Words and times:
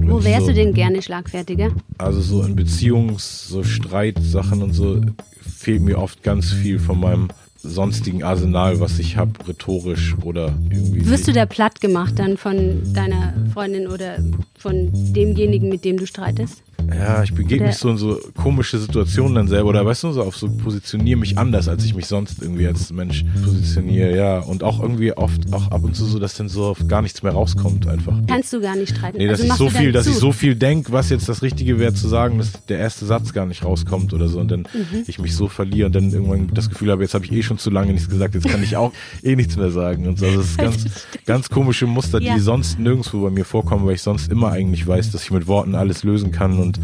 Wo 0.00 0.22
wärst 0.22 0.46
so, 0.46 0.48
du 0.48 0.54
denn 0.54 0.74
gerne 0.74 1.02
schlagfertiger? 1.02 1.70
Also 1.98 2.20
so 2.20 2.42
in 2.42 2.56
Beziehungs-, 2.56 3.48
so 3.48 3.64
Streitsachen 3.64 4.62
und 4.62 4.72
so 4.72 5.00
fehlt 5.40 5.82
mir 5.82 5.98
oft 5.98 6.22
ganz 6.22 6.52
viel 6.52 6.78
von 6.78 7.00
meinem 7.00 7.28
sonstigen 7.56 8.22
Arsenal, 8.22 8.80
was 8.80 8.98
ich 8.98 9.16
habe, 9.16 9.32
rhetorisch 9.48 10.14
oder 10.22 10.54
irgendwie. 10.70 11.04
Wirst 11.06 11.26
du 11.26 11.32
da 11.32 11.46
platt 11.46 11.80
gemacht 11.80 12.18
dann 12.18 12.36
von 12.36 12.92
deiner 12.92 13.34
Freundin 13.52 13.88
oder 13.88 14.18
von 14.58 14.90
demjenigen, 15.12 15.68
mit 15.68 15.84
dem 15.84 15.96
du 15.96 16.06
streitest? 16.06 16.62
Ja, 16.88 17.22
ich 17.22 17.34
begebe 17.34 17.64
mich 17.64 17.76
so 17.76 17.90
in 17.90 17.96
so 17.96 18.18
komische 18.36 18.78
Situationen 18.78 19.34
dann 19.34 19.48
selber 19.48 19.70
oder 19.70 19.84
weißt 19.84 20.04
du, 20.04 20.12
so 20.12 20.22
auf 20.22 20.36
so 20.36 20.48
positioniere 20.48 21.18
mich 21.18 21.38
anders, 21.38 21.68
als 21.68 21.84
ich 21.84 21.94
mich 21.94 22.06
sonst 22.06 22.42
irgendwie 22.42 22.66
als 22.66 22.92
Mensch 22.92 23.24
positioniere, 23.44 24.16
ja. 24.16 24.38
Und 24.38 24.62
auch 24.62 24.80
irgendwie 24.80 25.12
oft, 25.12 25.52
auch 25.52 25.70
ab 25.70 25.84
und 25.84 25.96
zu 25.96 26.04
so, 26.04 26.18
dass 26.18 26.34
dann 26.34 26.48
so 26.48 26.76
gar 26.86 27.02
nichts 27.02 27.22
mehr 27.22 27.32
rauskommt 27.32 27.86
einfach. 27.86 28.16
Kannst 28.26 28.52
du 28.52 28.60
gar 28.60 28.76
nicht 28.76 28.96
streiten. 28.96 29.18
Nee, 29.18 29.26
dass 29.26 29.40
also 29.40 29.52
ich 29.52 29.58
so 29.58 29.70
viel, 29.70 29.92
dass 29.92 30.04
zu. 30.04 30.10
ich 30.10 30.16
so 30.16 30.32
viel 30.32 30.54
denke, 30.54 30.92
was 30.92 31.10
jetzt 31.10 31.28
das 31.28 31.42
Richtige 31.42 31.78
wäre 31.78 31.94
zu 31.94 32.08
sagen, 32.08 32.38
dass 32.38 32.52
der 32.66 32.78
erste 32.78 33.06
Satz 33.06 33.32
gar 33.32 33.46
nicht 33.46 33.64
rauskommt 33.64 34.12
oder 34.12 34.28
so 34.28 34.40
und 34.40 34.50
dann 34.50 34.60
mhm. 34.60 35.04
ich 35.06 35.18
mich 35.18 35.34
so 35.34 35.48
verliere 35.48 35.86
und 35.86 35.94
dann 35.94 36.10
irgendwann 36.10 36.50
das 36.54 36.68
Gefühl 36.68 36.90
habe, 36.90 37.02
jetzt 37.02 37.14
habe 37.14 37.24
ich 37.24 37.32
eh 37.32 37.42
schon 37.42 37.58
zu 37.58 37.70
lange 37.70 37.92
nichts 37.92 38.08
gesagt, 38.08 38.34
jetzt 38.34 38.48
kann 38.48 38.62
ich 38.62 38.76
auch 38.76 38.92
eh 39.22 39.36
nichts 39.36 39.56
mehr 39.56 39.70
sagen 39.70 40.06
und 40.06 40.18
so. 40.18 40.26
Also 40.26 40.38
das 40.40 40.46
ist 40.50 40.58
ganz, 40.58 40.84
ganz 41.26 41.48
komische 41.48 41.86
Muster, 41.86 42.20
die 42.20 42.26
ja. 42.26 42.38
sonst 42.38 42.78
nirgendwo 42.78 43.22
bei 43.22 43.30
mir 43.30 43.44
vorkommen, 43.44 43.86
weil 43.86 43.94
ich 43.94 44.02
sonst 44.02 44.30
immer 44.30 44.52
eigentlich 44.52 44.86
weiß, 44.86 45.10
dass 45.10 45.24
ich 45.24 45.30
mit 45.30 45.46
Worten 45.46 45.74
alles 45.74 46.04
lösen 46.04 46.30
kann 46.30 46.58
und 46.58 46.75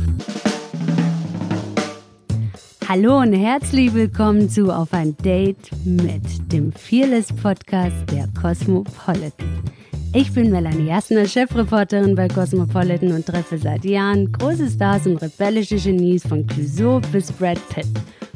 Hallo 2.89 3.21
und 3.21 3.33
herzlich 3.33 3.95
willkommen 3.95 4.51
zu 4.51 4.71
Auf 4.71 4.93
ein 4.93 5.17
Date 5.19 5.71
mit 5.85 6.53
dem 6.53 6.73
Fearless 6.73 7.33
Podcast 7.33 7.97
der 8.11 8.29
Cosmopolitan. 8.41 9.63
Ich 10.13 10.33
bin 10.35 10.51
Melanie 10.51 10.89
Jasner, 10.89 11.27
Chefreporterin 11.27 12.15
bei 12.15 12.29
Cosmopolitan 12.29 13.13
und 13.13 13.25
treffe 13.25 13.57
seit 13.57 13.85
Jahren 13.87 14.31
große 14.31 14.69
Stars 14.69 15.07
und 15.07 15.17
rebellische 15.23 15.77
Genies 15.77 16.27
von 16.27 16.47
Clouseau 16.47 17.01
bis 17.13 17.33
Brad 17.33 17.59
Pitt. 17.71 17.87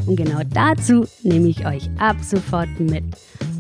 Und 0.07 0.17
genau 0.17 0.41
dazu 0.55 1.07
nehme 1.23 1.49
ich 1.49 1.67
euch 1.67 1.91
ab 1.99 2.17
sofort 2.23 2.81
mit. 2.81 3.05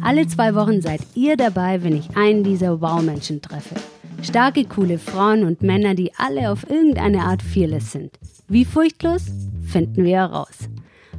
Alle 0.03 0.27
zwei 0.27 0.55
Wochen 0.55 0.81
seid 0.81 1.01
ihr 1.15 1.37
dabei, 1.37 1.83
wenn 1.83 1.97
ich 1.97 2.17
einen 2.17 2.43
dieser 2.43 2.81
Wow-Menschen 2.81 3.43
treffe. 3.43 3.75
Starke, 4.23 4.65
coole 4.65 4.99
Frauen 4.99 5.45
und 5.45 5.63
Männer, 5.63 5.95
die 5.95 6.13
alle 6.17 6.51
auf 6.51 6.69
irgendeine 6.69 7.21
Art 7.23 7.43
fearless 7.43 7.93
sind. 7.93 8.19
Wie 8.49 8.65
furchtlos? 8.65 9.27
Finden 9.67 10.05
wir 10.05 10.17
heraus. 10.17 10.69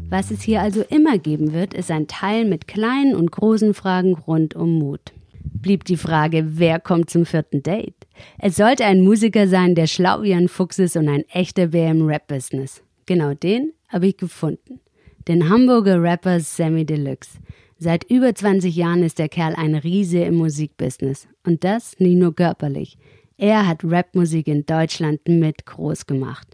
Was 0.10 0.32
es 0.32 0.42
hier 0.42 0.62
also 0.62 0.84
immer 0.84 1.18
geben 1.18 1.54
wird, 1.54 1.74
ist 1.74 1.92
ein 1.92 2.08
Teil 2.08 2.46
mit 2.46 2.68
kleinen 2.68 3.16
und 3.16 3.32
großen 3.32 3.74
Fragen 3.74 4.14
rund 4.14 4.56
um 4.56 4.80
Mut. 4.80 5.14
Blieb 5.44 5.86
die 5.86 5.98
Frage, 5.98 6.60
wer 6.60 6.80
kommt 6.80 7.10
zum 7.10 7.26
vierten 7.26 7.64
Date? 7.64 7.96
Es 8.40 8.56
sollte 8.56 8.86
ein 8.86 9.02
Musiker 9.02 9.48
sein, 9.48 9.76
der 9.76 9.88
schlau 9.88 10.22
wie 10.22 10.34
ein 10.34 10.48
Fuchs 10.48 10.80
ist 10.80 10.96
und 10.96 11.10
ein 11.10 11.24
echter 11.30 11.68
Bär 11.68 11.92
im 11.92 12.06
Rap-Business. 12.06 12.84
Genau 13.06 13.34
den 13.34 13.74
habe 13.90 14.08
ich 14.08 14.18
gefunden. 14.18 14.80
Den 15.28 15.50
Hamburger 15.50 16.02
Rapper 16.02 16.40
Sammy 16.40 16.86
Deluxe. 16.86 17.40
Seit 17.80 18.10
über 18.10 18.34
20 18.34 18.76
Jahren 18.76 19.04
ist 19.04 19.20
der 19.20 19.30
Kerl 19.30 19.54
ein 19.56 19.76
Riese 19.76 20.20
im 20.20 20.36
Musikbusiness. 20.36 21.28
Und 21.46 21.64
das 21.64 22.00
nicht 22.00 22.18
nur 22.18 22.36
körperlich. 22.36 22.98
Er 23.38 23.68
hat 23.68 23.84
Rapmusik 23.84 24.48
in 24.48 24.66
Deutschland 24.66 25.22
mit 25.28 25.68
groß 25.68 26.08
gemacht. 26.08 26.48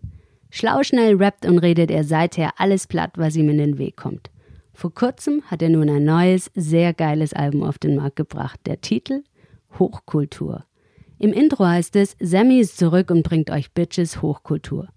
Schlau 0.50 0.84
schnell 0.84 1.16
rappt 1.16 1.46
und 1.46 1.60
redet 1.60 1.90
er 1.92 2.04
seither 2.04 2.52
alles 2.58 2.88
platt, 2.88 3.12
was 3.16 3.38
ihm 3.38 3.50
in 3.50 3.58
den 3.58 3.78
Weg 3.78 3.96
kommt. 3.96 4.30
Vor 4.74 4.94
kurzem 4.94 5.42
hat 5.44 5.62
er 5.62 5.70
nun 5.70 5.90
ein 5.90 6.04
neues, 6.04 6.52
sehr 6.56 6.94
geiles 6.94 7.34
Album 7.34 7.64
auf 7.64 7.78
den 7.78 7.96
Markt 7.96 8.18
gebracht. 8.18 8.60
Der 8.66 8.82
Titel 8.82 9.24
Hochkultur. 9.80 10.66
Im 11.20 11.32
Intro 11.32 11.66
heißt 11.66 11.96
es, 11.96 12.18
Sammy 12.20 12.60
ist 12.60 12.78
zurück 12.78 13.10
und 13.10 13.24
bringt 13.24 13.50
euch 13.50 13.72
Bitches 13.72 14.22
Hochkultur. 14.22 14.90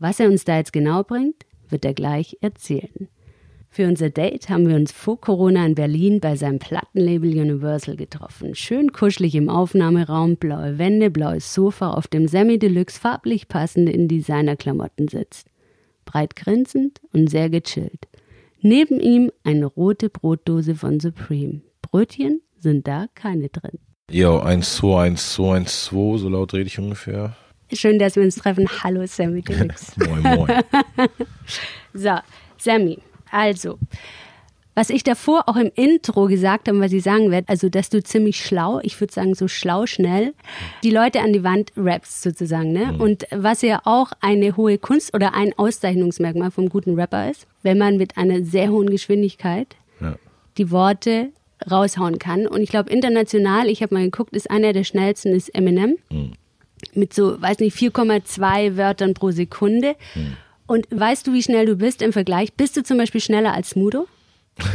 Was 0.00 0.18
er 0.18 0.28
uns 0.28 0.44
da 0.44 0.56
jetzt 0.56 0.72
genau 0.72 1.04
bringt, 1.04 1.44
wird 1.68 1.84
er 1.84 1.94
gleich 1.94 2.36
erzählen. 2.40 3.08
Für 3.72 3.86
unser 3.86 4.10
Date 4.10 4.48
haben 4.48 4.68
wir 4.68 4.74
uns 4.74 4.90
vor 4.90 5.20
Corona 5.20 5.64
in 5.64 5.76
Berlin 5.76 6.18
bei 6.18 6.34
seinem 6.34 6.58
Plattenlabel 6.58 7.38
Universal 7.38 7.94
getroffen. 7.94 8.56
Schön 8.56 8.90
kuschelig 8.90 9.36
im 9.36 9.48
Aufnahmeraum, 9.48 10.36
blaue 10.36 10.78
Wände, 10.78 11.08
blaues 11.08 11.54
Sofa, 11.54 11.92
auf 11.92 12.08
dem 12.08 12.26
Semi 12.26 12.58
Deluxe 12.58 12.98
farblich 12.98 13.46
passend 13.46 13.88
in 13.88 14.08
Designerklamotten 14.08 15.06
sitzt. 15.06 15.46
Breit 16.04 16.34
grinsend 16.34 17.00
und 17.12 17.30
sehr 17.30 17.48
gechillt. 17.48 18.08
Neben 18.60 18.98
ihm 18.98 19.30
eine 19.44 19.66
rote 19.66 20.10
Brotdose 20.10 20.74
von 20.74 20.98
Supreme. 20.98 21.60
Brötchen 21.80 22.42
sind 22.58 22.88
da 22.88 23.06
keine 23.14 23.50
drin. 23.50 23.78
Jo, 24.10 24.40
1, 24.40 24.78
2, 24.78 25.02
1, 25.04 25.34
2, 25.34 25.56
1, 25.58 25.84
2, 25.84 26.18
so 26.18 26.28
laut 26.28 26.52
rede 26.54 26.66
ich 26.66 26.78
ungefähr. 26.80 27.36
Schön, 27.72 28.00
dass 28.00 28.16
wir 28.16 28.24
uns 28.24 28.34
treffen. 28.34 28.68
Hallo 28.82 29.06
Sammy 29.06 29.42
Deluxe. 29.42 29.92
moin, 30.08 30.22
moin. 30.22 30.64
so, 31.94 32.16
Sammy, 32.58 32.98
also, 33.30 33.78
was 34.74 34.88
ich 34.88 35.02
davor 35.02 35.48
auch 35.48 35.56
im 35.56 35.70
Intro 35.74 36.26
gesagt 36.26 36.68
habe, 36.68 36.80
was 36.80 36.92
ich 36.92 37.02
sagen 37.02 37.30
werde, 37.30 37.48
also 37.48 37.68
dass 37.68 37.90
du 37.90 38.02
ziemlich 38.02 38.42
schlau, 38.42 38.80
ich 38.82 38.98
würde 39.00 39.12
sagen 39.12 39.34
so 39.34 39.48
schlau 39.48 39.86
schnell, 39.86 40.32
die 40.82 40.90
Leute 40.90 41.20
an 41.20 41.32
die 41.32 41.42
Wand 41.42 41.72
rappst 41.76 42.22
sozusagen, 42.22 42.72
ne? 42.72 42.92
Mhm. 42.92 43.00
Und 43.00 43.26
was 43.30 43.62
ja 43.62 43.80
auch 43.84 44.12
eine 44.20 44.56
hohe 44.56 44.78
Kunst 44.78 45.12
oder 45.12 45.34
ein 45.34 45.52
Auszeichnungsmerkmal 45.58 46.50
vom 46.50 46.68
guten 46.68 46.94
Rapper 46.94 47.30
ist, 47.30 47.46
wenn 47.62 47.78
man 47.78 47.96
mit 47.96 48.16
einer 48.16 48.42
sehr 48.44 48.70
hohen 48.70 48.88
Geschwindigkeit 48.88 49.76
ja. 50.00 50.14
die 50.56 50.70
Worte 50.70 51.30
raushauen 51.68 52.18
kann. 52.18 52.46
Und 52.46 52.62
ich 52.62 52.70
glaube 52.70 52.90
international, 52.90 53.68
ich 53.68 53.82
habe 53.82 53.94
mal 53.94 54.04
geguckt, 54.04 54.34
ist 54.34 54.50
einer 54.50 54.72
der 54.72 54.84
schnellsten 54.84 55.34
ist 55.34 55.54
Eminem 55.54 55.96
mhm. 56.10 56.32
mit 56.94 57.12
so, 57.12 57.40
weiß 57.40 57.58
nicht, 57.58 57.76
4,2 57.76 58.76
Wörtern 58.76 59.14
pro 59.14 59.30
Sekunde. 59.30 59.96
Mhm. 60.14 60.36
Und 60.70 60.86
weißt 60.92 61.26
du, 61.26 61.32
wie 61.32 61.42
schnell 61.42 61.66
du 61.66 61.74
bist 61.74 62.00
im 62.00 62.12
Vergleich? 62.12 62.52
Bist 62.52 62.76
du 62.76 62.84
zum 62.84 62.96
Beispiel 62.96 63.20
schneller 63.20 63.52
als 63.52 63.70
Smudo? 63.70 64.06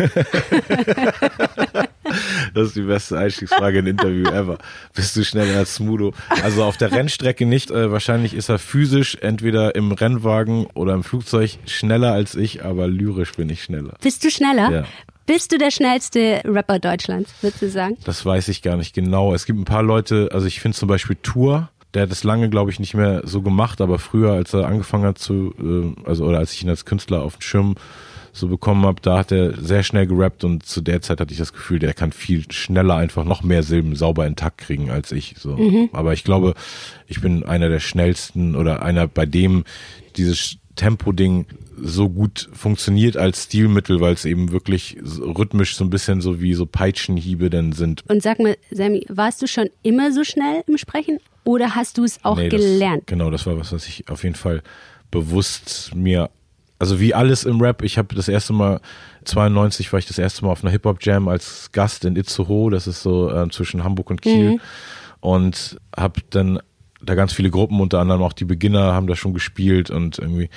das 2.53 2.67
ist 2.67 2.75
die 2.75 2.81
beste 2.81 3.17
Einstiegsfrage 3.17 3.79
in 3.79 3.87
Interview 3.87 4.25
ever. 4.25 4.57
Bist 4.93 5.15
du 5.15 5.23
schneller 5.23 5.57
als 5.57 5.75
Smudo? 5.75 6.13
Also 6.43 6.65
auf 6.65 6.75
der 6.75 6.91
Rennstrecke 6.91 7.45
nicht. 7.45 7.71
Äh, 7.71 7.93
wahrscheinlich 7.93 8.33
ist 8.33 8.49
er 8.49 8.59
physisch 8.59 9.17
entweder 9.21 9.75
im 9.75 9.93
Rennwagen 9.93 10.65
oder 10.73 10.95
im 10.95 11.05
Flugzeug 11.05 11.59
schneller 11.65 12.11
als 12.11 12.35
ich, 12.35 12.65
aber 12.65 12.89
lyrisch 12.89 13.31
bin 13.31 13.49
ich 13.49 13.63
schneller. 13.63 13.93
Bist 14.01 14.21
du 14.25 14.29
schneller? 14.29 14.69
Ja. 14.69 14.83
Bist 15.25 15.53
du 15.53 15.57
der 15.57 15.71
schnellste 15.71 16.41
Rapper 16.43 16.79
Deutschlands, 16.79 17.33
würdest 17.39 17.61
du 17.61 17.69
sagen? 17.69 17.95
Das 18.03 18.25
weiß 18.25 18.49
ich 18.49 18.61
gar 18.61 18.75
nicht 18.75 18.93
genau. 18.93 19.33
Es 19.33 19.45
gibt 19.45 19.59
ein 19.59 19.65
paar 19.65 19.83
Leute, 19.83 20.27
also 20.33 20.45
ich 20.45 20.59
finde 20.59 20.77
zum 20.77 20.89
Beispiel 20.89 21.15
Tour, 21.23 21.69
der 21.95 22.03
hat 22.03 22.11
das 22.11 22.23
lange, 22.23 22.49
glaube 22.49 22.71
ich, 22.71 22.79
nicht 22.79 22.93
mehr 22.93 23.21
so 23.25 23.41
gemacht, 23.41 23.81
aber 23.81 23.99
früher, 23.99 24.33
als 24.33 24.53
er 24.53 24.67
angefangen 24.67 25.05
hat 25.05 25.17
zu, 25.17 25.53
äh, 25.59 26.07
also 26.07 26.25
oder 26.25 26.39
als 26.39 26.53
ich 26.53 26.61
ihn 26.61 26.69
als 26.69 26.85
Künstler 26.85 27.23
auf 27.23 27.37
den 27.37 27.41
Schirm 27.41 27.75
so 28.33 28.49
bekommen 28.49 28.85
habe, 28.85 29.01
da 29.01 29.17
hat 29.19 29.31
er 29.31 29.53
sehr 29.55 29.81
schnell 29.81 30.07
gerappt 30.07 30.43
und 30.43 30.65
zu 30.65 30.81
der 30.81 31.01
Zeit 31.01 31.21
hatte 31.21 31.31
ich 31.31 31.39
das 31.39 31.53
Gefühl, 31.53 31.79
der 31.79 31.93
kann 31.93 32.11
viel 32.11 32.43
schneller 32.51 32.95
einfach 32.95 33.23
noch 33.23 33.43
mehr 33.43 33.63
Silben 33.63 33.95
sauber 33.95 34.27
intakt 34.27 34.57
kriegen 34.57 34.89
als 34.89 35.13
ich. 35.13 35.35
So. 35.37 35.55
Mhm. 35.55 35.89
Aber 35.93 36.11
ich 36.11 36.25
glaube, 36.25 36.53
ich 37.07 37.21
bin 37.21 37.45
einer 37.45 37.69
der 37.69 37.79
schnellsten 37.79 38.57
oder 38.57 38.83
einer, 38.83 39.07
bei 39.07 39.25
dem 39.25 39.63
dieses 40.17 40.57
Tempo-Ding 40.75 41.45
so 41.77 42.09
gut 42.09 42.49
funktioniert 42.53 43.17
als 43.17 43.43
Stilmittel, 43.43 43.99
weil 43.99 44.13
es 44.13 44.25
eben 44.25 44.51
wirklich 44.51 44.97
rhythmisch 45.03 45.75
so 45.75 45.83
ein 45.83 45.89
bisschen 45.89 46.21
so 46.21 46.41
wie 46.41 46.53
so 46.53 46.65
Peitschenhiebe 46.65 47.49
dann 47.49 47.71
sind. 47.71 48.03
Und 48.07 48.21
sag 48.23 48.39
mal, 48.39 48.57
Sammy, 48.71 49.05
warst 49.09 49.41
du 49.41 49.47
schon 49.47 49.69
immer 49.83 50.11
so 50.11 50.23
schnell 50.23 50.63
im 50.67 50.77
Sprechen 50.77 51.19
oder 51.43 51.75
hast 51.75 51.97
du 51.97 52.03
es 52.03 52.19
auch 52.23 52.37
nee, 52.37 52.49
gelernt? 52.49 53.03
Das, 53.03 53.07
genau, 53.07 53.29
das 53.29 53.45
war 53.45 53.57
was, 53.57 53.71
was 53.71 53.87
ich 53.87 54.09
auf 54.09 54.23
jeden 54.23 54.35
Fall 54.35 54.61
bewusst 55.11 55.93
mir, 55.95 56.29
also 56.79 56.99
wie 56.99 57.13
alles 57.13 57.45
im 57.45 57.61
Rap, 57.61 57.83
ich 57.83 57.97
habe 57.97 58.15
das 58.15 58.27
erste 58.27 58.53
Mal, 58.53 58.81
92 59.25 59.91
war 59.91 59.99
ich 59.99 60.05
das 60.05 60.17
erste 60.17 60.45
Mal 60.45 60.51
auf 60.51 60.63
einer 60.63 60.71
Hip-Hop-Jam 60.71 61.27
als 61.27 61.71
Gast 61.71 62.05
in 62.05 62.15
Itzehoe, 62.15 62.71
das 62.71 62.87
ist 62.87 63.01
so 63.01 63.29
äh, 63.29 63.49
zwischen 63.49 63.83
Hamburg 63.83 64.09
und 64.09 64.21
Kiel. 64.21 64.53
Mhm. 64.53 64.61
Und 65.21 65.77
habe 65.97 66.21
dann 66.29 66.59
da 67.05 67.15
ganz 67.15 67.33
viele 67.33 67.49
Gruppen, 67.49 67.79
unter 67.79 67.99
anderem 67.99 68.21
auch 68.21 68.33
die 68.33 68.45
Beginner 68.45 68.93
haben 68.93 69.07
da 69.07 69.15
schon 69.15 69.33
gespielt 69.33 69.89
und 69.89 70.19
irgendwie 70.19 70.49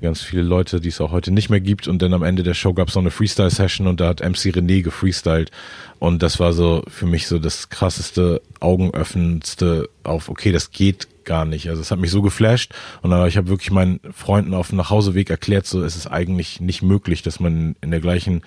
ganz 0.00 0.22
viele 0.22 0.42
Leute, 0.42 0.80
die 0.80 0.88
es 0.88 1.00
auch 1.00 1.10
heute 1.10 1.30
nicht 1.30 1.50
mehr 1.50 1.60
gibt. 1.60 1.88
Und 1.88 2.00
dann 2.02 2.14
am 2.14 2.22
Ende 2.22 2.42
der 2.42 2.54
Show 2.54 2.72
gab 2.72 2.88
es 2.88 2.94
noch 2.94 3.02
eine 3.02 3.10
Freestyle-Session 3.10 3.86
und 3.86 4.00
da 4.00 4.08
hat 4.08 4.20
MC 4.20 4.54
René 4.54 4.82
gefreestylt. 4.82 5.50
Und 5.98 6.22
das 6.22 6.38
war 6.38 6.52
so 6.52 6.82
für 6.88 7.06
mich 7.06 7.26
so 7.26 7.38
das 7.38 7.68
krasseste, 7.68 8.40
augenöffnendste 8.60 9.88
auf, 10.04 10.28
okay, 10.28 10.52
das 10.52 10.70
geht 10.70 11.08
gar 11.24 11.44
nicht. 11.44 11.68
Also 11.68 11.82
es 11.82 11.90
hat 11.90 11.98
mich 11.98 12.10
so 12.10 12.22
geflasht 12.22 12.74
und 13.02 13.12
aber 13.12 13.28
ich 13.28 13.36
habe 13.36 13.48
wirklich 13.48 13.70
meinen 13.70 14.00
Freunden 14.12 14.54
auf 14.54 14.68
dem 14.68 14.78
Nachhauseweg 14.78 15.28
erklärt, 15.28 15.66
so 15.66 15.82
es 15.82 15.96
ist 15.96 16.06
eigentlich 16.06 16.60
nicht 16.60 16.82
möglich, 16.82 17.22
dass 17.22 17.38
man 17.38 17.76
in 17.82 17.90
der 17.90 18.00
gleichen, 18.00 18.42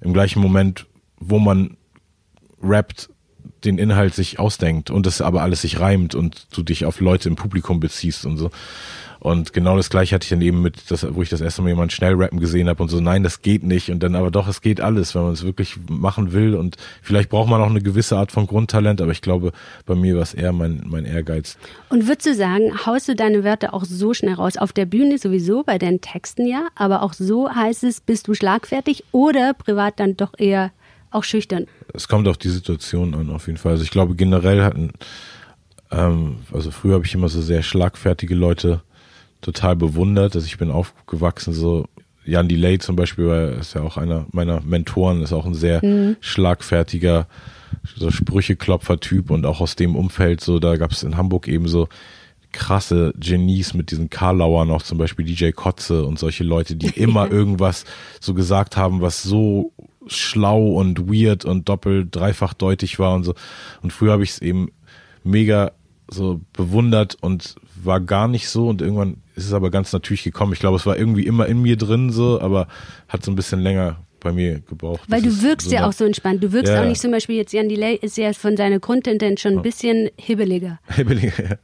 im 0.00 0.12
gleichen 0.12 0.40
Moment, 0.40 0.86
wo 1.18 1.38
man 1.38 1.76
rappt, 2.62 3.08
den 3.64 3.78
Inhalt 3.78 4.14
sich 4.14 4.38
ausdenkt 4.38 4.90
und 4.90 5.06
das 5.06 5.20
aber 5.20 5.42
alles 5.42 5.62
sich 5.62 5.80
reimt 5.80 6.14
und 6.14 6.46
du 6.52 6.62
dich 6.62 6.84
auf 6.84 7.00
Leute 7.00 7.28
im 7.28 7.36
Publikum 7.36 7.80
beziehst 7.80 8.26
und 8.26 8.36
so. 8.36 8.50
Und 9.20 9.52
genau 9.52 9.76
das 9.76 9.90
gleiche 9.90 10.14
hatte 10.14 10.24
ich 10.24 10.30
dann 10.30 10.40
eben 10.40 10.62
mit, 10.62 10.90
das, 10.90 11.06
wo 11.14 11.20
ich 11.20 11.28
das 11.28 11.42
erste 11.42 11.60
Mal 11.60 11.68
jemanden 11.68 11.90
schnell 11.90 12.14
rappen 12.14 12.40
gesehen 12.40 12.70
habe 12.70 12.82
und 12.82 12.88
so, 12.88 13.00
nein, 13.00 13.22
das 13.22 13.42
geht 13.42 13.62
nicht. 13.62 13.90
Und 13.90 14.02
dann 14.02 14.16
aber 14.16 14.30
doch, 14.30 14.48
es 14.48 14.62
geht 14.62 14.80
alles, 14.80 15.14
wenn 15.14 15.22
man 15.22 15.32
es 15.34 15.44
wirklich 15.44 15.76
machen 15.90 16.32
will. 16.32 16.54
Und 16.54 16.76
vielleicht 17.02 17.28
braucht 17.28 17.50
man 17.50 17.60
auch 17.60 17.68
eine 17.68 17.82
gewisse 17.82 18.16
Art 18.16 18.32
von 18.32 18.46
Grundtalent, 18.46 19.02
aber 19.02 19.12
ich 19.12 19.20
glaube, 19.20 19.52
bei 19.84 19.94
mir 19.94 20.14
war 20.14 20.22
es 20.22 20.32
eher 20.32 20.52
mein, 20.52 20.84
mein 20.86 21.04
Ehrgeiz. 21.04 21.58
Und 21.90 22.08
würdest 22.08 22.28
du 22.28 22.34
sagen, 22.34 22.86
haust 22.86 23.08
du 23.08 23.14
deine 23.14 23.44
Wörter 23.44 23.74
auch 23.74 23.84
so 23.84 24.14
schnell 24.14 24.34
raus? 24.34 24.56
Auf 24.56 24.72
der 24.72 24.86
Bühne 24.86 25.18
sowieso, 25.18 25.64
bei 25.64 25.76
deinen 25.76 26.00
Texten 26.00 26.46
ja, 26.46 26.68
aber 26.74 27.02
auch 27.02 27.12
so 27.12 27.54
heißt 27.54 27.84
es, 27.84 28.00
bist 28.00 28.26
du 28.26 28.32
schlagfertig 28.32 29.04
oder 29.12 29.52
privat 29.52 30.00
dann 30.00 30.16
doch 30.16 30.32
eher 30.38 30.72
auch 31.10 31.24
schüchtern? 31.24 31.66
Es 31.92 32.08
kommt 32.08 32.28
auf 32.28 32.38
die 32.38 32.48
Situation 32.48 33.14
an, 33.14 33.30
auf 33.30 33.46
jeden 33.46 33.58
Fall. 33.58 33.72
Also 33.72 33.84
ich 33.84 33.90
glaube, 33.90 34.14
generell 34.14 34.62
hatten, 34.62 34.92
ähm, 35.90 36.36
also 36.52 36.70
früher 36.70 36.94
habe 36.94 37.06
ich 37.06 37.14
immer 37.14 37.28
so 37.28 37.42
sehr 37.42 37.62
schlagfertige 37.62 38.34
Leute 38.34 38.82
total 39.40 39.76
bewundert. 39.76 40.34
Also 40.34 40.46
ich 40.46 40.58
bin 40.58 40.70
aufgewachsen 40.70 41.52
so, 41.52 41.86
Jan 42.24 42.48
Delay 42.48 42.78
zum 42.78 42.96
Beispiel, 42.96 43.28
weil 43.28 43.52
ist 43.54 43.74
ja 43.74 43.82
auch 43.82 43.96
einer 43.96 44.26
meiner 44.32 44.60
Mentoren, 44.60 45.22
ist 45.22 45.32
auch 45.32 45.46
ein 45.46 45.54
sehr 45.54 45.84
mhm. 45.84 46.16
schlagfertiger, 46.20 47.26
so 47.96 48.10
Sprücheklopfer-Typ 48.10 49.30
und 49.30 49.46
auch 49.46 49.60
aus 49.60 49.76
dem 49.76 49.96
Umfeld 49.96 50.40
so, 50.40 50.58
da 50.58 50.76
gab 50.76 50.92
es 50.92 51.02
in 51.02 51.16
Hamburg 51.16 51.48
eben 51.48 51.68
so 51.68 51.88
krasse 52.52 53.12
Genies 53.16 53.74
mit 53.74 53.90
diesen 53.90 54.10
Karlauer 54.10 54.64
noch, 54.64 54.82
zum 54.82 54.98
Beispiel 54.98 55.24
DJ 55.24 55.50
Kotze 55.52 56.04
und 56.04 56.18
solche 56.18 56.44
Leute, 56.44 56.76
die 56.76 56.88
immer 57.00 57.30
irgendwas 57.30 57.84
so 58.20 58.34
gesagt 58.34 58.76
haben, 58.76 59.00
was 59.00 59.22
so 59.22 59.72
schlau 60.10 60.68
und 60.72 61.08
weird 61.08 61.44
und 61.44 61.68
doppelt, 61.68 62.14
dreifach 62.14 62.54
deutig 62.54 62.98
war 62.98 63.14
und 63.14 63.24
so. 63.24 63.34
Und 63.82 63.92
früher 63.92 64.12
habe 64.12 64.22
ich 64.22 64.30
es 64.30 64.42
eben 64.42 64.68
mega 65.24 65.72
so 66.08 66.40
bewundert 66.52 67.16
und 67.20 67.56
war 67.82 68.00
gar 68.00 68.28
nicht 68.28 68.48
so 68.48 68.68
und 68.68 68.82
irgendwann 68.82 69.18
ist 69.36 69.46
es 69.46 69.52
aber 69.52 69.70
ganz 69.70 69.92
natürlich 69.92 70.24
gekommen. 70.24 70.52
Ich 70.52 70.58
glaube, 70.58 70.76
es 70.76 70.86
war 70.86 70.98
irgendwie 70.98 71.26
immer 71.26 71.46
in 71.46 71.62
mir 71.62 71.76
drin 71.76 72.10
so, 72.10 72.40
aber 72.40 72.68
hat 73.08 73.24
so 73.24 73.30
ein 73.30 73.36
bisschen 73.36 73.60
länger 73.60 73.98
bei 74.20 74.32
mir 74.32 74.60
gebraucht. 74.60 75.00
Weil 75.08 75.22
du 75.22 75.42
wirkst 75.42 75.68
so 75.68 75.74
ja 75.74 75.88
auch 75.88 75.92
so 75.92 76.04
entspannt. 76.04 76.42
Du 76.42 76.52
wirkst 76.52 76.72
ja, 76.72 76.82
auch 76.82 76.86
nicht 76.86 77.00
zum 77.00 77.10
Beispiel 77.10 77.36
jetzt, 77.36 77.52
Jan 77.52 77.68
Delay 77.68 77.94
ist 77.94 78.16
ja 78.16 78.32
von 78.32 78.56
seiner 78.56 78.78
Grundtendenz 78.78 79.40
schon 79.40 79.56
ein 79.56 79.62
bisschen 79.62 80.10
hibbeliger. 80.16 80.78
Hibbeliger, 80.94 81.32
ja. 81.42 81.56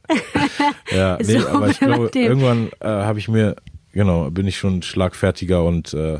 ja, 0.97 1.17
nee, 1.17 1.39
so 1.39 1.47
aber 1.47 1.69
ich 1.69 1.79
glaube, 1.79 2.09
irgendwann 2.13 2.69
äh, 2.79 2.87
habe 2.87 3.19
ich 3.19 3.27
mir, 3.27 3.55
genau, 3.93 4.31
bin 4.31 4.47
ich 4.47 4.57
schon 4.57 4.81
schlagfertiger 4.81 5.63
und 5.63 5.93
äh, 5.93 6.19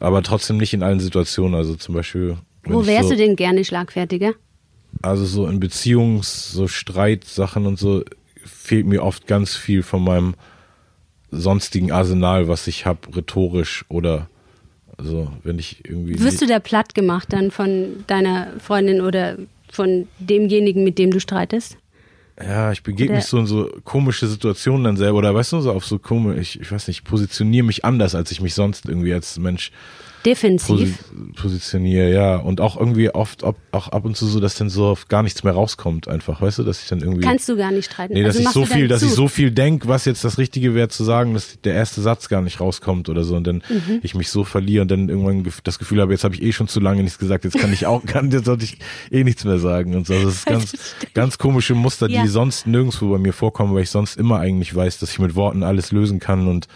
aber 0.00 0.22
trotzdem 0.22 0.56
nicht 0.56 0.74
in 0.74 0.82
allen 0.82 1.00
Situationen. 1.00 1.54
Also 1.54 1.74
zum 1.74 1.94
Beispiel. 1.94 2.36
Wo 2.64 2.86
wärst 2.86 3.08
so, 3.08 3.14
du 3.14 3.16
denn 3.16 3.36
gerne 3.36 3.64
schlagfertiger? 3.64 4.32
Also 5.02 5.24
so 5.24 5.46
in 5.46 5.60
Beziehungs-, 5.60 6.52
so 6.52 6.68
Streitsachen 6.68 7.66
und 7.66 7.78
so 7.78 8.02
fehlt 8.44 8.86
mir 8.86 9.02
oft 9.02 9.26
ganz 9.26 9.54
viel 9.54 9.82
von 9.82 10.02
meinem 10.02 10.34
sonstigen 11.30 11.92
Arsenal, 11.92 12.48
was 12.48 12.66
ich 12.66 12.86
habe, 12.86 13.14
rhetorisch 13.14 13.84
oder 13.88 14.28
also 14.96 15.30
wenn 15.42 15.58
ich 15.58 15.84
irgendwie. 15.84 16.18
Wirst 16.20 16.40
du 16.40 16.46
da 16.46 16.58
platt 16.58 16.94
gemacht 16.94 17.32
dann 17.32 17.50
von 17.50 18.04
deiner 18.06 18.52
Freundin 18.58 19.00
oder 19.00 19.36
von 19.70 20.08
demjenigen, 20.18 20.84
mit 20.84 20.98
dem 20.98 21.10
du 21.10 21.20
streitest? 21.20 21.76
Ja, 22.38 22.70
ich 22.70 22.82
begebe 22.82 23.14
mich 23.14 23.24
so 23.24 23.38
in 23.38 23.46
so 23.46 23.70
komische 23.84 24.26
Situationen 24.26 24.84
dann 24.84 24.96
selber 24.98 25.18
oder 25.18 25.34
weißt 25.34 25.52
du, 25.52 25.60
so 25.60 25.72
auf 25.72 25.86
so 25.86 25.98
komisch, 25.98 26.38
ich, 26.38 26.60
ich 26.60 26.70
weiß 26.70 26.86
nicht, 26.88 26.98
ich 26.98 27.04
positioniere 27.04 27.64
mich 27.64 27.84
anders, 27.84 28.14
als 28.14 28.30
ich 28.30 28.42
mich 28.42 28.54
sonst 28.54 28.86
irgendwie 28.86 29.14
als 29.14 29.38
Mensch 29.38 29.72
defensiv 30.26 31.04
positioniere, 31.36 32.12
ja. 32.12 32.36
Und 32.36 32.60
auch 32.60 32.76
irgendwie 32.76 33.10
oft 33.10 33.44
ob, 33.44 33.56
auch 33.70 33.88
ab 33.88 34.04
und 34.04 34.16
zu 34.16 34.26
so, 34.26 34.40
dass 34.40 34.56
dann 34.56 34.68
so 34.68 34.98
gar 35.08 35.22
nichts 35.22 35.44
mehr 35.44 35.52
rauskommt, 35.52 36.08
einfach, 36.08 36.42
weißt 36.42 36.58
du, 36.58 36.64
dass 36.64 36.82
ich 36.82 36.88
dann 36.88 37.00
irgendwie. 37.00 37.22
Kannst 37.22 37.48
du 37.48 37.56
gar 37.56 37.70
nicht 37.70 37.92
streiten. 37.92 38.12
Nee, 38.12 38.24
dass 38.24 38.36
also 38.36 38.48
ich 38.48 38.52
so 38.52 38.66
viel, 38.66 38.88
dass 38.88 39.02
ich 39.02 39.12
so 39.12 39.28
viel 39.28 39.52
denke, 39.52 39.86
was 39.88 40.04
jetzt 40.04 40.24
das 40.24 40.38
Richtige 40.38 40.74
wäre 40.74 40.88
zu 40.88 41.04
sagen, 41.04 41.34
dass 41.34 41.60
der 41.62 41.74
erste 41.74 42.02
Satz 42.02 42.28
gar 42.28 42.42
nicht 42.42 42.60
rauskommt 42.60 43.08
oder 43.08 43.22
so 43.24 43.36
und 43.36 43.46
dann 43.46 43.62
mhm. 43.68 44.00
ich 44.02 44.14
mich 44.14 44.28
so 44.28 44.44
verliere 44.44 44.82
und 44.82 44.90
dann 44.90 45.08
irgendwann 45.08 45.46
das 45.62 45.78
Gefühl 45.78 46.00
habe, 46.00 46.12
jetzt 46.12 46.24
habe 46.24 46.34
ich 46.34 46.42
eh 46.42 46.52
schon 46.52 46.68
zu 46.68 46.80
lange 46.80 47.02
nichts 47.02 47.18
gesagt, 47.18 47.44
jetzt 47.44 47.58
kann 47.58 47.72
ich 47.72 47.86
auch, 47.86 48.04
kann, 48.06 48.30
jetzt 48.30 48.46
sollte 48.46 48.64
ich 48.64 48.78
eh 49.10 49.22
nichts 49.22 49.44
mehr 49.44 49.58
sagen 49.58 49.94
und 49.94 50.06
so. 50.06 50.14
Also 50.14 50.26
das 50.26 50.34
ist 50.34 50.46
ganz, 50.46 50.94
ganz 51.14 51.38
komische 51.38 51.74
Muster, 51.74 52.10
ja. 52.10 52.22
die 52.22 52.28
sonst 52.28 52.66
nirgendwo 52.66 53.10
bei 53.10 53.18
mir 53.18 53.32
vorkommen, 53.32 53.74
weil 53.74 53.82
ich 53.82 53.90
sonst 53.90 54.16
immer 54.16 54.40
eigentlich 54.40 54.74
weiß, 54.74 54.98
dass 54.98 55.12
ich 55.12 55.18
mit 55.20 55.36
Worten 55.36 55.62
alles 55.62 55.92
lösen 55.92 56.18
kann 56.18 56.48
und 56.48 56.66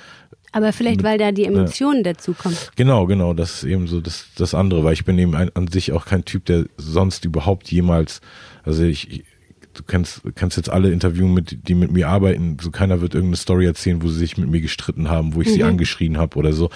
aber 0.52 0.73
vielleicht, 0.73 1.02
weil 1.02 1.19
da 1.19 1.32
die 1.32 1.44
Emotionen 1.44 2.05
ja. 2.05 2.12
dazu 2.12 2.32
kommen. 2.32 2.56
Genau, 2.76 3.06
genau, 3.06 3.35
das 3.35 3.62
ist 3.62 3.64
eben 3.64 3.87
so 3.87 4.00
das, 4.00 4.26
das 4.37 4.55
andere, 4.55 4.85
weil 4.85 4.94
ich 4.94 5.05
bin 5.05 5.19
eben 5.19 5.35
ein, 5.35 5.50
an 5.55 5.69
sich 5.69 5.93
auch 5.93 6.06
kein 6.06 6.25
Typ, 6.25 6.44
der 6.47 6.67
sonst 6.76 7.25
überhaupt 7.25 7.70
jemals, 7.70 8.20
also 8.64 8.82
ich, 8.82 9.25
du 9.75 9.82
kannst, 9.87 10.23
kannst 10.35 10.56
jetzt 10.56 10.70
alle 10.70 10.91
interviewen, 10.91 11.32
mit, 11.32 11.69
die 11.69 11.75
mit 11.75 11.93
mir 11.93 12.08
arbeiten, 12.08 12.56
so 12.61 12.70
keiner 12.70 13.00
wird 13.00 13.14
irgendeine 13.14 13.37
Story 13.37 13.67
erzählen, 13.67 14.02
wo 14.02 14.08
sie 14.08 14.19
sich 14.19 14.37
mit 14.37 14.50
mir 14.50 14.61
gestritten 14.61 15.08
haben, 15.08 15.35
wo 15.35 15.41
ich 15.41 15.49
mhm. 15.49 15.52
sie 15.52 15.64
angeschrien 15.64 16.19
habe 16.19 16.37
oder 16.37 16.52
so. 16.52 16.70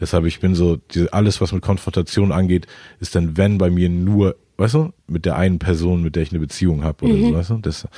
Deshalb, 0.00 0.24
ich 0.24 0.40
bin 0.40 0.54
so, 0.54 0.76
die, 0.76 1.12
alles, 1.12 1.40
was 1.40 1.52
mit 1.52 1.62
Konfrontation 1.62 2.32
angeht, 2.32 2.66
ist 3.00 3.14
dann, 3.14 3.36
wenn 3.36 3.58
bei 3.58 3.70
mir 3.70 3.88
nur 3.88 4.36
weißt 4.58 4.74
du, 4.74 4.92
mit 5.06 5.24
der 5.24 5.36
einen 5.36 5.60
Person, 5.60 6.02
mit 6.02 6.16
der 6.16 6.24
ich 6.24 6.32
eine 6.32 6.40
Beziehung 6.40 6.82
habe 6.82 7.04
oder 7.04 7.14
mhm. 7.14 7.28
so, 7.28 7.34
weißt 7.34 7.50
du? 7.50 7.58
Das, 7.58 7.88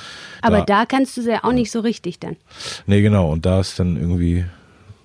Aber 0.43 0.59
da, 0.59 0.65
da 0.65 0.87
kannst 0.87 1.17
du 1.17 1.23
ja 1.23 1.43
auch 1.43 1.53
nicht 1.53 1.71
so 1.71 1.81
richtig 1.81 2.21
dann. 2.21 2.37
Nee, 2.87 3.01
genau, 3.01 3.33
und 3.33 3.47
da 3.47 3.61
ist 3.61 3.79
dann 3.81 3.97
irgendwie, 3.97 4.45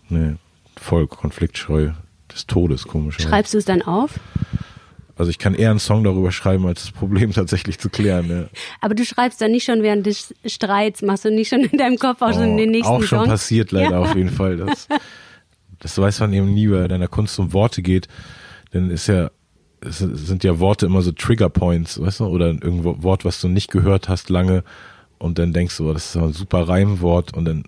Nee, 0.10 0.36
voll 0.78 1.08
konfliktscheu 1.08 1.92
des 2.32 2.48
Todes, 2.48 2.88
komisch. 2.88 3.18
Schreibst 3.20 3.54
du 3.54 3.58
es 3.58 3.66
dann 3.66 3.82
auf? 3.82 4.20
Also 5.18 5.32
ich 5.32 5.40
kann 5.40 5.56
eher 5.56 5.70
einen 5.70 5.80
Song 5.80 6.04
darüber 6.04 6.32
schreiben, 6.32 6.68
als 6.68 6.82
das 6.82 6.92
Problem 6.92 7.32
tatsächlich 7.34 7.80
zu 7.80 7.90
klären. 7.90 8.30
Ja. 8.30 8.46
Aber 8.82 8.96
du 8.96 9.06
schreibst 9.06 9.40
dann 9.42 9.52
nicht 9.52 9.64
schon 9.64 9.82
während 9.82 10.06
des 10.06 10.34
Streits, 10.46 11.02
machst 11.02 11.26
du 11.26 11.32
nicht 11.32 11.50
schon 11.50 11.62
in 11.62 11.78
deinem 11.78 11.98
Kopf 11.98 12.22
auch 12.22 12.30
oh, 12.30 12.34
schon 12.34 12.58
den 12.58 12.72
nächsten 12.72 12.92
Auch 12.92 13.04
schon 13.04 13.20
Song? 13.20 13.28
passiert 13.28 13.72
leider 13.72 13.92
ja. 13.92 14.00
auf 14.00 14.16
jeden 14.16 14.30
Fall. 14.30 14.58
Das, 14.58 14.88
das 15.80 15.98
weiß 15.98 16.20
man 16.20 16.34
eben 16.34 16.54
nie, 16.54 16.70
weil 16.70 16.88
deiner 16.88 17.08
Kunst 17.08 17.40
um 17.40 17.54
Worte 17.54 17.82
geht. 17.82 18.08
Denn 18.74 18.90
ist 18.90 19.08
ja, 19.08 19.32
es 19.80 20.00
sind 20.00 20.44
ja 20.44 20.60
Worte 20.60 20.86
immer 20.86 21.02
so 21.02 21.12
Trigger 21.12 21.50
Points, 21.50 22.02
weißt 22.02 22.20
du? 22.20 22.26
Oder 22.26 22.50
ein 22.50 22.84
Wort, 22.84 23.24
was 23.24 23.40
du 23.40 23.48
nicht 23.48 23.72
gehört 23.72 24.10
hast 24.10 24.30
lange 24.30 24.64
und 25.18 25.40
dann 25.40 25.54
denkst 25.54 25.78
du, 25.78 25.90
oh, 25.90 25.94
das 25.94 26.08
ist 26.08 26.18
ein 26.18 26.34
super 26.34 26.68
Reimwort 26.68 27.34
und 27.34 27.46
dann 27.46 27.64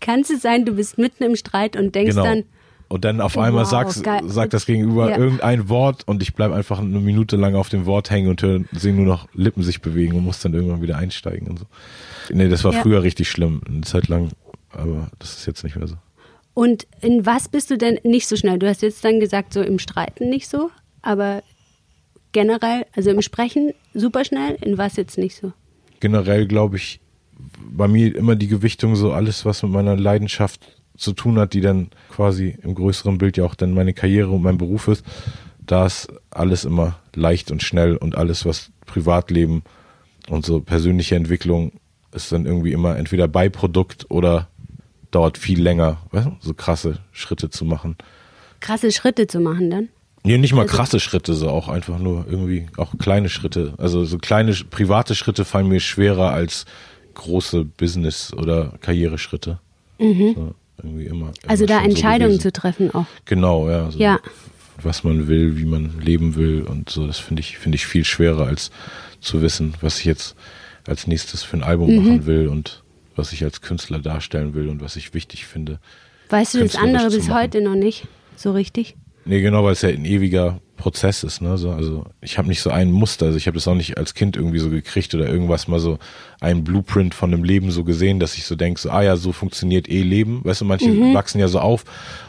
kann 0.00 0.20
es 0.20 0.42
sein, 0.42 0.64
du 0.64 0.74
bist 0.74 0.98
mitten 0.98 1.22
im 1.24 1.36
Streit 1.36 1.76
und 1.76 1.94
denkst 1.94 2.16
genau. 2.16 2.24
dann. 2.24 2.44
Und 2.88 3.04
dann 3.04 3.20
auf 3.20 3.38
einmal 3.38 3.64
wow, 3.64 3.70
sagst, 3.70 4.04
sagt 4.26 4.52
das 4.52 4.66
Gegenüber 4.66 5.10
ja. 5.10 5.16
irgendein 5.16 5.68
Wort 5.68 6.06
und 6.06 6.22
ich 6.22 6.34
bleibe 6.34 6.54
einfach 6.54 6.78
eine 6.78 7.00
Minute 7.00 7.36
lang 7.36 7.54
auf 7.54 7.68
dem 7.68 7.86
Wort 7.86 8.10
hängen 8.10 8.28
und 8.28 8.40
sehe 8.72 8.92
nur 8.92 9.06
noch 9.06 9.26
Lippen 9.32 9.62
sich 9.62 9.80
bewegen 9.80 10.16
und 10.16 10.24
muss 10.24 10.40
dann 10.40 10.52
irgendwann 10.52 10.82
wieder 10.82 10.98
einsteigen 10.98 11.48
und 11.48 11.58
so. 11.58 11.64
Nee, 12.30 12.48
das 12.48 12.62
war 12.62 12.72
ja. 12.72 12.82
früher 12.82 13.02
richtig 13.02 13.30
schlimm, 13.30 13.62
eine 13.66 13.80
Zeit 13.80 14.08
lang, 14.08 14.30
aber 14.70 15.08
das 15.18 15.38
ist 15.38 15.46
jetzt 15.46 15.64
nicht 15.64 15.76
mehr 15.76 15.88
so. 15.88 15.96
Und 16.52 16.86
in 17.00 17.26
was 17.26 17.48
bist 17.48 17.70
du 17.70 17.78
denn 17.78 17.98
nicht 18.04 18.28
so 18.28 18.36
schnell? 18.36 18.58
Du 18.58 18.68
hast 18.68 18.82
jetzt 18.82 19.04
dann 19.04 19.18
gesagt, 19.18 19.52
so 19.52 19.62
im 19.62 19.78
Streiten 19.78 20.28
nicht 20.28 20.48
so, 20.48 20.70
aber 21.02 21.42
generell, 22.32 22.86
also 22.94 23.10
im 23.10 23.22
Sprechen 23.22 23.72
super 23.92 24.24
schnell, 24.24 24.56
in 24.60 24.78
was 24.78 24.96
jetzt 24.96 25.18
nicht 25.18 25.36
so? 25.36 25.52
Generell 26.00 26.46
glaube 26.46 26.76
ich 26.76 27.00
bei 27.64 27.88
mir 27.88 28.14
immer 28.14 28.36
die 28.36 28.48
Gewichtung 28.48 28.96
so 28.96 29.12
alles, 29.12 29.44
was 29.44 29.62
mit 29.62 29.72
meiner 29.72 29.96
Leidenschaft 29.96 30.60
zu 30.96 31.12
tun 31.12 31.38
hat, 31.38 31.54
die 31.54 31.60
dann 31.60 31.88
quasi 32.10 32.56
im 32.62 32.74
größeren 32.74 33.18
Bild 33.18 33.36
ja 33.36 33.44
auch 33.44 33.54
dann 33.54 33.74
meine 33.74 33.94
Karriere 33.94 34.30
und 34.30 34.42
mein 34.42 34.58
Beruf 34.58 34.88
ist, 34.88 35.04
da 35.60 35.86
ist 35.86 36.08
alles 36.30 36.64
immer 36.64 36.98
leicht 37.14 37.50
und 37.50 37.62
schnell 37.62 37.96
und 37.96 38.16
alles, 38.16 38.44
was 38.44 38.70
Privatleben 38.86 39.62
und 40.28 40.44
so 40.44 40.60
persönliche 40.60 41.16
Entwicklung 41.16 41.72
ist 42.12 42.30
dann 42.30 42.46
irgendwie 42.46 42.72
immer 42.72 42.96
entweder 42.96 43.26
Beiprodukt 43.26 44.06
oder 44.10 44.48
dauert 45.10 45.38
viel 45.38 45.60
länger, 45.60 45.98
so 46.40 46.54
krasse 46.54 46.98
Schritte 47.12 47.50
zu 47.50 47.64
machen. 47.64 47.96
Krasse 48.60 48.92
Schritte 48.92 49.26
zu 49.26 49.40
machen 49.40 49.70
dann? 49.70 49.88
Nee, 50.22 50.38
nicht 50.38 50.54
mal 50.54 50.62
also, 50.62 50.74
krasse 50.74 51.00
Schritte, 51.00 51.34
so 51.34 51.50
auch 51.50 51.68
einfach 51.68 51.98
nur 51.98 52.24
irgendwie 52.28 52.66
auch 52.78 52.96
kleine 52.98 53.28
Schritte. 53.28 53.74
Also 53.76 54.04
so 54.04 54.16
kleine 54.18 54.54
private 54.54 55.14
Schritte 55.14 55.44
fallen 55.44 55.68
mir 55.68 55.80
schwerer 55.80 56.30
als 56.30 56.64
große 57.14 57.64
Business- 57.64 58.32
oder 58.32 58.74
Karriereschritte. 58.80 59.58
Mhm. 59.98 60.34
So, 60.34 60.54
irgendwie 60.82 61.06
immer, 61.06 61.32
immer 61.42 61.50
also 61.50 61.66
da 61.66 61.82
Entscheidungen 61.82 62.34
so 62.34 62.42
zu 62.42 62.52
treffen 62.52 62.92
auch. 62.92 63.06
Genau, 63.24 63.68
ja. 63.68 63.90
So 63.90 63.98
ja. 63.98 64.18
Was 64.82 65.04
man 65.04 65.28
will, 65.28 65.56
wie 65.56 65.64
man 65.64 66.00
leben 66.00 66.34
will 66.34 66.62
und 66.62 66.90
so, 66.90 67.06
das 67.06 67.18
finde 67.18 67.40
ich, 67.40 67.58
finde 67.58 67.76
ich 67.76 67.86
viel 67.86 68.04
schwerer 68.04 68.46
als 68.46 68.70
zu 69.20 69.40
wissen, 69.40 69.74
was 69.80 70.00
ich 70.00 70.04
jetzt 70.04 70.34
als 70.86 71.06
nächstes 71.06 71.42
für 71.42 71.56
ein 71.56 71.62
Album 71.62 71.90
mhm. 71.90 71.96
machen 71.96 72.26
will 72.26 72.48
und 72.48 72.82
was 73.16 73.32
ich 73.32 73.44
als 73.44 73.60
Künstler 73.60 74.00
darstellen 74.00 74.54
will 74.54 74.68
und 74.68 74.80
was 74.80 74.96
ich 74.96 75.14
wichtig 75.14 75.46
finde. 75.46 75.78
Weißt 76.30 76.54
du 76.54 76.60
das 76.60 76.76
andere 76.76 77.10
bis 77.10 77.30
heute 77.30 77.60
noch 77.60 77.76
nicht 77.76 78.08
so 78.36 78.52
richtig? 78.52 78.96
Nee, 79.24 79.40
genau, 79.40 79.64
weil 79.64 79.72
es 79.72 79.82
ja 79.82 79.88
ein 79.88 80.04
ewiger 80.04 80.60
Prozess 80.76 81.24
ist. 81.24 81.40
Ne? 81.40 81.56
So, 81.56 81.70
also 81.70 82.04
ich 82.20 82.38
habe 82.38 82.48
nicht 82.48 82.60
so 82.60 82.70
ein 82.70 82.90
Muster. 82.90 83.26
Also 83.26 83.38
ich 83.38 83.46
habe 83.46 83.56
das 83.56 83.66
auch 83.68 83.74
nicht 83.74 83.96
als 83.96 84.14
Kind 84.14 84.36
irgendwie 84.36 84.58
so 84.58 84.70
gekriegt 84.70 85.14
oder 85.14 85.28
irgendwas 85.28 85.68
mal 85.68 85.80
so 85.80 85.98
ein 86.40 86.64
Blueprint 86.64 87.14
von 87.14 87.32
einem 87.32 87.44
Leben 87.44 87.70
so 87.70 87.84
gesehen, 87.84 88.20
dass 88.20 88.36
ich 88.36 88.44
so 88.44 88.54
denke, 88.54 88.80
so, 88.80 88.90
ah 88.90 89.02
ja, 89.02 89.16
so 89.16 89.32
funktioniert 89.32 89.88
eh 89.88 90.02
Leben. 90.02 90.44
Weißt 90.44 90.60
du, 90.60 90.64
manche 90.64 90.88
mhm. 90.88 91.14
wachsen 91.14 91.38
ja 91.40 91.48
so 91.48 91.60
auf 91.60 91.84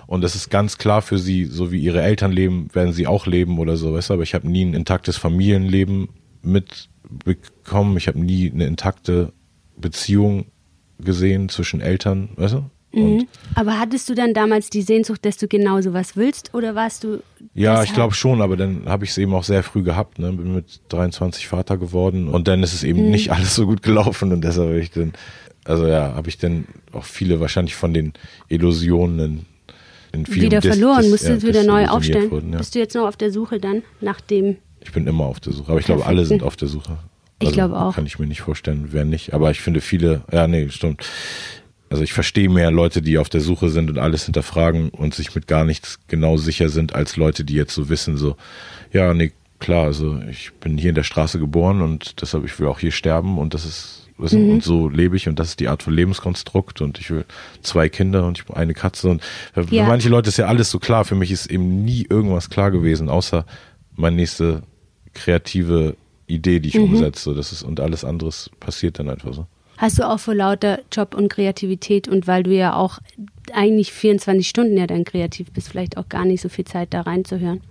und 0.08 0.22
das 0.22 0.36
ist 0.36 0.50
ganz 0.50 0.78
klar 0.78 1.02
für 1.02 1.18
sie, 1.18 1.46
so 1.46 1.72
wie 1.72 1.80
ihre 1.80 2.02
Eltern 2.02 2.32
leben, 2.32 2.70
werden 2.74 2.94
sie 2.94 3.08
auch 3.08 3.26
leben 3.26 3.60
oder 3.60 3.78
so. 3.78 3.94
Weißt 3.94 4.10
du, 4.10 4.14
aber 4.14 4.24
ich 4.24 4.34
habe 4.34 4.50
nie 4.50 4.64
ein 4.64 4.74
intaktes 4.74 5.18
Familienleben 5.18 6.10
mit 6.42 6.90
bekommen. 7.10 7.98
Ich 7.98 8.08
habe 8.08 8.20
nie 8.20 8.52
eine 8.52 8.66
intakte 8.66 9.34
Beziehung 9.78 10.46
gesehen 11.00 11.50
zwischen 11.50 11.82
Eltern, 11.82 12.30
weißt 12.36 12.54
du? 12.56 12.70
Mhm. 13.04 13.28
Aber 13.56 13.80
hattest 13.80 14.10
du 14.10 14.16
dann 14.16 14.34
damals 14.34 14.70
die 14.70 14.82
Sehnsucht, 14.82 15.26
dass 15.26 15.38
du 15.38 15.48
genau 15.48 15.82
sowas 15.82 16.16
willst 16.16 16.54
oder 16.54 16.76
warst 16.76 17.04
du. 17.04 17.22
Ja, 17.54 17.72
deshalb- 17.72 17.88
ich 17.88 17.94
glaube 17.94 18.14
schon, 18.14 18.42
aber 18.42 18.58
dann 18.58 18.84
habe 18.86 19.04
ich 19.06 19.12
es 19.12 19.18
eben 19.18 19.34
auch 19.34 19.44
sehr 19.44 19.64
früh 19.64 19.84
gehabt, 19.84 20.20
ne? 20.20 20.32
Bin 20.32 20.54
mit 20.56 20.82
23 20.90 21.48
Vater 21.48 21.78
geworden 21.78 22.28
und 22.28 22.48
dann 22.48 22.64
ist 22.64 22.74
es 22.74 22.84
Mhm. 22.84 22.90
eben 22.90 23.10
nicht 23.12 23.32
alles 23.34 23.56
so 23.56 23.66
gut 23.66 23.82
gelaufen 23.82 24.32
und 24.32 24.42
deshalb 24.44 24.70
habe 24.70 24.80
ich 24.80 24.92
dann, 24.92 25.14
also 25.66 25.88
ja, 25.88 26.14
habe 26.16 26.30
ich 26.30 26.38
dann 26.38 26.66
auch 26.92 27.04
viele 27.06 27.40
wahrscheinlich 27.40 27.76
von 27.76 27.94
den 27.94 28.14
Illusionen 28.48 29.46
in, 30.12 30.26
vielen 30.26 30.46
wieder 30.46 30.60
dis- 30.62 30.76
verloren, 30.76 31.10
musstest 31.10 31.44
ja, 31.44 31.50
wieder 31.50 31.64
neu 31.64 31.88
aufstellen. 31.88 32.32
Wurden, 32.32 32.52
ja. 32.54 32.58
Bist 32.58 32.74
du 32.76 32.80
jetzt 32.80 32.96
noch 32.96 33.08
auf 33.08 33.18
der 33.18 33.32
Suche 33.32 33.60
dann 33.60 33.84
nach 34.02 34.22
dem. 34.22 34.58
Ich 34.82 34.92
bin 34.92 35.06
immer 35.08 35.26
auf 35.26 35.40
der 35.40 35.52
Suche, 35.54 35.72
aber 35.72 35.80
ich 35.80 35.86
glaube, 35.86 36.06
alle 36.06 36.26
sind 36.26 36.42
auf 36.44 36.56
der 36.56 36.68
Suche. 36.68 36.98
Ich 37.42 37.52
glaube 37.52 37.76
auch. 37.78 37.96
Kann 37.96 38.06
ich 38.06 38.18
mir 38.18 38.28
nicht 38.28 38.42
vorstellen, 38.42 38.90
wer 38.92 39.04
nicht. 39.04 39.34
Aber 39.34 39.52
ich 39.52 39.60
finde 39.60 39.82
viele, 39.82 40.22
ja, 40.32 40.48
nee, 40.48 40.70
stimmt. 40.70 41.06
Also 41.96 42.04
ich 42.04 42.12
verstehe 42.12 42.50
mehr 42.50 42.72
Leute, 42.72 43.02
die 43.02 43.18
auf 43.18 43.30
der 43.30 43.40
Suche 43.40 43.70
sind 43.70 43.90
und 43.90 43.98
alles 44.00 44.26
hinterfragen 44.26 44.90
und 44.90 45.14
sich 45.16 45.34
mit 45.34 45.48
gar 45.48 45.64
nichts 45.64 45.98
genau 46.10 46.36
sicher 46.36 46.68
sind, 46.68 46.94
als 46.94 47.16
Leute, 47.16 47.46
die 47.46 47.54
jetzt 47.54 47.74
so 47.74 47.88
wissen, 47.88 48.18
so, 48.18 48.36
ja, 48.92 49.14
nee, 49.14 49.32
klar, 49.60 49.86
also 49.86 50.20
ich 50.30 50.52
bin 50.60 50.78
hier 50.78 50.90
in 50.90 50.96
der 50.96 51.04
Straße 51.04 51.40
geboren 51.40 51.82
und 51.82 52.22
deshalb, 52.22 52.44
ich 52.44 52.60
will 52.60 52.68
auch 52.68 52.80
hier 52.80 52.92
sterben 52.92 53.38
und 53.38 53.54
das 53.54 53.64
ist, 53.64 54.10
wissen, 54.18 54.44
Mhm. 54.46 54.50
und 54.56 54.64
so 54.66 54.90
lebe 54.90 55.16
ich 55.16 55.30
und 55.30 55.40
das 55.40 55.48
ist 55.48 55.62
die 55.62 55.70
Art 55.70 55.84
von 55.84 55.94
Lebenskonstrukt 55.94 56.82
und 56.82 57.00
ich 57.00 57.10
will 57.12 57.24
zwei 57.62 57.88
Kinder 57.88 58.26
und 58.28 58.40
ich 58.40 58.54
eine 58.54 58.74
Katze 58.74 59.08
und 59.08 59.24
für 59.54 59.64
Ja. 59.74 59.86
manche 59.88 60.10
Leute 60.10 60.28
ist 60.28 60.36
ja 60.38 60.48
alles 60.48 60.70
so 60.70 60.80
klar. 60.80 61.06
Für 61.06 61.16
mich 61.16 61.32
ist 61.32 61.46
eben 61.46 61.86
nie 61.86 62.06
irgendwas 62.10 62.50
klar 62.50 62.72
gewesen, 62.72 63.08
außer 63.08 63.46
meine 63.96 64.18
nächste 64.18 64.64
kreative 65.14 65.96
Idee, 66.28 66.60
die 66.60 66.70
ich 66.70 66.76
Mhm. 66.76 66.84
umsetze. 66.96 67.34
Das 67.34 67.52
ist, 67.54 67.64
und 67.64 67.80
alles 67.80 68.04
anderes 68.04 68.50
passiert 68.60 69.00
dann 69.00 69.10
einfach 69.10 69.34
so. 69.34 69.48
Hast 69.78 70.00
du 70.00 70.08
auch 70.08 70.20
vor 70.20 70.36
lauter 70.36 70.80
Job 70.92 71.16
und 71.16 71.30
Kreativität 71.30 72.08
und 72.08 72.28
weil 72.28 72.44
du 72.44 72.52
ja 72.52 72.76
auch 72.76 73.00
eigentlich 73.54 73.92
24 73.92 74.48
Stunden 74.48 74.78
ja 74.78 74.88
dann 74.88 75.04
kreativ 75.04 75.52
bist, 75.52 75.70
vielleicht 75.70 75.98
auch 75.98 76.10
gar 76.10 76.26
nicht 76.26 76.42
so 76.42 76.50
viel 76.50 76.66
Zeit 76.66 76.94
da 76.94 77.02
reinzuhören? 77.02 77.62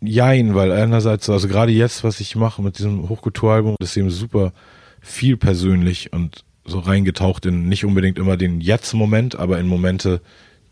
Jein, 0.00 0.54
weil 0.54 0.72
einerseits, 0.72 1.28
also 1.28 1.48
gerade 1.48 1.72
jetzt, 1.72 2.04
was 2.04 2.20
ich 2.20 2.36
mache 2.36 2.62
mit 2.62 2.78
diesem 2.78 3.08
Hochkulturalbum, 3.08 3.76
das 3.80 3.90
ist 3.90 3.96
eben 3.96 4.10
super 4.10 4.52
viel 5.00 5.36
persönlich 5.36 6.12
und 6.12 6.44
so 6.64 6.80
reingetaucht 6.80 7.46
in 7.46 7.68
nicht 7.68 7.84
unbedingt 7.84 8.18
immer 8.18 8.36
den 8.36 8.60
Jetzt-Moment, 8.60 9.38
aber 9.38 9.58
in 9.58 9.66
Momente, 9.66 10.20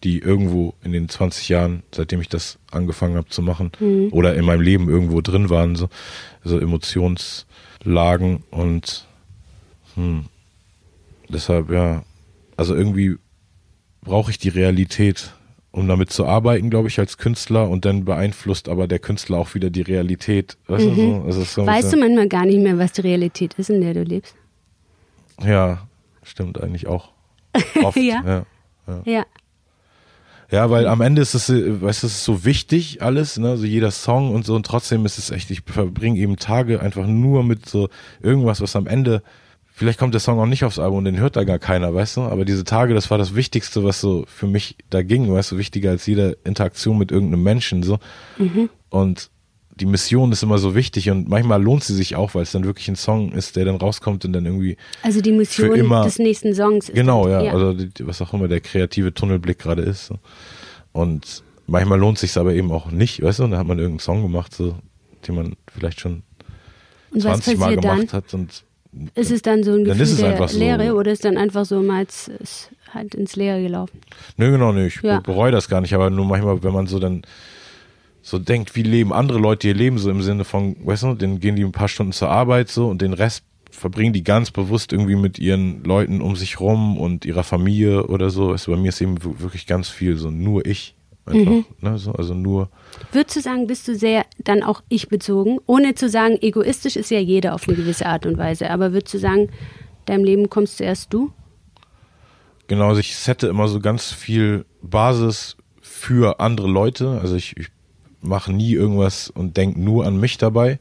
die 0.03 0.19
irgendwo 0.19 0.75
in 0.83 0.93
den 0.93 1.09
20 1.09 1.49
Jahren, 1.49 1.83
seitdem 1.95 2.21
ich 2.21 2.29
das 2.29 2.59
angefangen 2.71 3.17
habe 3.17 3.29
zu 3.29 3.43
machen, 3.43 3.73
oder 4.11 4.35
in 4.35 4.45
meinem 4.45 4.61
Leben 4.61 4.89
irgendwo 4.89 5.21
drin 5.21 5.51
waren, 5.51 5.77
so, 5.77 5.89
so 6.43 6.59
Emotionslagen 6.59 8.43
und 8.51 9.07
hm, 9.95 10.27
deshalb, 11.29 11.71
ja, 11.71 12.03
also 12.57 12.75
irgendwie 12.75 13.17
brauche 14.03 14.31
ich 14.31 14.39
die 14.39 14.49
Realität, 14.49 15.33
um 15.71 15.89
damit 15.89 16.11
zu 16.11 16.27
arbeiten, 16.27 16.71
glaube 16.71 16.89
ich, 16.89 16.99
als 16.99 17.19
Künstler 17.19 17.69
und 17.69 17.85
dann 17.85 18.05
beeinflusst 18.05 18.69
aber 18.69 18.87
der 18.87 18.99
Künstler 18.99 19.39
auch 19.39 19.55
wieder 19.55 19.71
die 19.71 19.83
Realität. 19.83 20.57
Weißt 20.67 20.87
du, 20.87 20.95
so? 20.95 21.23
Also 21.27 21.43
so 21.43 21.67
Weißt 21.67 21.93
du 21.93 21.97
manchmal 21.97 22.29
gar 22.29 22.45
nicht 22.47 22.61
mehr, 22.61 22.79
was 22.79 22.93
die 22.93 23.01
Realität 23.01 23.55
ist, 23.55 23.71
in 23.71 23.81
der 23.81 23.95
du 23.95 24.03
lebst? 24.03 24.35
Ja, 25.43 25.89
stimmt 26.23 26.61
eigentlich 26.61 26.87
auch. 26.87 27.11
Oft, 27.83 27.97
Ja. 27.97 28.23
ja. 28.25 28.47
Ja. 29.05 29.27
Ja, 30.51 30.71
weil 30.71 30.87
am 30.87 31.01
Ende 31.01 31.23
ist 31.23 31.35
es, 31.35 31.49
äh, 31.49 31.83
weißt 31.83 32.03
du, 32.03 32.07
es 32.07 32.17
ist 32.17 32.25
so 32.25 32.45
wichtig 32.45 33.03
alles, 33.03 33.39
ne, 33.39 33.57
so 33.57 33.65
jeder 33.65 33.91
Song 33.91 34.33
und 34.33 34.45
so 34.45 34.55
und 34.55 34.67
trotzdem 34.67 35.05
ist 35.07 35.19
es 35.19 35.31
echt, 35.31 35.51
ich 35.51 35.63
verbringe 35.67 36.19
eben 36.21 36.37
Tage 36.37 36.81
einfach 36.81 37.07
nur 37.07 37.43
mit 37.43 37.69
so 37.69 37.89
irgendwas, 38.21 38.61
was 38.61 38.77
am 38.77 38.87
Ende, 38.87 39.23
vielleicht 39.77 39.99
kommt 39.99 40.15
der 40.15 40.21
Song 40.21 40.39
auch 40.39 40.47
nicht 40.47 40.65
aufs 40.65 40.79
Album 40.79 40.99
und 40.99 41.05
den 41.05 41.19
hört 41.19 41.35
da 41.37 41.43
gar 41.45 41.59
keiner, 41.59 41.93
weißt 41.93 42.17
du, 42.17 42.21
aber 42.23 42.45
diese 42.45 42.63
Tage, 42.65 42.95
das 42.95 43.11
war 43.11 43.19
das 43.19 43.35
Wichtigste, 43.35 43.83
was 43.83 44.01
so 44.01 44.25
für 44.29 44.47
mich 44.47 44.77
da 44.89 45.03
ging, 45.03 45.31
weißt 45.33 45.51
du, 45.53 45.59
wichtiger 45.59 45.91
als 45.91 46.07
jede 46.07 46.39
Interaktion 46.45 46.97
mit 46.97 47.11
irgendeinem 47.11 47.43
Menschen, 47.43 47.83
so. 47.83 47.99
Und 48.91 49.31
die 49.81 49.87
Mission 49.87 50.31
ist 50.31 50.45
immer 50.45 50.59
so 50.59 50.77
wichtig 50.77 51.11
und 51.11 51.29
manchmal 51.29 51.61
lohnt 51.61 51.83
sie 51.83 51.95
sich 51.97 52.15
auch, 52.15 52.37
weil 52.37 52.43
es 52.45 52.53
dann 52.53 52.63
wirklich 52.63 52.87
ein 52.87 52.95
Song 52.95 53.33
ist, 53.33 53.57
der 53.57 53.65
dann 53.65 53.75
rauskommt 53.75 54.25
und 54.25 54.33
dann 54.33 54.47
irgendwie 54.47 54.77
Also 55.03 55.21
die 55.21 55.33
Mission 55.33 55.75
immer- 55.75 56.05
des 56.05 56.21
nächsten 56.21 56.55
Songs. 56.55 56.89
Ist 56.91 56.95
Genau, 56.95 57.27
dann- 57.27 57.45
ja. 57.45 57.53
Also 57.53 57.73
die, 57.73 57.91
was 58.07 58.23
auch 58.23 58.33
immer 58.33 58.47
der 58.47 58.61
kreative 58.61 59.13
Tunnelblick 59.13 59.59
gerade 59.59 59.83
ist. 59.83 60.07
So. 60.07 60.19
Und 60.93 61.43
manchmal 61.67 61.99
lohnt 61.99 62.19
sich 62.19 62.37
aber 62.37 62.55
eben 62.55 62.71
auch 62.71 62.93
nicht, 62.93 63.21
weißt 63.21 63.41
du? 63.41 63.45
Und 63.45 63.51
da 63.51 63.59
hat 63.59 63.67
man 63.67 63.79
irgendeinen 63.81 63.99
Song 63.99 64.23
gemacht, 64.23 64.55
so, 64.55 64.77
den 65.27 65.35
man 65.35 65.57
vielleicht 65.75 65.99
schon 66.01 66.23
Und 67.11 67.25
was 67.25 67.41
20 67.41 67.59
Mal 67.59 67.65
passiert 67.67 67.85
dann? 67.85 67.97
gemacht 67.97 68.13
hat. 68.13 68.33
Und 68.35 68.64
Ist 69.15 69.31
es 69.31 69.43
dann 69.43 69.63
so 69.63 69.73
ein 69.73 69.85
Dann 69.85 69.99
Gefühl 69.99 70.17
der 70.17 70.31
einfach 70.31 70.49
so. 70.49 70.59
Leere 70.59 70.95
oder 70.95 71.13
ist 71.13 71.25
dann 71.25 71.37
einfach 71.37 71.65
so 71.65 71.83
mal 71.83 72.07
halt 72.93 73.15
ins 73.15 73.37
Leere 73.37 73.63
gelaufen? 73.63 74.01
nö, 74.37 74.51
genau, 74.51 74.73
nö, 74.73 74.87
ich 74.87 75.03
Ja. 75.03 75.21
bereue 75.21 75.53
das 75.53 75.69
gar 75.69 75.81
nicht, 75.81 75.95
aber 75.95 76.11
nur 76.11 76.25
manchmal, 76.27 76.63
wenn 76.63 76.73
man 76.73 76.87
so 76.87 76.99
dann 76.99 77.23
so 78.23 78.39
denkt, 78.39 78.75
wie 78.75 78.83
leben 78.83 79.13
andere 79.13 79.39
Leute 79.39 79.69
ihr 79.69 79.75
Leben, 79.75 79.99
so 79.99 80.11
im 80.11 80.23
Sinne 80.23 80.45
von, 80.45 80.77
weißt 80.85 81.03
du, 81.03 81.15
dann 81.15 81.41
gehen 81.41 81.57
die 81.57 81.65
ein 81.65 81.73
paar 81.73 81.89
Stunden 81.89 82.13
zur 82.13 82.31
Arbeit 82.31 82.71
so 82.71 82.89
und 82.89 83.03
den 83.03 83.13
Rest 83.13 83.45
verbringen 83.71 84.13
die 84.13 84.23
ganz 84.25 84.51
bewusst 84.51 84.93
irgendwie 84.93 85.17
mit 85.17 85.39
ihren 85.39 85.83
Leuten 85.85 86.21
um 86.23 86.37
sich 86.37 86.61
rum 86.61 86.97
und 86.97 87.25
ihrer 87.25 87.43
Familie 87.43 88.07
oder 88.07 88.31
so. 88.31 88.51
Weißt 88.51 88.67
du, 88.67 88.71
bei 88.71 88.77
mir 88.79 88.89
ist 88.91 89.01
eben 89.01 89.17
wirklich 89.41 89.67
ganz 89.67 89.89
viel 89.89 90.17
so 90.17 90.31
nur 90.31 90.65
ich. 90.65 90.95
Einfach, 91.27 91.51
Mhm. 91.53 91.65
ne, 91.81 91.97
so, 91.99 92.13
also 92.13 92.35
nur 92.35 92.69
Würdest 93.13 93.37
du 93.37 93.41
sagen, 93.41 93.67
bist 93.67 93.89
du 93.89 93.97
sehr 93.97 94.27
dann 94.39 94.63
auch 94.63 94.83
ich 94.89 95.09
bezogen? 95.09 95.59
Ohne 95.67 95.95
zu 95.95 96.09
sagen, 96.09 96.37
egoistisch 96.41 96.97
ist 96.97 97.11
ja 97.11 97.19
jeder 97.19 97.55
auf 97.55 97.67
eine 97.67 97.77
gewisse 97.77 98.07
Art 98.07 98.27
und 98.27 98.37
Weise. 98.37 98.71
Aber 98.71 98.93
würdest 98.93 99.15
du 99.15 99.19
sagen, 99.19 99.49
deinem 100.05 100.25
Leben 100.25 100.51
kommst 100.51 100.77
zuerst 100.77 101.13
du? 101.15 101.33
Genau, 102.67 102.89
also 102.89 103.01
ich 103.01 103.17
sette 103.17 103.47
immer 103.47 103.69
so 103.69 103.81
ganz 103.81 104.11
viel 104.13 104.65
Basis 104.83 105.57
für 105.81 106.41
andere 106.41 106.69
Leute. 106.69 107.19
Also 107.21 107.37
ich, 107.37 107.57
ich 107.57 107.69
mache 108.21 108.53
nie 108.53 108.73
irgendwas 108.73 109.31
und 109.31 109.57
denke 109.57 109.81
nur 109.81 110.07
an 110.07 110.19
mich 110.19 110.39
dabei. 110.39 110.79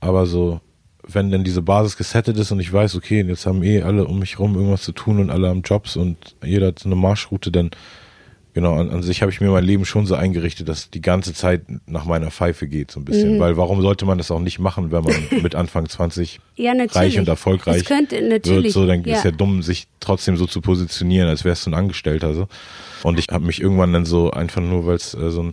Aber 0.00 0.26
so, 0.26 0.60
wenn 1.06 1.30
denn 1.30 1.44
diese 1.44 1.62
Basis 1.62 1.96
gesettet 1.96 2.36
ist 2.38 2.50
und 2.52 2.60
ich 2.60 2.72
weiß, 2.72 2.96
okay, 2.96 3.22
jetzt 3.22 3.46
haben 3.46 3.62
eh 3.62 3.82
alle 3.82 4.06
um 4.06 4.18
mich 4.18 4.38
rum 4.38 4.54
irgendwas 4.54 4.82
zu 4.82 4.92
tun 4.92 5.18
und 5.18 5.30
alle 5.30 5.48
haben 5.48 5.62
Jobs 5.62 5.96
und 5.96 6.36
jeder 6.44 6.68
hat 6.68 6.78
so 6.80 6.88
eine 6.88 6.96
Marschroute, 6.96 7.50
dann 7.50 7.70
genau, 8.56 8.74
an, 8.78 8.88
an 8.88 9.02
sich 9.02 9.20
habe 9.20 9.30
ich 9.30 9.42
mir 9.42 9.50
mein 9.50 9.64
Leben 9.64 9.84
schon 9.84 10.06
so 10.06 10.14
eingerichtet, 10.14 10.66
dass 10.66 10.88
die 10.88 11.02
ganze 11.02 11.34
Zeit 11.34 11.66
nach 11.86 12.06
meiner 12.06 12.30
Pfeife 12.30 12.66
geht, 12.66 12.90
so 12.90 12.98
ein 12.98 13.04
bisschen. 13.04 13.38
Weil 13.38 13.58
warum 13.58 13.82
sollte 13.82 14.06
man 14.06 14.16
das 14.16 14.30
auch 14.30 14.40
nicht 14.40 14.58
machen, 14.58 14.90
wenn 14.92 15.04
man 15.04 15.14
mit 15.42 15.54
Anfang 15.54 15.86
20 15.86 16.40
Ja, 16.56 16.72
reich 16.72 17.18
und 17.18 17.28
erfolgreich 17.28 17.82
Es 17.82 17.84
könnte 17.84 18.16
wird, 18.16 18.30
natürlich. 18.30 18.72
so, 18.72 18.86
dann 18.86 19.04
ja. 19.04 19.18
ist 19.18 19.26
ja 19.26 19.30
dumm, 19.30 19.62
sich 19.62 19.88
trotzdem 20.00 20.38
so 20.38 20.46
zu 20.46 20.62
positionieren, 20.62 21.28
als 21.28 21.44
wärst 21.44 21.66
du 21.66 21.70
ein 21.70 21.74
Angestellter. 21.74 22.32
So. 22.32 22.48
Und 23.02 23.18
ich 23.18 23.26
habe 23.30 23.44
mich 23.44 23.60
irgendwann 23.60 23.92
dann 23.92 24.06
so 24.06 24.30
einfach 24.30 24.62
nur, 24.62 24.86
weil 24.86 24.96
es 24.96 25.12
äh, 25.12 25.30
so 25.30 25.42
ein 25.42 25.52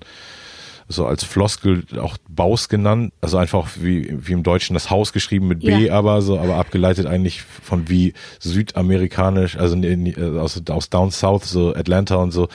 so 0.87 1.05
als 1.05 1.23
Floskel 1.23 1.83
auch 1.99 2.17
Baus 2.29 2.69
genannt, 2.69 3.13
also 3.21 3.37
einfach 3.37 3.69
wie, 3.79 4.15
wie 4.27 4.33
im 4.33 4.43
Deutschen 4.43 4.73
das 4.73 4.89
Haus 4.89 5.13
geschrieben 5.13 5.47
mit 5.47 5.59
B, 5.61 5.87
Ja. 5.87 5.93
aber 5.93 6.21
so, 6.21 6.39
aber 6.39 6.55
abgeleitet 6.55 7.05
eigentlich 7.05 7.41
von 7.41 7.89
wie 7.89 8.13
südamerikanisch, 8.39 9.57
also 9.57 9.75
in, 9.75 9.83
in, 9.83 10.05
äh, 10.07 10.39
aus, 10.39 10.61
aus 10.69 10.89
Down 10.89 11.11
South, 11.11 11.45
so 11.45 11.73
Atlanta 11.73 12.15
und 12.15 12.31
so, 12.31 12.49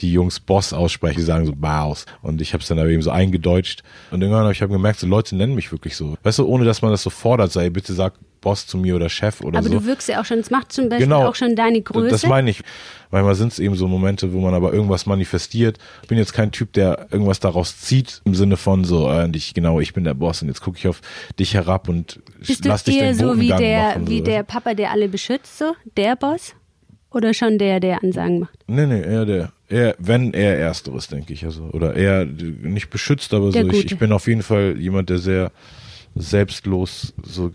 die 0.00 0.12
Jungs 0.12 0.40
Boss 0.40 0.72
aussprechen, 0.72 1.18
die 1.20 1.24
sagen 1.24 1.46
so 1.46 1.52
Baus. 1.54 2.06
Und 2.22 2.40
ich 2.40 2.52
habe 2.52 2.62
es 2.62 2.68
dann 2.68 2.78
aber 2.78 2.88
eben 2.88 3.02
so 3.02 3.10
eingedeutscht. 3.10 3.82
Und 4.10 4.20
irgendwann 4.22 4.42
habe 4.44 4.52
ich 4.52 4.62
hab 4.62 4.70
gemerkt, 4.70 5.00
so 5.00 5.06
Leute 5.06 5.36
nennen 5.36 5.54
mich 5.54 5.70
wirklich 5.72 5.96
so. 5.96 6.14
Weißt 6.22 6.38
du, 6.38 6.46
ohne 6.46 6.64
dass 6.64 6.82
man 6.82 6.90
das 6.90 7.02
so 7.02 7.10
fordert, 7.10 7.52
sei 7.52 7.70
bitte 7.70 7.92
sag 7.94 8.14
Boss 8.40 8.66
zu 8.66 8.76
mir 8.76 8.94
oder 8.94 9.08
Chef 9.08 9.40
oder 9.40 9.58
Aber 9.58 9.68
so. 9.68 9.78
du 9.78 9.86
wirkst 9.86 10.06
ja 10.08 10.20
auch 10.20 10.24
schon, 10.26 10.38
es 10.38 10.50
macht 10.50 10.70
zum 10.70 10.90
Beispiel 10.90 11.06
Genau. 11.06 11.26
auch 11.26 11.34
schon 11.34 11.56
deine 11.56 11.80
Größe. 11.80 12.10
Das 12.10 12.26
meine 12.26 12.50
ich. 12.50 12.60
Manchmal 13.10 13.34
sind 13.36 13.52
es 13.52 13.58
eben 13.58 13.74
so 13.74 13.88
Momente, 13.88 14.34
wo 14.34 14.40
man 14.40 14.52
aber 14.52 14.72
irgendwas 14.74 15.06
manifestiert. 15.06 15.78
Ich 16.02 16.08
bin 16.08 16.18
jetzt 16.18 16.34
kein 16.34 16.50
Typ, 16.52 16.72
der 16.74 17.06
irgendwas 17.10 17.40
daraus 17.40 17.78
zieht, 17.80 18.20
im 18.24 18.34
Sinne 18.34 18.58
von 18.58 18.84
so, 18.84 19.08
äh, 19.10 19.30
ich, 19.34 19.54
genau, 19.54 19.80
ich 19.80 19.94
bin 19.94 20.04
der 20.04 20.12
Boss 20.14 20.42
und 20.42 20.48
jetzt 20.48 20.60
gucke 20.60 20.76
ich 20.76 20.86
auf 20.88 21.00
dich 21.38 21.54
herab 21.54 21.88
und 21.88 22.20
Bist 22.46 22.64
lass 22.66 22.84
dich 22.84 22.98
den 22.98 23.14
so 23.14 23.36
wie 23.40 23.48
Botengang 23.48 23.58
der, 23.60 23.82
machen. 23.90 24.08
wie 24.08 24.18
so. 24.18 24.24
der 24.24 24.42
Papa, 24.42 24.74
der 24.74 24.90
alle 24.90 25.08
beschützt, 25.08 25.56
so? 25.58 25.74
Der 25.96 26.14
Boss? 26.16 26.54
Oder 27.10 27.32
schon 27.32 27.58
der, 27.58 27.78
der 27.80 28.02
Ansagen 28.02 28.40
macht? 28.40 28.58
Nee, 28.66 28.86
nee, 28.86 29.00
eher 29.00 29.24
der, 29.24 29.52
eher, 29.74 29.94
wenn 29.98 30.32
er 30.34 30.58
Ersteres, 30.58 31.08
denke 31.08 31.32
ich. 31.32 31.44
Also, 31.44 31.64
oder 31.72 31.94
eher 31.94 32.24
nicht 32.24 32.90
beschützt, 32.90 33.34
aber 33.34 33.50
Der 33.50 33.64
so. 33.64 33.70
Ich, 33.70 33.86
ich 33.86 33.98
bin 33.98 34.12
auf 34.12 34.26
jeden 34.26 34.42
Fall 34.42 34.76
jemand, 34.78 35.10
der 35.10 35.18
sehr 35.18 35.50
selbstlos 36.14 37.12
so 37.24 37.50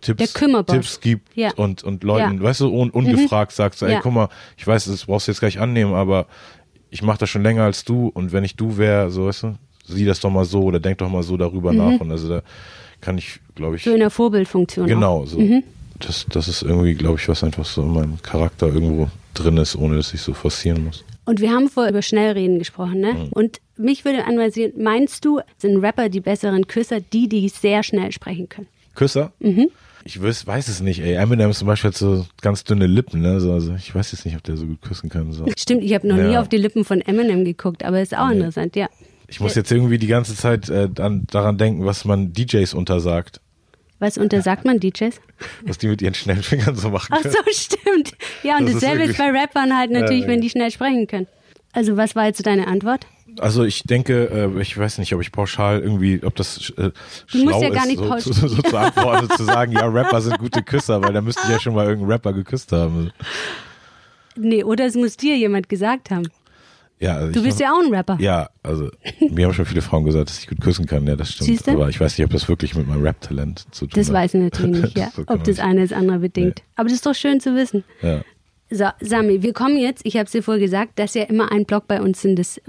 Tipps. 0.00 0.32
Tipps 0.34 1.00
gibt 1.00 1.34
Ja. 1.36 1.52
und, 1.54 1.82
und 1.82 2.04
Leuten, 2.04 2.36
Ja. 2.38 2.42
weißt 2.42 2.60
du, 2.60 2.68
un, 2.68 2.90
ungefragt 2.90 3.52
sagt, 3.52 3.76
so, 3.78 3.86
ey, 3.86 3.92
Ja. 3.94 4.00
guck 4.00 4.12
mal, 4.12 4.28
ich 4.56 4.66
weiß, 4.66 4.84
das 4.86 5.06
brauchst 5.06 5.28
du 5.28 5.32
jetzt 5.32 5.40
gleich 5.40 5.58
annehmen, 5.58 5.94
aber 5.94 6.26
ich 6.90 7.02
mache 7.02 7.18
das 7.18 7.30
schon 7.30 7.42
länger 7.42 7.62
als 7.64 7.84
du 7.84 8.08
und 8.08 8.32
wenn 8.32 8.44
ich 8.44 8.56
du 8.56 8.76
wäre, 8.76 9.10
so, 9.10 9.26
weißt 9.26 9.44
du, 9.44 9.54
sieh 9.86 10.04
das 10.04 10.20
doch 10.20 10.30
mal 10.30 10.44
so 10.44 10.62
oder 10.62 10.78
denk 10.80 10.98
doch 10.98 11.08
mal 11.08 11.22
so 11.22 11.36
darüber 11.36 11.72
nach 11.72 12.00
und 12.00 12.10
also 12.10 12.28
da 12.28 12.42
kann 13.00 13.16
ich, 13.18 13.40
glaube 13.54 13.76
ich, 13.76 13.84
Mhm. 13.86 13.90
So 13.90 13.94
in 13.94 14.00
der 14.00 14.10
Vorbildfunktion. 14.10 14.84
Auch. 14.84 14.88
Genau, 14.88 15.24
so. 15.26 15.38
Mhm. 15.38 15.62
Das, 16.00 16.26
das 16.28 16.48
ist 16.48 16.62
irgendwie, 16.62 16.94
glaube 16.94 17.18
ich, 17.18 17.28
was 17.28 17.42
einfach 17.44 17.64
so 17.64 17.82
in 17.82 17.92
meinem 17.92 18.20
Charakter 18.22 18.66
irgendwo 18.66 19.08
drin 19.32 19.56
ist, 19.56 19.74
ohne 19.76 19.96
dass 19.96 20.12
ich 20.12 20.20
so 20.20 20.34
forcieren 20.34 20.84
muss. 20.84 21.04
Und 21.24 21.40
wir 21.40 21.50
haben 21.50 21.68
vorher 21.68 21.90
über 21.90 22.02
Schnellreden 22.02 22.58
gesprochen, 22.58 23.00
ne? 23.00 23.14
Mhm. 23.14 23.28
Und 23.30 23.60
mich 23.76 24.04
würde 24.04 24.24
anweisen, 24.26 24.72
meinst 24.76 25.24
du, 25.24 25.40
sind 25.58 25.78
Rapper 25.78 26.08
die 26.08 26.20
besseren 26.20 26.66
Küsser, 26.66 27.00
die, 27.00 27.28
die 27.28 27.48
sehr 27.48 27.82
schnell 27.82 28.12
sprechen 28.12 28.48
können? 28.48 28.68
Küsser? 28.94 29.32
Mhm. 29.40 29.70
Ich 30.06 30.22
weiß, 30.22 30.46
weiß 30.46 30.68
es 30.68 30.80
nicht, 30.80 31.00
ey. 31.00 31.14
Eminem 31.14 31.52
zum 31.52 31.66
Beispiel 31.66 31.88
hat 31.88 31.96
so 31.96 32.26
ganz 32.42 32.64
dünne 32.64 32.86
Lippen, 32.86 33.22
ne? 33.22 33.40
So, 33.40 33.52
also 33.52 33.74
ich 33.74 33.94
weiß 33.94 34.12
jetzt 34.12 34.26
nicht, 34.26 34.36
ob 34.36 34.42
der 34.42 34.58
so 34.58 34.66
gut 34.66 34.82
küssen 34.82 35.08
kann. 35.08 35.32
So. 35.32 35.46
Stimmt, 35.56 35.82
ich 35.82 35.94
habe 35.94 36.06
noch 36.06 36.18
ja. 36.18 36.28
nie 36.28 36.36
auf 36.36 36.48
die 36.48 36.58
Lippen 36.58 36.84
von 36.84 37.00
Eminem 37.00 37.44
geguckt, 37.44 37.84
aber 37.84 38.02
ist 38.02 38.14
auch 38.14 38.28
nee. 38.28 38.36
interessant, 38.36 38.76
ja. 38.76 38.88
Ich 39.26 39.40
muss 39.40 39.54
jetzt 39.54 39.72
irgendwie 39.72 39.96
die 39.96 40.06
ganze 40.06 40.36
Zeit 40.36 40.68
äh, 40.68 40.90
an, 40.98 41.24
daran 41.30 41.56
denken, 41.56 41.86
was 41.86 42.04
man 42.04 42.34
DJs 42.34 42.74
untersagt. 42.74 43.40
Was 44.04 44.18
untersagt 44.18 44.66
man 44.66 44.80
DJs? 44.80 45.18
Was 45.62 45.78
die 45.78 45.86
mit 45.86 46.02
ihren 46.02 46.12
schnellen 46.12 46.42
Fingern 46.42 46.76
so 46.76 46.90
machen 46.90 47.10
können. 47.10 47.34
Ach 47.34 47.46
so, 47.46 47.74
stimmt. 47.74 48.12
Ja, 48.42 48.58
und 48.58 48.66
das 48.66 48.74
dasselbe 48.74 49.04
ist 49.04 49.16
bei 49.16 49.30
Rappern 49.30 49.74
halt 49.74 49.90
natürlich, 49.90 50.24
äh, 50.24 50.28
wenn 50.28 50.42
die 50.42 50.50
schnell 50.50 50.70
sprechen 50.70 51.06
können. 51.06 51.26
Also 51.72 51.96
was 51.96 52.14
war 52.14 52.26
jetzt 52.26 52.44
deine 52.44 52.66
Antwort? 52.66 53.06
Also 53.38 53.64
ich 53.64 53.84
denke, 53.84 54.52
äh, 54.54 54.60
ich 54.60 54.76
weiß 54.76 54.98
nicht, 54.98 55.14
ob 55.14 55.22
ich 55.22 55.32
pauschal 55.32 55.80
irgendwie, 55.80 56.20
ob 56.22 56.36
das 56.36 56.70
äh, 56.76 56.90
schlau 57.24 57.62
ja 57.62 57.68
ist, 57.82 58.24
so, 58.24 58.32
so, 58.34 58.46
so, 58.46 58.60
zu 58.60 58.76
antworten, 58.76 59.30
zu 59.30 59.44
sagen, 59.44 59.72
ja, 59.72 59.86
Rapper 59.86 60.20
sind 60.20 60.38
gute 60.38 60.62
Küsser, 60.62 61.02
weil 61.02 61.14
da 61.14 61.22
müsste 61.22 61.40
ich 61.44 61.48
ja 61.48 61.58
schon 61.62 61.74
mal 61.74 61.86
irgendeinen 61.86 62.12
Rapper 62.12 62.34
geküsst 62.34 62.72
haben. 62.72 63.10
Nee, 64.36 64.64
oder 64.64 64.84
es 64.84 64.96
muss 64.96 65.16
dir 65.16 65.34
jemand 65.34 65.70
gesagt 65.70 66.10
haben. 66.10 66.28
Ja, 67.00 67.16
also 67.16 67.32
du 67.32 67.42
bist 67.42 67.60
ja 67.60 67.72
auch 67.72 67.84
ein 67.84 67.92
Rapper. 67.92 68.16
Ja, 68.20 68.48
also 68.62 68.88
mir 69.20 69.46
haben 69.46 69.52
schon 69.52 69.66
viele 69.66 69.82
Frauen 69.82 70.04
gesagt, 70.04 70.30
dass 70.30 70.38
ich 70.38 70.48
gut 70.48 70.60
küssen 70.60 70.86
kann. 70.86 71.06
Ja, 71.06 71.16
das 71.16 71.32
stimmt. 71.32 71.48
Siehste? 71.48 71.72
Aber 71.72 71.88
ich 71.88 72.00
weiß 72.00 72.16
nicht, 72.16 72.24
ob 72.24 72.32
das 72.32 72.48
wirklich 72.48 72.74
mit 72.74 72.86
meinem 72.86 73.02
Rap-Talent 73.02 73.66
zu 73.72 73.86
tun 73.86 73.90
das 73.94 74.08
hat. 74.08 74.14
Das 74.14 74.22
weiß 74.22 74.34
ich 74.34 74.40
natürlich 74.40 74.82
nicht, 74.82 74.98
ja. 74.98 75.10
ob 75.26 75.44
das 75.44 75.58
eine 75.58 75.82
das 75.82 75.92
andere 75.92 76.20
bedingt. 76.20 76.56
Nee. 76.58 76.72
Aber 76.76 76.88
das 76.88 76.94
ist 76.94 77.06
doch 77.06 77.14
schön 77.14 77.40
zu 77.40 77.54
wissen. 77.54 77.84
Ja. 78.00 78.22
So, 78.70 78.86
Sami, 79.00 79.42
wir 79.42 79.52
kommen 79.52 79.76
jetzt, 79.76 80.06
ich 80.06 80.16
habe 80.16 80.24
es 80.24 80.32
dir 80.32 80.42
vorher 80.42 80.62
gesagt, 80.62 80.98
dass 80.98 81.14
ja 81.14 81.24
immer 81.24 81.52
ein 81.52 81.64
Blog 81.64 81.86
bei 81.86 82.00
uns 82.00 82.22
sind, 82.22 82.38
das 82.38 82.60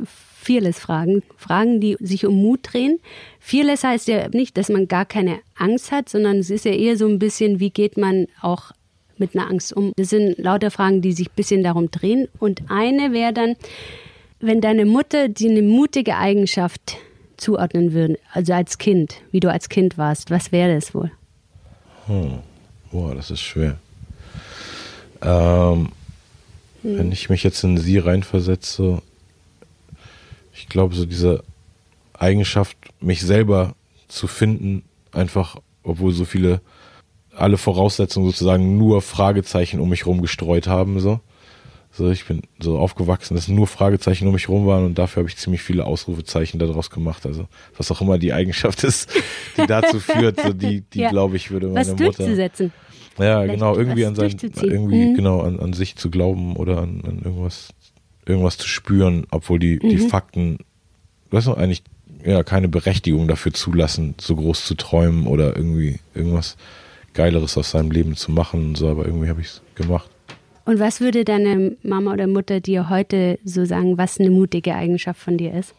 Fearless-Fragen. 0.42 1.24
Fragen, 1.38 1.80
die 1.80 1.98
sich 2.00 2.26
um 2.26 2.36
Mut 2.36 2.60
drehen. 2.64 3.00
Fearless 3.40 3.84
heißt 3.84 4.08
ja 4.08 4.28
nicht, 4.30 4.58
dass 4.58 4.70
man 4.70 4.88
gar 4.88 5.06
keine 5.06 5.40
Angst 5.56 5.92
hat, 5.92 6.10
sondern 6.10 6.38
es 6.38 6.50
ist 6.50 6.66
ja 6.66 6.74
eher 6.74 6.98
so 6.98 7.08
ein 7.08 7.20
bisschen, 7.20 7.60
wie 7.60 7.70
geht 7.70 7.98
man 7.98 8.28
auch 8.42 8.72
mit 9.18 9.36
einer 9.36 9.50
Angst 9.50 9.74
um. 9.74 9.94
Das 9.96 10.10
sind 10.10 10.38
lauter 10.38 10.72
Fragen, 10.72 11.02
die 11.02 11.14
sich 11.14 11.30
ein 11.30 11.36
bisschen 11.36 11.64
darum 11.64 11.90
drehen. 11.90 12.28
Und 12.40 12.64
eine 12.70 13.14
wäre 13.14 13.34
dann, 13.34 13.56
wenn 14.40 14.62
deine 14.62 14.86
Mutter 14.86 15.30
dir 15.30 15.50
eine 15.50 15.62
mutige 15.62 16.18
Eigenschaft 16.18 16.98
zuordnen 17.38 17.94
würde, 17.94 18.20
also 18.34 18.54
als 18.54 18.78
Kind, 18.78 19.16
wie 19.32 19.40
du 19.40 19.52
als 19.52 19.70
Kind 19.70 19.98
warst, 19.98 20.32
was 20.32 20.52
wäre 20.52 20.74
das 20.76 20.94
wohl? 20.94 21.12
Hm. 22.08 22.40
Boah, 22.92 23.16
das 23.16 23.32
ist 23.32 23.42
schwer. 23.42 23.78
Ähm, 25.22 25.90
hm. 26.82 26.98
Wenn 26.98 27.12
ich 27.12 27.30
mich 27.30 27.44
jetzt 27.44 27.64
in 27.64 27.78
sie 27.78 27.98
reinversetze, 27.98 29.02
ich 30.54 30.70
glaube, 30.70 30.96
so 30.96 31.06
diese 31.06 31.44
Eigenschaft, 32.14 32.78
mich 33.02 33.22
selber 33.22 33.76
zu 34.08 34.28
finden, 34.28 34.84
einfach, 35.12 35.58
obwohl 35.84 36.14
so 36.14 36.26
viele, 36.26 36.62
alle 37.36 37.58
Voraussetzungen 37.58 38.28
sozusagen 38.28 38.78
nur 38.78 39.02
Fragezeichen 39.02 39.82
um 39.82 39.90
mich 39.90 40.02
herum 40.02 40.22
gestreut 40.22 40.68
haben, 40.68 41.00
so. 41.00 41.20
So, 41.98 42.12
ich 42.12 42.26
bin 42.26 42.42
so 42.60 42.78
aufgewachsen, 42.78 43.36
dass 43.36 43.48
nur 43.48 43.68
Fragezeichen 43.68 44.28
um 44.28 44.34
mich 44.34 44.50
herum 44.50 44.68
waren 44.68 44.84
und 44.84 44.98
dafür 44.98 45.22
habe 45.22 45.30
ich 45.30 45.38
ziemlich 45.38 45.62
viele 45.62 45.86
Ausrufezeichen 45.86 46.60
daraus 46.60 46.90
gemacht. 46.90 47.26
Also, 47.26 47.48
was 47.78 47.90
auch 47.90 48.02
immer 48.02 48.18
die 48.18 48.34
Eigenschaft 48.34 48.84
ist, 48.84 49.10
die 49.58 49.66
dazu 49.68 50.02
führt, 50.02 50.42
so 50.42 50.52
die, 50.52 50.82
die 50.82 51.00
ja. 51.00 51.10
glaube 51.10 51.38
ich, 51.38 51.52
würde 51.52 51.68
meine 51.68 51.80
was 51.80 51.88
Mutter. 51.92 52.04
Durchzusetzen. 52.04 52.74
Ja, 53.18 53.40
Vielleicht 53.42 53.54
genau, 53.54 53.78
irgendwie 53.78 54.06
an 54.06 54.16
sein, 54.16 54.36
irgendwie, 54.62 55.06
mhm. 55.06 55.16
genau, 55.16 55.40
an, 55.40 55.58
an 55.62 55.72
sich 55.72 55.96
zu 55.96 56.10
glauben 56.10 56.58
oder 56.58 56.80
an, 56.80 57.02
an 57.06 57.22
irgendwas 57.24 57.70
irgendwas 58.26 58.58
zu 58.58 58.68
spüren, 58.68 59.26
obwohl 59.32 59.60
die, 59.60 59.80
mhm. 59.82 59.90
die 59.90 59.98
Fakten, 60.00 60.58
weißt 61.32 61.48
du, 61.48 61.54
eigentlich 61.54 61.84
ja 62.26 62.44
keine 62.44 62.68
Berechtigung 62.68 63.28
dafür 63.28 63.54
zulassen, 63.54 64.16
so 64.20 64.36
groß 64.36 64.66
zu 64.66 64.76
träumen 64.76 65.28
oder 65.28 65.56
irgendwie 65.56 66.00
irgendwas 66.14 66.58
Geileres 67.14 67.58
aus 67.58 67.72
seinem 67.72 67.92
Leben 67.92 68.16
zu 68.16 68.32
machen 68.32 68.66
und 68.66 68.78
so, 68.78 68.90
aber 68.90 69.06
irgendwie 69.06 69.30
habe 69.30 69.42
ich 69.42 69.48
es 69.48 69.62
gemacht. 69.76 70.10
Und 70.66 70.80
was 70.80 71.00
würde 71.00 71.24
deine 71.24 71.78
Mama 71.84 72.14
oder 72.14 72.26
Mutter 72.26 72.60
dir 72.60 72.90
heute 72.90 73.38
so 73.46 73.66
sagen, 73.66 74.00
was 74.00 74.20
eine 74.20 74.32
mutige 74.32 74.74
Eigenschaft 74.76 75.22
von 75.22 75.38
dir 75.38 75.54
ist? 75.54 75.76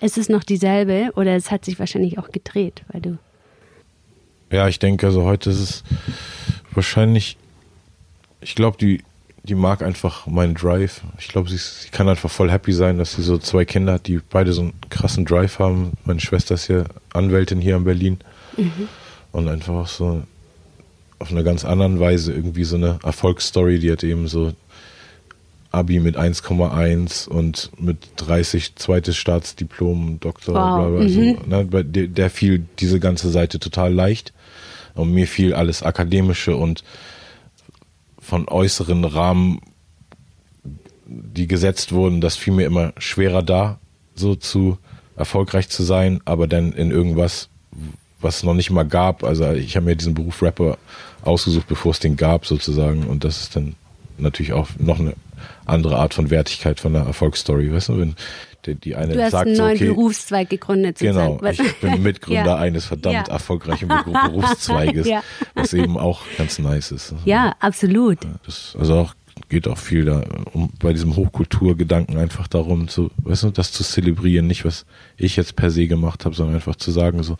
Ist 0.00 0.18
es 0.18 0.28
noch 0.30 0.42
dieselbe 0.42 1.12
oder 1.16 1.36
es 1.36 1.50
hat 1.50 1.64
sich 1.66 1.78
wahrscheinlich 1.78 2.18
auch 2.18 2.30
gedreht, 2.30 2.82
weil 2.90 3.02
du. 3.02 3.18
Ja, 4.50 4.68
ich 4.68 4.78
denke, 4.78 5.06
also 5.06 5.24
heute 5.24 5.50
ist 5.50 5.60
es 5.60 5.84
wahrscheinlich, 6.72 7.36
ich 8.40 8.54
glaube, 8.54 8.78
die, 8.78 9.02
die 9.42 9.54
mag 9.54 9.82
einfach 9.82 10.26
meinen 10.26 10.54
Drive. 10.54 11.02
Ich 11.18 11.28
glaube, 11.28 11.50
sie, 11.50 11.58
sie, 11.58 11.90
kann 11.90 12.08
einfach 12.08 12.30
voll 12.30 12.50
happy 12.50 12.72
sein, 12.72 12.96
dass 12.98 13.12
sie 13.12 13.22
so 13.22 13.36
zwei 13.36 13.64
Kinder 13.64 13.94
hat, 13.94 14.06
die 14.06 14.20
beide 14.30 14.52
so 14.52 14.62
einen 14.62 14.72
krassen 14.88 15.26
Drive 15.26 15.58
haben. 15.58 15.92
Meine 16.04 16.20
Schwester 16.20 16.54
ist 16.54 16.68
ja 16.68 16.84
Anwältin 17.12 17.60
hier 17.60 17.76
in 17.76 17.84
Berlin. 17.84 18.18
Mhm. 18.56 18.88
Und 19.32 19.48
einfach 19.48 19.74
auch 19.74 19.88
so 19.88 20.22
auf 21.18 21.30
einer 21.30 21.42
ganz 21.42 21.64
anderen 21.64 22.00
Weise 22.00 22.32
irgendwie 22.32 22.64
so 22.64 22.76
eine 22.76 22.98
Erfolgsstory. 23.02 23.78
Die 23.78 23.90
hat 23.90 24.02
eben 24.02 24.28
so 24.28 24.52
Abi 25.70 25.98
mit 26.00 26.16
1,1 26.16 27.28
und 27.28 27.70
mit 27.78 27.98
30 28.16 28.76
zweites 28.76 29.16
Staatsdiplom, 29.16 30.20
Doktor, 30.20 30.54
wow. 30.54 30.78
bla 30.78 30.88
bla. 30.88 31.00
Also, 31.00 31.20
mhm. 31.20 31.38
ne, 31.46 31.64
bei 31.64 31.82
der, 31.82 32.06
der 32.06 32.30
fiel 32.30 32.66
diese 32.78 33.00
ganze 33.00 33.30
Seite 33.30 33.58
total 33.58 33.92
leicht. 33.92 34.32
Und 34.94 35.12
mir 35.12 35.26
fiel 35.26 35.54
alles 35.54 35.82
Akademische 35.82 36.54
und 36.54 36.84
von 38.20 38.48
äußeren 38.48 39.04
Rahmen, 39.04 39.60
die 41.06 41.48
gesetzt 41.48 41.92
wurden, 41.92 42.20
das 42.20 42.36
fiel 42.36 42.54
mir 42.54 42.66
immer 42.66 42.92
schwerer 42.96 43.42
da, 43.42 43.78
so 44.14 44.34
zu 44.34 44.78
erfolgreich 45.16 45.68
zu 45.68 45.82
sein, 45.82 46.20
aber 46.24 46.46
dann 46.46 46.72
in 46.72 46.90
irgendwas, 46.90 47.48
was 48.24 48.38
es 48.38 48.42
noch 48.42 48.54
nicht 48.54 48.70
mal 48.70 48.84
gab. 48.84 49.22
Also 49.22 49.52
ich 49.52 49.76
habe 49.76 49.86
mir 49.86 49.96
diesen 49.96 50.14
Beruf 50.14 50.42
Rapper 50.42 50.78
ausgesucht, 51.22 51.66
bevor 51.68 51.92
es 51.92 52.00
den 52.00 52.16
gab 52.16 52.46
sozusagen. 52.46 53.04
Und 53.04 53.24
das 53.24 53.42
ist 53.42 53.56
dann 53.56 53.76
natürlich 54.18 54.52
auch 54.52 54.68
noch 54.78 54.98
eine 54.98 55.14
andere 55.66 55.96
Art 55.96 56.14
von 56.14 56.30
Wertigkeit 56.30 56.80
von 56.80 56.92
der 56.92 57.02
Erfolgsstory, 57.02 57.72
weißt 57.72 57.90
du, 57.90 57.98
wenn 57.98 58.16
die, 58.66 58.74
die 58.76 58.94
eine 58.94 59.12
du 59.12 59.22
hast 59.22 59.32
sagt, 59.32 59.46
einen 59.46 59.56
neuen 59.56 59.76
okay, 59.76 59.86
Berufszweig 59.88 60.48
gegründet. 60.48 60.98
Genau, 60.98 61.38
ich 61.44 61.80
bin 61.80 62.02
Mitgründer 62.02 62.44
ja. 62.46 62.56
eines 62.56 62.86
verdammt 62.86 63.28
ja. 63.28 63.34
erfolgreichen 63.34 63.88
Berufszweiges, 64.04 65.06
ja. 65.06 65.22
was 65.54 65.74
eben 65.74 65.98
auch 65.98 66.22
ganz 66.38 66.58
nice 66.58 66.90
ist. 66.90 67.14
Ja, 67.24 67.54
absolut. 67.60 68.18
Das, 68.46 68.74
also 68.78 68.94
auch 68.94 69.14
geht 69.54 69.68
auch 69.68 69.78
viel 69.78 70.04
da 70.04 70.24
um 70.52 70.70
bei 70.80 70.92
diesem 70.92 71.14
Hochkulturgedanken 71.14 72.18
einfach 72.18 72.48
darum, 72.48 72.88
zu, 72.88 73.12
weißt 73.18 73.44
du, 73.44 73.50
das 73.50 73.70
zu 73.70 73.84
zelebrieren, 73.84 74.48
nicht 74.48 74.64
was 74.64 74.84
ich 75.16 75.36
jetzt 75.36 75.54
per 75.54 75.70
se 75.70 75.86
gemacht 75.86 76.24
habe, 76.24 76.34
sondern 76.34 76.56
einfach 76.56 76.74
zu 76.74 76.90
sagen, 76.90 77.22
so 77.22 77.36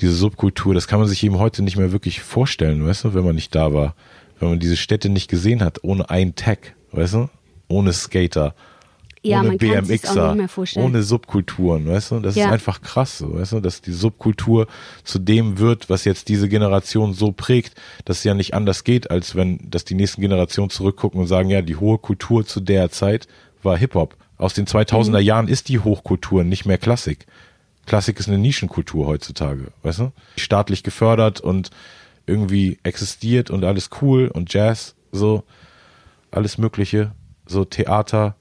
diese 0.00 0.12
Subkultur, 0.12 0.74
das 0.74 0.88
kann 0.88 0.98
man 0.98 1.06
sich 1.06 1.22
eben 1.22 1.38
heute 1.38 1.62
nicht 1.62 1.76
mehr 1.76 1.92
wirklich 1.92 2.20
vorstellen, 2.20 2.84
weißt 2.84 3.04
du, 3.04 3.14
wenn 3.14 3.24
man 3.24 3.36
nicht 3.36 3.54
da 3.54 3.72
war, 3.72 3.94
wenn 4.40 4.48
man 4.48 4.58
diese 4.58 4.76
Städte 4.76 5.08
nicht 5.08 5.30
gesehen 5.30 5.62
hat, 5.62 5.84
ohne 5.84 6.10
ein 6.10 6.34
Tag, 6.34 6.74
weißt 6.90 7.14
du, 7.14 7.30
ohne 7.68 7.92
Skater, 7.92 8.56
ja, 9.26 9.40
ohne 9.40 9.56
BMXer, 9.56 10.36
ohne 10.76 11.02
Subkulturen, 11.02 11.86
weißt 11.86 12.12
du? 12.12 12.20
Das 12.20 12.34
ja. 12.34 12.46
ist 12.46 12.52
einfach 12.52 12.80
krass, 12.80 13.24
weißt 13.26 13.52
du, 13.52 13.60
dass 13.60 13.80
die 13.80 13.92
Subkultur 13.92 14.66
zu 15.04 15.18
dem 15.18 15.58
wird, 15.58 15.90
was 15.90 16.04
jetzt 16.04 16.28
diese 16.28 16.48
Generation 16.48 17.14
so 17.14 17.32
prägt, 17.32 17.74
dass 18.04 18.18
es 18.18 18.24
ja 18.24 18.34
nicht 18.34 18.54
anders 18.54 18.84
geht, 18.84 19.10
als 19.10 19.34
wenn, 19.34 19.58
dass 19.70 19.84
die 19.84 19.94
nächsten 19.94 20.20
Generationen 20.20 20.70
zurückgucken 20.70 21.20
und 21.20 21.26
sagen, 21.26 21.50
ja, 21.50 21.62
die 21.62 21.76
hohe 21.76 21.98
Kultur 21.98 22.46
zu 22.46 22.60
der 22.60 22.90
Zeit 22.90 23.28
war 23.62 23.76
Hip-Hop. 23.76 24.16
Aus 24.38 24.54
den 24.54 24.66
2000er 24.66 25.20
mhm. 25.20 25.26
Jahren 25.26 25.48
ist 25.48 25.68
die 25.68 25.78
Hochkultur 25.78 26.44
nicht 26.44 26.66
mehr 26.66 26.78
Klassik. 26.78 27.26
Klassik 27.86 28.18
ist 28.18 28.28
eine 28.28 28.38
Nischenkultur 28.38 29.06
heutzutage, 29.06 29.68
weißt 29.82 30.00
du? 30.00 30.12
Staatlich 30.36 30.82
gefördert 30.82 31.40
und 31.40 31.70
irgendwie 32.26 32.78
existiert 32.82 33.50
und 33.50 33.64
alles 33.64 33.90
cool 34.02 34.28
und 34.28 34.52
Jazz, 34.52 34.94
so, 35.12 35.44
alles 36.30 36.58
Mögliche, 36.58 37.12
so 37.46 37.64
Theater, 37.64 38.34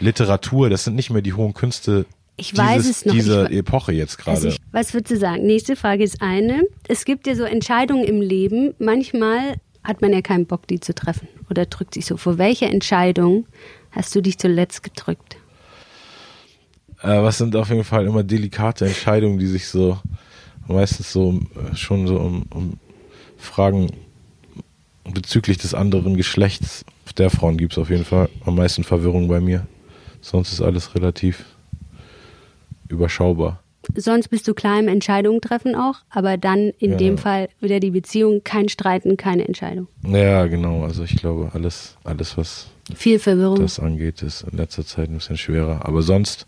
Literatur, 0.00 0.70
das 0.70 0.84
sind 0.84 0.96
nicht 0.96 1.10
mehr 1.10 1.22
die 1.22 1.34
hohen 1.34 1.54
Künste 1.54 2.06
ich 2.36 2.50
dieses, 2.50 2.64
weiß 2.64 2.88
es 2.88 3.04
noch. 3.04 3.14
Diese 3.14 3.48
ich, 3.50 3.58
Epoche 3.58 3.92
jetzt 3.92 4.18
gerade. 4.18 4.36
Also 4.36 4.56
was 4.72 4.92
würdest 4.92 5.12
du 5.12 5.18
sagen? 5.18 5.46
Nächste 5.46 5.76
Frage 5.76 6.02
ist 6.02 6.20
eine. 6.20 6.62
Es 6.88 7.04
gibt 7.04 7.26
ja 7.26 7.34
so 7.36 7.44
Entscheidungen 7.44 8.04
im 8.04 8.20
Leben. 8.20 8.74
Manchmal 8.78 9.56
hat 9.84 10.02
man 10.02 10.12
ja 10.12 10.20
keinen 10.20 10.46
Bock, 10.46 10.66
die 10.66 10.80
zu 10.80 10.94
treffen 10.94 11.28
oder 11.48 11.66
drückt 11.66 11.94
sich 11.94 12.06
so. 12.06 12.16
Vor 12.16 12.38
welcher 12.38 12.66
Entscheidung 12.66 13.46
hast 13.92 14.14
du 14.14 14.20
dich 14.20 14.38
zuletzt 14.38 14.82
gedrückt? 14.82 15.36
Äh, 17.02 17.22
was 17.22 17.38
sind 17.38 17.54
auf 17.54 17.68
jeden 17.68 17.84
Fall 17.84 18.06
immer 18.06 18.24
delikate 18.24 18.86
Entscheidungen, 18.86 19.38
die 19.38 19.46
sich 19.46 19.68
so 19.68 19.98
meistens 20.66 21.12
so 21.12 21.38
äh, 21.54 21.76
schon 21.76 22.06
so 22.08 22.16
um, 22.16 22.46
um 22.50 22.78
Fragen 23.36 23.92
bezüglich 25.04 25.58
des 25.58 25.74
anderen 25.74 26.16
Geschlechts 26.16 26.84
der 27.18 27.30
Frauen 27.30 27.56
gibt 27.56 27.72
es 27.72 27.78
auf 27.78 27.90
jeden 27.90 28.04
Fall 28.04 28.28
am 28.44 28.56
meisten 28.56 28.84
Verwirrung 28.84 29.28
bei 29.28 29.40
mir. 29.40 29.66
Sonst 30.24 30.54
ist 30.54 30.62
alles 30.62 30.94
relativ 30.94 31.44
überschaubar. 32.88 33.62
Sonst 33.94 34.28
bist 34.28 34.48
du 34.48 34.54
klar 34.54 34.80
im 34.80 34.88
Entscheidungen 34.88 35.42
treffen 35.42 35.74
auch, 35.74 35.96
aber 36.08 36.38
dann 36.38 36.70
in 36.78 36.92
ja. 36.92 36.96
dem 36.96 37.18
Fall 37.18 37.50
wieder 37.60 37.78
die 37.78 37.90
Beziehung, 37.90 38.40
kein 38.42 38.70
Streiten, 38.70 39.18
keine 39.18 39.46
Entscheidung. 39.46 39.86
Ja, 40.02 40.46
genau. 40.46 40.82
Also 40.82 41.04
ich 41.04 41.16
glaube, 41.16 41.50
alles, 41.52 41.98
alles 42.04 42.38
was 42.38 42.68
Viel 42.94 43.18
Verwirrung. 43.18 43.60
das 43.60 43.78
angeht, 43.78 44.22
ist 44.22 44.46
in 44.50 44.56
letzter 44.56 44.86
Zeit 44.86 45.10
ein 45.10 45.14
bisschen 45.16 45.36
schwerer. 45.36 45.84
Aber 45.84 46.00
sonst 46.00 46.46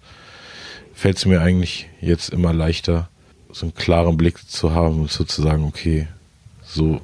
fällt 0.94 1.18
es 1.18 1.26
mir 1.26 1.42
eigentlich 1.42 1.86
jetzt 2.00 2.30
immer 2.30 2.54
leichter, 2.54 3.10
so 3.52 3.66
einen 3.66 3.74
klaren 3.74 4.16
Blick 4.16 4.48
zu 4.48 4.72
haben 4.72 5.02
und 5.02 5.10
sozusagen, 5.10 5.64
okay, 5.64 6.08
so 6.62 7.02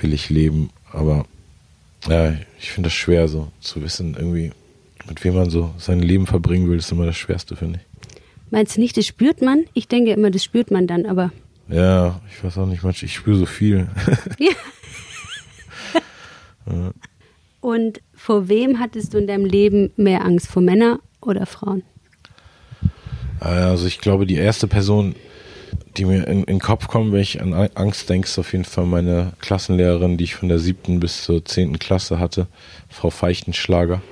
will 0.00 0.12
ich 0.12 0.30
leben. 0.30 0.70
Aber 0.92 1.24
ja, 2.08 2.34
ich 2.60 2.70
finde 2.70 2.86
das 2.86 2.94
schwer, 2.94 3.26
so 3.26 3.48
zu 3.60 3.82
wissen, 3.82 4.14
irgendwie, 4.14 4.52
mit 5.08 5.22
wem 5.24 5.34
man 5.34 5.50
so 5.50 5.72
sein 5.78 6.00
Leben 6.00 6.26
verbringen 6.26 6.68
will, 6.68 6.78
ist 6.78 6.92
immer 6.92 7.06
das 7.06 7.16
Schwerste, 7.16 7.56
finde 7.56 7.80
ich. 7.80 8.10
Meinst 8.50 8.76
du 8.76 8.80
nicht, 8.80 8.96
das 8.96 9.06
spürt 9.06 9.42
man? 9.42 9.64
Ich 9.74 9.88
denke 9.88 10.12
immer, 10.12 10.30
das 10.30 10.42
spürt 10.42 10.70
man 10.70 10.86
dann, 10.86 11.06
aber. 11.06 11.32
Ja, 11.68 12.20
ich 12.30 12.42
weiß 12.42 12.58
auch 12.58 12.66
nicht, 12.66 12.82
manchmal, 12.82 13.06
ich 13.06 13.14
spüre 13.14 13.38
so 13.38 13.46
viel. 13.46 13.88
Ja. 14.38 14.52
ja. 16.72 16.90
Und 17.60 18.00
vor 18.14 18.48
wem 18.48 18.78
hattest 18.78 19.14
du 19.14 19.18
in 19.18 19.26
deinem 19.26 19.44
Leben 19.44 19.90
mehr 19.96 20.24
Angst? 20.24 20.46
Vor 20.46 20.62
Männern 20.62 20.98
oder 21.20 21.44
Frauen? 21.46 21.82
Also 23.40 23.86
ich 23.86 24.00
glaube, 24.00 24.26
die 24.26 24.36
erste 24.36 24.68
Person, 24.68 25.14
die 25.96 26.04
mir 26.04 26.26
in, 26.26 26.40
in 26.40 26.44
den 26.44 26.60
Kopf 26.60 26.88
kommt, 26.88 27.12
wenn 27.12 27.20
ich 27.20 27.40
an 27.40 27.52
Angst 27.52 28.08
denke, 28.08 28.26
ist 28.26 28.38
auf 28.38 28.52
jeden 28.52 28.64
Fall 28.64 28.86
meine 28.86 29.32
Klassenlehrerin, 29.40 30.16
die 30.16 30.24
ich 30.24 30.36
von 30.36 30.48
der 30.48 30.58
siebten 30.58 31.00
bis 31.00 31.24
zur 31.24 31.44
zehnten 31.44 31.78
Klasse 31.78 32.18
hatte, 32.18 32.46
Frau 32.88 33.10
Feichtenschlager, 33.10 34.02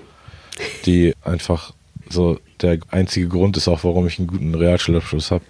die 0.85 1.15
einfach 1.23 1.73
so 2.09 2.39
der 2.63 2.79
einzige 2.91 3.29
Grund 3.29 3.57
ist 3.57 3.69
auch, 3.69 3.85
warum 3.85 4.07
ich 4.07 4.19
einen 4.19 4.29
guten 4.29 4.55
Realschulabschluss 4.55 5.31
habe 5.31 5.45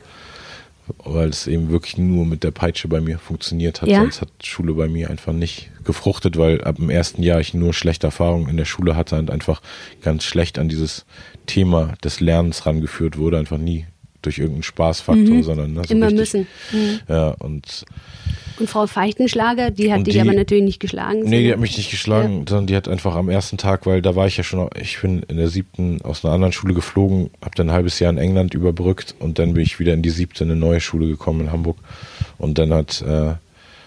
weil 1.05 1.29
es 1.29 1.47
eben 1.47 1.71
wirklich 1.71 1.99
nur 1.99 2.25
mit 2.25 2.45
der 2.45 2.51
Peitsche 2.51 2.88
bei 2.88 3.01
mir 3.01 3.19
funktioniert 3.19 3.83
hat. 3.83 3.88
Ja. 3.88 4.01
Sonst 4.01 4.21
hat 4.21 4.31
Schule 4.42 4.75
bei 4.75 4.88
mir 4.88 5.11
einfach 5.11 5.33
nicht 5.33 5.71
gefruchtet, 5.85 6.37
weil 6.37 6.62
ab 6.62 6.77
dem 6.77 6.90
ersten 6.90 7.23
Jahr 7.23 7.40
ich 7.40 7.55
nur 7.55 7.75
schlechte 7.75 8.07
Erfahrungen 8.07 8.49
in 8.49 8.57
der 8.57 8.64
Schule 8.64 8.97
hatte 8.97 9.19
und 9.19 9.31
einfach 9.31 9.62
ganz 10.03 10.25
schlecht 10.25 10.59
an 10.59 10.69
dieses 10.69 11.05
Thema 11.47 11.95
des 12.05 12.21
Lernens 12.21 12.66
rangeführt 12.66 13.19
wurde, 13.19 13.38
einfach 13.38 13.59
nie 13.59 13.87
durch 14.26 14.38
irgendeinen 14.38 14.64
Spaßfaktor, 14.64 15.36
mhm. 15.36 15.42
sondern 15.42 15.72
ne, 15.74 15.82
so 15.86 15.94
immer 15.94 16.06
richtig, 16.06 16.20
müssen. 16.20 16.46
Mhm. 16.72 17.00
Ja, 17.08 17.28
und 17.38 17.84
und 18.58 18.70
Frau 18.70 18.86
Feichtenschlager, 18.86 19.70
die 19.70 19.92
hat 19.92 20.06
dich 20.06 20.14
die, 20.14 20.20
aber 20.20 20.32
natürlich 20.32 20.64
nicht 20.64 20.80
geschlagen. 20.80 21.20
Nee, 21.24 21.42
die 21.42 21.52
hat 21.52 21.58
mich 21.58 21.76
nicht 21.76 21.90
geschlagen, 21.90 22.38
ja. 22.38 22.44
sondern 22.48 22.66
die 22.66 22.76
hat 22.76 22.88
einfach 22.88 23.14
am 23.14 23.28
ersten 23.28 23.58
Tag, 23.58 23.84
weil 23.84 24.00
da 24.00 24.16
war 24.16 24.26
ich 24.26 24.38
ja 24.38 24.44
schon, 24.44 24.70
ich 24.80 25.00
bin 25.00 25.22
in 25.24 25.36
der 25.36 25.48
siebten 25.48 26.00
aus 26.02 26.24
einer 26.24 26.32
anderen 26.32 26.52
Schule 26.52 26.72
geflogen, 26.72 27.30
habe 27.42 27.54
dann 27.54 27.68
ein 27.68 27.74
halbes 27.74 27.98
Jahr 27.98 28.10
in 28.10 28.18
England 28.18 28.54
überbrückt 28.54 29.14
und 29.18 29.38
dann 29.38 29.54
bin 29.54 29.62
ich 29.62 29.78
wieder 29.78 29.92
in 29.92 30.02
die 30.02 30.10
siebte, 30.10 30.44
in 30.44 30.50
eine 30.50 30.58
neue 30.58 30.80
Schule 30.80 31.06
gekommen 31.06 31.42
in 31.42 31.52
Hamburg. 31.52 31.76
Und 32.38 32.58
dann 32.58 32.72
hat 32.72 33.02
äh, 33.02 33.34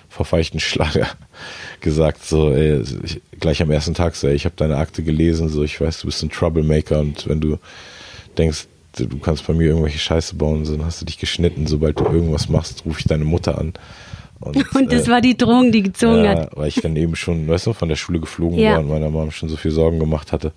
Frau 0.07 0.23
Feichtenschlager 0.23 1.07
gesagt, 1.81 2.23
so, 2.23 2.51
ey, 2.53 2.83
ich, 3.03 3.21
gleich 3.39 3.61
am 3.63 3.71
ersten 3.71 3.95
Tag, 3.95 4.15
so, 4.15 4.27
ey, 4.27 4.35
ich 4.35 4.45
habe 4.45 4.55
deine 4.55 4.77
Akte 4.77 5.01
gelesen, 5.01 5.49
so, 5.49 5.63
ich 5.63 5.81
weiß, 5.81 6.01
du 6.01 6.07
bist 6.07 6.21
ein 6.21 6.29
Troublemaker 6.29 6.99
und 6.99 7.27
wenn 7.27 7.41
du 7.41 7.57
denkst, 8.37 8.67
du 8.97 9.19
kannst 9.19 9.45
bei 9.47 9.53
mir 9.53 9.67
irgendwelche 9.67 9.99
Scheiße 9.99 10.35
bauen, 10.35 10.65
so, 10.65 10.75
dann 10.75 10.85
hast 10.85 11.01
du 11.01 11.05
dich 11.05 11.17
geschnitten, 11.17 11.67
sobald 11.67 11.99
du 11.99 12.05
irgendwas 12.05 12.49
machst, 12.49 12.85
rufe 12.85 12.99
ich 12.99 13.05
deine 13.05 13.25
Mutter 13.25 13.57
an. 13.57 13.73
Und, 14.39 14.55
und 14.75 14.91
das 14.91 15.07
äh, 15.07 15.11
war 15.11 15.21
die 15.21 15.37
Drohung, 15.37 15.71
die 15.71 15.83
gezogen 15.83 16.23
ja, 16.23 16.31
hat. 16.31 16.57
Weil 16.57 16.69
ich 16.69 16.75
dann 16.75 16.95
eben 16.95 17.15
schon, 17.15 17.47
weißt 17.47 17.67
du, 17.67 17.73
von 17.73 17.89
der 17.89 17.95
Schule 17.95 18.19
geflogen 18.19 18.57
ja. 18.57 18.73
war 18.73 18.79
und 18.79 18.89
meiner 18.89 19.09
Mom 19.09 19.31
schon 19.31 19.49
so 19.49 19.57
viel 19.57 19.71
Sorgen 19.71 19.99
gemacht 19.99 20.31
hatte. 20.31 20.53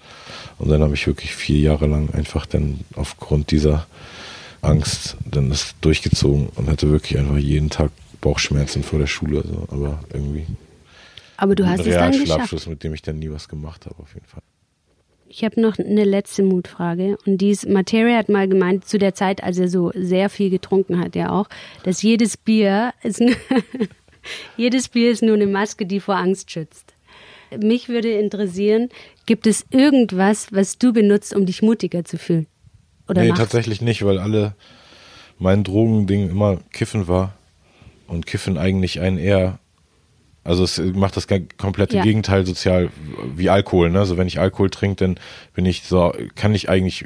Und 0.58 0.70
dann 0.70 0.82
habe 0.82 0.94
ich 0.94 1.06
wirklich 1.06 1.34
vier 1.34 1.58
Jahre 1.58 1.86
lang 1.86 2.10
einfach 2.14 2.46
dann 2.46 2.80
aufgrund 2.94 3.50
dieser 3.50 3.86
Angst 4.60 5.16
dann 5.28 5.50
das 5.50 5.74
durchgezogen 5.80 6.48
und 6.54 6.68
hatte 6.68 6.90
wirklich 6.90 7.18
einfach 7.18 7.38
jeden 7.38 7.70
Tag 7.70 7.90
Bauchschmerzen 8.20 8.84
vor 8.84 9.00
der 9.00 9.08
Schule. 9.08 9.42
So. 9.44 9.66
Aber 9.70 9.98
irgendwie. 10.12 10.46
Aber 11.36 11.56
du 11.56 11.66
hast 11.66 11.84
es 11.84 11.94
dann 11.94 12.12
geschafft. 12.12 12.68
mit 12.68 12.84
dem 12.84 12.94
ich 12.94 13.02
dann 13.02 13.18
nie 13.18 13.30
was 13.30 13.48
gemacht 13.48 13.86
habe, 13.86 13.96
auf 14.00 14.14
jeden 14.14 14.26
Fall. 14.26 14.42
Ich 15.34 15.44
habe 15.44 15.58
noch 15.62 15.78
eine 15.78 16.04
letzte 16.04 16.42
Mutfrage. 16.42 17.16
Und 17.24 17.38
dies, 17.38 17.66
Materia 17.66 18.18
hat 18.18 18.28
mal 18.28 18.46
gemeint, 18.46 18.84
zu 18.84 18.98
der 18.98 19.14
Zeit, 19.14 19.42
als 19.42 19.58
er 19.58 19.68
so 19.68 19.90
sehr 19.94 20.28
viel 20.28 20.50
getrunken 20.50 21.00
hat, 21.00 21.16
ja 21.16 21.30
auch, 21.30 21.48
dass 21.84 22.02
jedes 22.02 22.36
Bier 22.36 22.92
ist, 23.02 23.22
jedes 24.58 24.90
Bier 24.90 25.10
ist 25.10 25.22
nur 25.22 25.34
eine 25.34 25.46
Maske, 25.46 25.86
die 25.86 26.00
vor 26.00 26.16
Angst 26.16 26.50
schützt. 26.50 26.92
Mich 27.58 27.88
würde 27.88 28.10
interessieren, 28.10 28.90
gibt 29.24 29.46
es 29.46 29.64
irgendwas, 29.70 30.52
was 30.52 30.76
du 30.76 30.92
benutzt, 30.92 31.34
um 31.34 31.46
dich 31.46 31.62
mutiger 31.62 32.04
zu 32.04 32.18
fühlen? 32.18 32.46
Oder 33.08 33.22
nee, 33.22 33.28
machst? 33.28 33.40
tatsächlich 33.40 33.80
nicht, 33.80 34.04
weil 34.04 34.18
alle 34.18 34.54
mein 35.38 35.64
Drogending 35.64 36.28
immer 36.28 36.58
Kiffen 36.72 37.08
war. 37.08 37.32
Und 38.06 38.26
Kiffen 38.26 38.58
eigentlich 38.58 39.00
einen 39.00 39.16
eher 39.16 39.58
also 40.44 40.64
es 40.64 40.78
macht 40.78 41.16
das 41.16 41.26
komplette 41.56 41.96
ja. 41.96 42.02
Gegenteil 42.02 42.44
sozial 42.44 42.90
wie 43.36 43.48
Alkohol. 43.48 43.90
Ne? 43.90 44.00
Also 44.00 44.16
wenn 44.16 44.26
ich 44.26 44.40
Alkohol 44.40 44.70
trinke, 44.70 44.96
dann 44.96 45.20
bin 45.54 45.66
ich 45.66 45.84
so, 45.84 46.12
kann 46.34 46.54
ich 46.54 46.68
eigentlich 46.68 47.04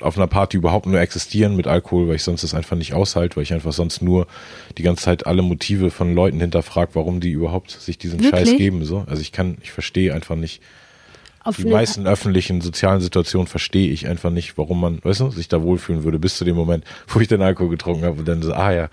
auf 0.00 0.18
einer 0.18 0.26
Party 0.26 0.58
überhaupt 0.58 0.84
nur 0.84 1.00
existieren 1.00 1.56
mit 1.56 1.66
Alkohol, 1.66 2.08
weil 2.08 2.16
ich 2.16 2.22
sonst 2.22 2.42
das 2.42 2.52
einfach 2.52 2.76
nicht 2.76 2.92
aushalte, 2.92 3.36
weil 3.36 3.44
ich 3.44 3.54
einfach 3.54 3.72
sonst 3.72 4.02
nur 4.02 4.26
die 4.76 4.82
ganze 4.82 5.04
Zeit 5.04 5.26
alle 5.26 5.40
Motive 5.40 5.90
von 5.90 6.14
Leuten 6.14 6.40
hinterfrage, 6.40 6.90
warum 6.94 7.20
die 7.20 7.30
überhaupt 7.30 7.70
sich 7.70 7.96
diesen 7.96 8.22
Wirklich? 8.22 8.48
Scheiß 8.48 8.58
geben. 8.58 8.84
So. 8.84 9.04
Also 9.06 9.22
ich 9.22 9.32
kann, 9.32 9.56
ich 9.62 9.72
verstehe 9.72 10.12
einfach 10.12 10.36
nicht. 10.36 10.60
Auf 11.42 11.56
die 11.56 11.64
meisten 11.64 12.08
öffentlichen 12.08 12.60
sozialen 12.60 13.00
Situationen 13.00 13.46
verstehe 13.46 13.90
ich 13.90 14.08
einfach 14.08 14.30
nicht, 14.30 14.58
warum 14.58 14.80
man, 14.80 14.98
weißt 15.02 15.20
du, 15.20 15.30
sich 15.30 15.46
da 15.46 15.62
wohlfühlen 15.62 16.02
würde, 16.02 16.18
bis 16.18 16.36
zu 16.36 16.44
dem 16.44 16.56
Moment, 16.56 16.84
wo 17.08 17.20
ich 17.20 17.28
den 17.28 17.40
Alkohol 17.40 17.70
getrunken 17.70 18.04
habe 18.04 18.18
und 18.18 18.28
dann 18.28 18.42
so, 18.42 18.52
ah 18.52 18.72
ja. 18.72 18.88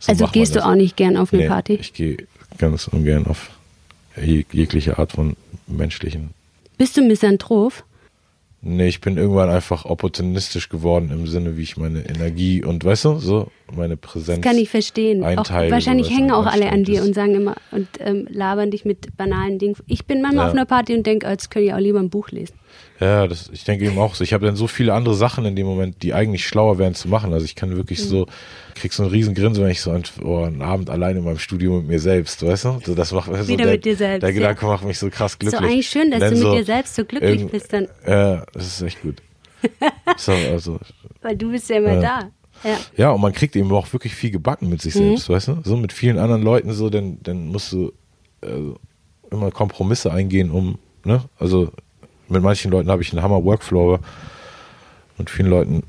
So 0.00 0.12
also 0.12 0.26
gehst 0.28 0.56
du 0.56 0.64
auch 0.64 0.74
nicht 0.74 0.96
gern 0.96 1.18
auf 1.18 1.32
eine 1.32 1.42
nee, 1.42 1.48
Party? 1.48 1.74
Ich 1.74 1.92
gehe 1.92 2.16
ganz 2.60 2.86
ungern 2.88 3.26
auf 3.26 3.50
jegliche 4.16 4.98
Art 4.98 5.12
von 5.12 5.36
menschlichen. 5.66 6.30
Bist 6.78 6.96
du 6.96 7.02
Misanthrop? 7.02 7.84
Nee, 8.62 8.88
ich 8.88 9.00
bin 9.00 9.16
irgendwann 9.16 9.48
einfach 9.48 9.86
opportunistisch 9.86 10.68
geworden 10.68 11.10
im 11.10 11.26
Sinne, 11.26 11.56
wie 11.56 11.62
ich 11.62 11.78
meine 11.78 12.06
Energie 12.06 12.62
und 12.62 12.84
weißt 12.84 13.06
du, 13.06 13.18
so 13.18 13.50
meine 13.74 13.96
Präsenz. 13.96 14.40
Das 14.42 14.52
kann 14.52 14.60
ich 14.60 14.68
verstehen. 14.68 15.24
Auch, 15.24 15.48
wahrscheinlich 15.48 16.08
so, 16.08 16.14
hängen 16.14 16.30
auch 16.30 16.44
alle 16.44 16.70
an 16.70 16.84
dir 16.84 17.02
und 17.02 17.14
sagen 17.14 17.34
immer 17.34 17.56
und 17.70 17.88
ähm, 18.00 18.26
labern 18.30 18.70
dich 18.70 18.84
mit 18.84 19.16
banalen 19.16 19.58
Dingen. 19.58 19.76
Ich 19.86 20.04
bin 20.04 20.20
manchmal 20.20 20.44
ja. 20.44 20.48
auf 20.48 20.54
einer 20.54 20.66
Party 20.66 20.94
und 20.94 21.06
denke, 21.06 21.26
als 21.26 21.48
könnte 21.48 21.68
ich 21.68 21.74
auch 21.74 21.78
lieber 21.78 22.00
ein 22.00 22.10
Buch 22.10 22.30
lesen. 22.30 22.54
Ja, 23.00 23.26
das, 23.26 23.48
ich 23.50 23.64
denke 23.64 23.86
eben 23.86 23.98
auch 23.98 24.14
so. 24.14 24.22
Ich 24.22 24.34
habe 24.34 24.44
dann 24.44 24.56
so 24.56 24.66
viele 24.66 24.92
andere 24.92 25.14
Sachen 25.14 25.46
in 25.46 25.56
dem 25.56 25.66
Moment, 25.66 26.02
die 26.02 26.12
eigentlich 26.12 26.46
schlauer 26.46 26.78
wären 26.78 26.94
zu 26.94 27.08
machen. 27.08 27.32
Also 27.32 27.46
ich 27.46 27.54
kann 27.54 27.74
wirklich 27.74 28.00
mhm. 28.00 28.08
so, 28.08 28.26
krieg 28.74 28.92
so 28.92 29.04
einen 29.04 29.10
riesen 29.10 29.34
Grinsen, 29.34 29.64
wenn 29.64 29.70
ich 29.70 29.80
so 29.80 29.90
einen, 29.90 30.04
oh, 30.22 30.44
einen 30.44 30.60
Abend 30.60 30.90
allein 30.90 31.16
in 31.16 31.24
meinem 31.24 31.38
Studio 31.38 31.78
mit 31.78 31.88
mir 31.88 31.98
selbst, 31.98 32.44
weißt 32.44 32.64
du? 32.66 32.80
So, 32.84 32.94
das 32.94 33.12
macht 33.12 33.34
so 33.34 33.48
Wieder 33.48 33.64
der, 33.64 33.72
mit 33.72 33.86
dir 33.86 33.96
selbst. 33.96 34.22
Der 34.22 34.34
Gedanke 34.34 34.66
ja. 34.66 34.72
macht 34.72 34.84
mich 34.84 34.98
so 34.98 35.08
krass 35.08 35.38
glücklich. 35.38 35.60
So 35.60 35.66
eigentlich 35.66 35.88
schön, 35.88 36.10
dass 36.10 36.20
du 36.20 36.30
mit 36.30 36.38
so 36.38 36.54
dir 36.54 36.64
selbst 36.64 36.94
so 36.94 37.04
glücklich 37.06 37.46
bist 37.46 37.72
dann. 37.72 37.88
Ja, 38.06 38.44
das 38.52 38.66
ist 38.66 38.82
echt 38.82 39.02
gut. 39.02 39.22
so, 40.16 40.32
also, 40.32 40.78
Weil 41.22 41.36
du 41.36 41.50
bist 41.50 41.68
ja 41.68 41.76
immer 41.76 41.98
äh, 41.98 42.00
da. 42.00 42.30
Ja. 42.62 42.78
ja, 42.96 43.10
und 43.10 43.20
man 43.22 43.32
kriegt 43.32 43.56
eben 43.56 43.72
auch 43.72 43.90
wirklich 43.92 44.14
viel 44.14 44.30
gebacken 44.30 44.68
mit 44.68 44.82
sich 44.82 44.92
selbst, 44.92 45.28
mhm. 45.28 45.34
weißt 45.34 45.48
du? 45.48 45.58
So 45.64 45.76
mit 45.76 45.92
vielen 45.92 46.18
anderen 46.18 46.42
Leuten 46.42 46.72
so, 46.72 46.90
dann, 46.90 47.18
dann 47.22 47.48
musst 47.48 47.72
du 47.72 47.92
äh, 48.42 48.74
immer 49.30 49.50
Kompromisse 49.50 50.12
eingehen, 50.12 50.50
um, 50.50 50.78
ne? 51.04 51.24
Also 51.38 51.72
mit 52.28 52.42
manchen 52.42 52.70
Leuten 52.70 52.90
habe 52.90 53.02
ich 53.02 53.12
einen 53.12 53.22
Hammer-Workflow, 53.22 53.94
aber 53.94 54.04
mit 55.16 55.30
vielen 55.30 55.48
Leuten 55.48 55.82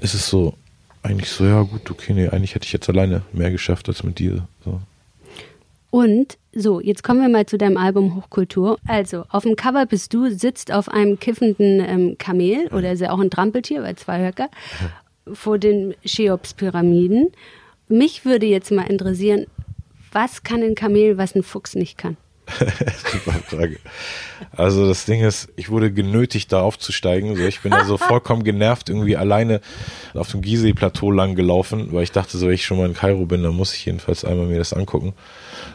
ist 0.00 0.14
es 0.14 0.28
so, 0.28 0.54
eigentlich 1.02 1.30
so, 1.30 1.44
ja 1.44 1.62
gut, 1.62 1.90
okay, 1.90 2.12
nee, 2.12 2.28
eigentlich 2.28 2.54
hätte 2.54 2.66
ich 2.66 2.72
jetzt 2.72 2.88
alleine 2.88 3.22
mehr 3.32 3.50
geschafft 3.50 3.88
als 3.88 4.02
mit 4.02 4.18
dir. 4.18 4.46
So. 4.64 4.80
Und 5.90 6.38
so, 6.52 6.80
jetzt 6.80 7.04
kommen 7.04 7.20
wir 7.20 7.28
mal 7.28 7.46
zu 7.46 7.58
deinem 7.58 7.76
Album 7.76 8.16
Hochkultur. 8.16 8.78
Also, 8.86 9.24
auf 9.28 9.44
dem 9.44 9.56
Cover 9.56 9.86
bist 9.86 10.12
du, 10.12 10.30
sitzt 10.30 10.72
auf 10.72 10.88
einem 10.88 11.18
kiffenden 11.20 11.80
ähm, 11.80 12.18
Kamel 12.18 12.66
oder 12.68 12.92
ist 12.92 13.00
ja 13.00 13.12
auch 13.12 13.20
ein 13.20 13.30
Trampeltier, 13.30 13.82
weil 13.82 13.96
zwei 13.96 14.26
Höcker, 14.26 14.48
vor 15.32 15.58
den 15.58 15.94
Cheops-Pyramiden. 16.04 17.28
Mich 17.88 18.24
würde 18.24 18.46
jetzt 18.46 18.72
mal 18.72 18.86
interessieren, 18.86 19.46
was 20.12 20.42
kann 20.42 20.62
ein 20.62 20.74
Kamel, 20.74 21.18
was 21.18 21.36
ein 21.36 21.42
Fuchs 21.42 21.74
nicht 21.74 21.98
kann? 21.98 22.16
Super 23.12 23.32
Frage. 23.46 23.78
Also 24.56 24.88
das 24.88 25.04
Ding 25.04 25.22
ist, 25.22 25.48
ich 25.56 25.70
wurde 25.70 25.92
genötigt, 25.92 26.52
da 26.52 26.62
aufzusteigen. 26.62 27.36
So, 27.36 27.42
ich 27.44 27.60
bin 27.60 27.70
da 27.70 27.84
so 27.84 27.96
vollkommen 27.98 28.42
genervt, 28.42 28.88
irgendwie 28.88 29.16
alleine 29.16 29.60
auf 30.14 30.30
dem 30.30 30.42
Gizeh-Plateau 30.42 31.12
lang 31.12 31.36
gelaufen, 31.36 31.92
weil 31.92 32.02
ich 32.02 32.12
dachte, 32.12 32.38
so, 32.38 32.48
wenn 32.48 32.54
ich 32.54 32.64
schon 32.64 32.78
mal 32.78 32.86
in 32.86 32.94
Kairo 32.94 33.26
bin, 33.26 33.42
dann 33.42 33.54
muss 33.54 33.74
ich 33.74 33.86
jedenfalls 33.86 34.24
einmal 34.24 34.46
mir 34.46 34.58
das 34.58 34.72
angucken. 34.72 35.14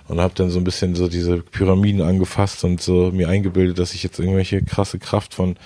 Und 0.07 0.21
habe 0.21 0.35
dann 0.35 0.51
so 0.51 0.59
ein 0.59 0.63
bisschen 0.63 0.93
so 0.93 1.07
diese 1.07 1.37
Pyramiden 1.37 2.01
angefasst 2.01 2.63
und 2.63 2.81
so 2.81 3.11
mir 3.11 3.27
eingebildet, 3.27 3.79
dass 3.79 3.93
ich 3.93 4.03
jetzt 4.03 4.19
irgendwelche 4.19 4.61
krasse 4.61 4.99
Kraft 4.99 5.33
von 5.33 5.57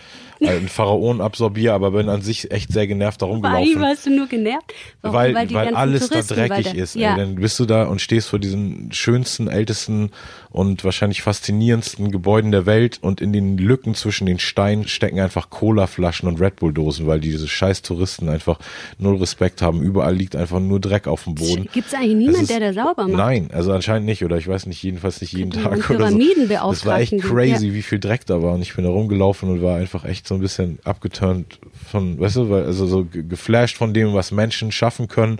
einen 0.41 0.69
Pharaon 0.69 1.21
absorbiere, 1.21 1.73
aber 1.73 1.91
bin 1.91 2.09
an 2.09 2.21
sich 2.21 2.51
echt 2.51 2.71
sehr 2.71 2.87
genervt 2.87 3.21
darum 3.21 3.41
gelaufen. 3.41 3.67
Warum 3.75 3.81
warst 3.81 4.05
du 4.05 4.15
nur 4.15 4.27
genervt? 4.27 4.73
Warum? 5.01 5.15
Weil, 5.15 5.35
weil, 5.35 5.53
weil 5.53 5.75
alles 5.75 6.07
Touristen, 6.09 6.35
da 6.35 6.47
dreckig 6.47 6.73
ist. 6.75 6.95
Ja. 6.95 7.11
Ey, 7.11 7.17
dann 7.17 7.35
bist 7.35 7.59
du 7.59 7.65
da 7.65 7.83
und 7.83 8.01
stehst 8.01 8.29
vor 8.29 8.39
diesen 8.39 8.91
schönsten, 8.91 9.47
ältesten 9.47 10.11
und 10.51 10.83
wahrscheinlich 10.83 11.21
faszinierendsten 11.21 12.11
Gebäuden 12.11 12.51
der 12.51 12.65
Welt 12.65 12.99
und 13.01 13.21
in 13.21 13.33
den 13.33 13.57
Lücken 13.57 13.95
zwischen 13.95 14.25
den 14.25 14.39
Steinen 14.39 14.87
stecken 14.87 15.19
einfach 15.19 15.49
Colaflaschen 15.49 16.27
und 16.27 16.39
Red 16.39 16.55
Bull 16.57 16.73
Dosen, 16.73 17.05
weil 17.05 17.19
diese 17.19 17.47
scheiß 17.47 17.81
Touristen 17.81 18.29
einfach 18.29 18.59
null 18.97 19.17
Respekt 19.17 19.61
haben. 19.61 19.81
Überall 19.81 20.15
liegt 20.15 20.35
einfach 20.35 20.59
nur 20.59 20.79
Dreck 20.79 21.07
auf 21.07 21.25
dem 21.25 21.35
Boden. 21.35 21.67
Gibt 21.71 21.87
es 21.87 21.93
eigentlich 21.93 22.15
niemanden, 22.15 22.47
der 22.47 22.59
da 22.59 22.73
sauber 22.73 23.07
macht? 23.07 23.17
Nein, 23.17 23.49
also 23.53 23.71
anscheinend 23.73 24.05
nicht 24.05 24.23
oder 24.23 24.37
ich 24.37 24.47
weiß 24.47 24.65
nicht, 24.65 24.81
jedenfalls 24.81 25.21
nicht 25.21 25.33
jeden 25.33 25.51
Tag 25.51 25.89
oder 25.89 26.09
so. 26.09 26.17
Das 26.17 26.85
war 26.85 26.99
echt 26.99 27.17
crazy, 27.19 27.67
ja. 27.67 27.73
wie 27.73 27.81
viel 27.81 27.99
Dreck 27.99 28.25
da 28.25 28.41
war 28.41 28.53
und 28.53 28.61
ich 28.61 28.75
bin 28.75 28.85
da 28.85 28.91
rumgelaufen 28.91 29.49
und 29.49 29.61
war 29.61 29.77
einfach 29.77 30.05
echt 30.05 30.27
so 30.29 30.35
ein 30.35 30.41
bisschen 30.41 30.79
abgeturnt 30.85 31.59
von, 31.91 32.19
weißt 32.19 32.37
du, 32.37 32.49
weil, 32.49 32.63
also 32.63 32.85
so 32.85 33.05
geflasht 33.11 33.75
von 33.75 33.93
dem, 33.93 34.13
was 34.13 34.31
Menschen 34.31 34.71
schaffen 34.71 35.09
können 35.09 35.39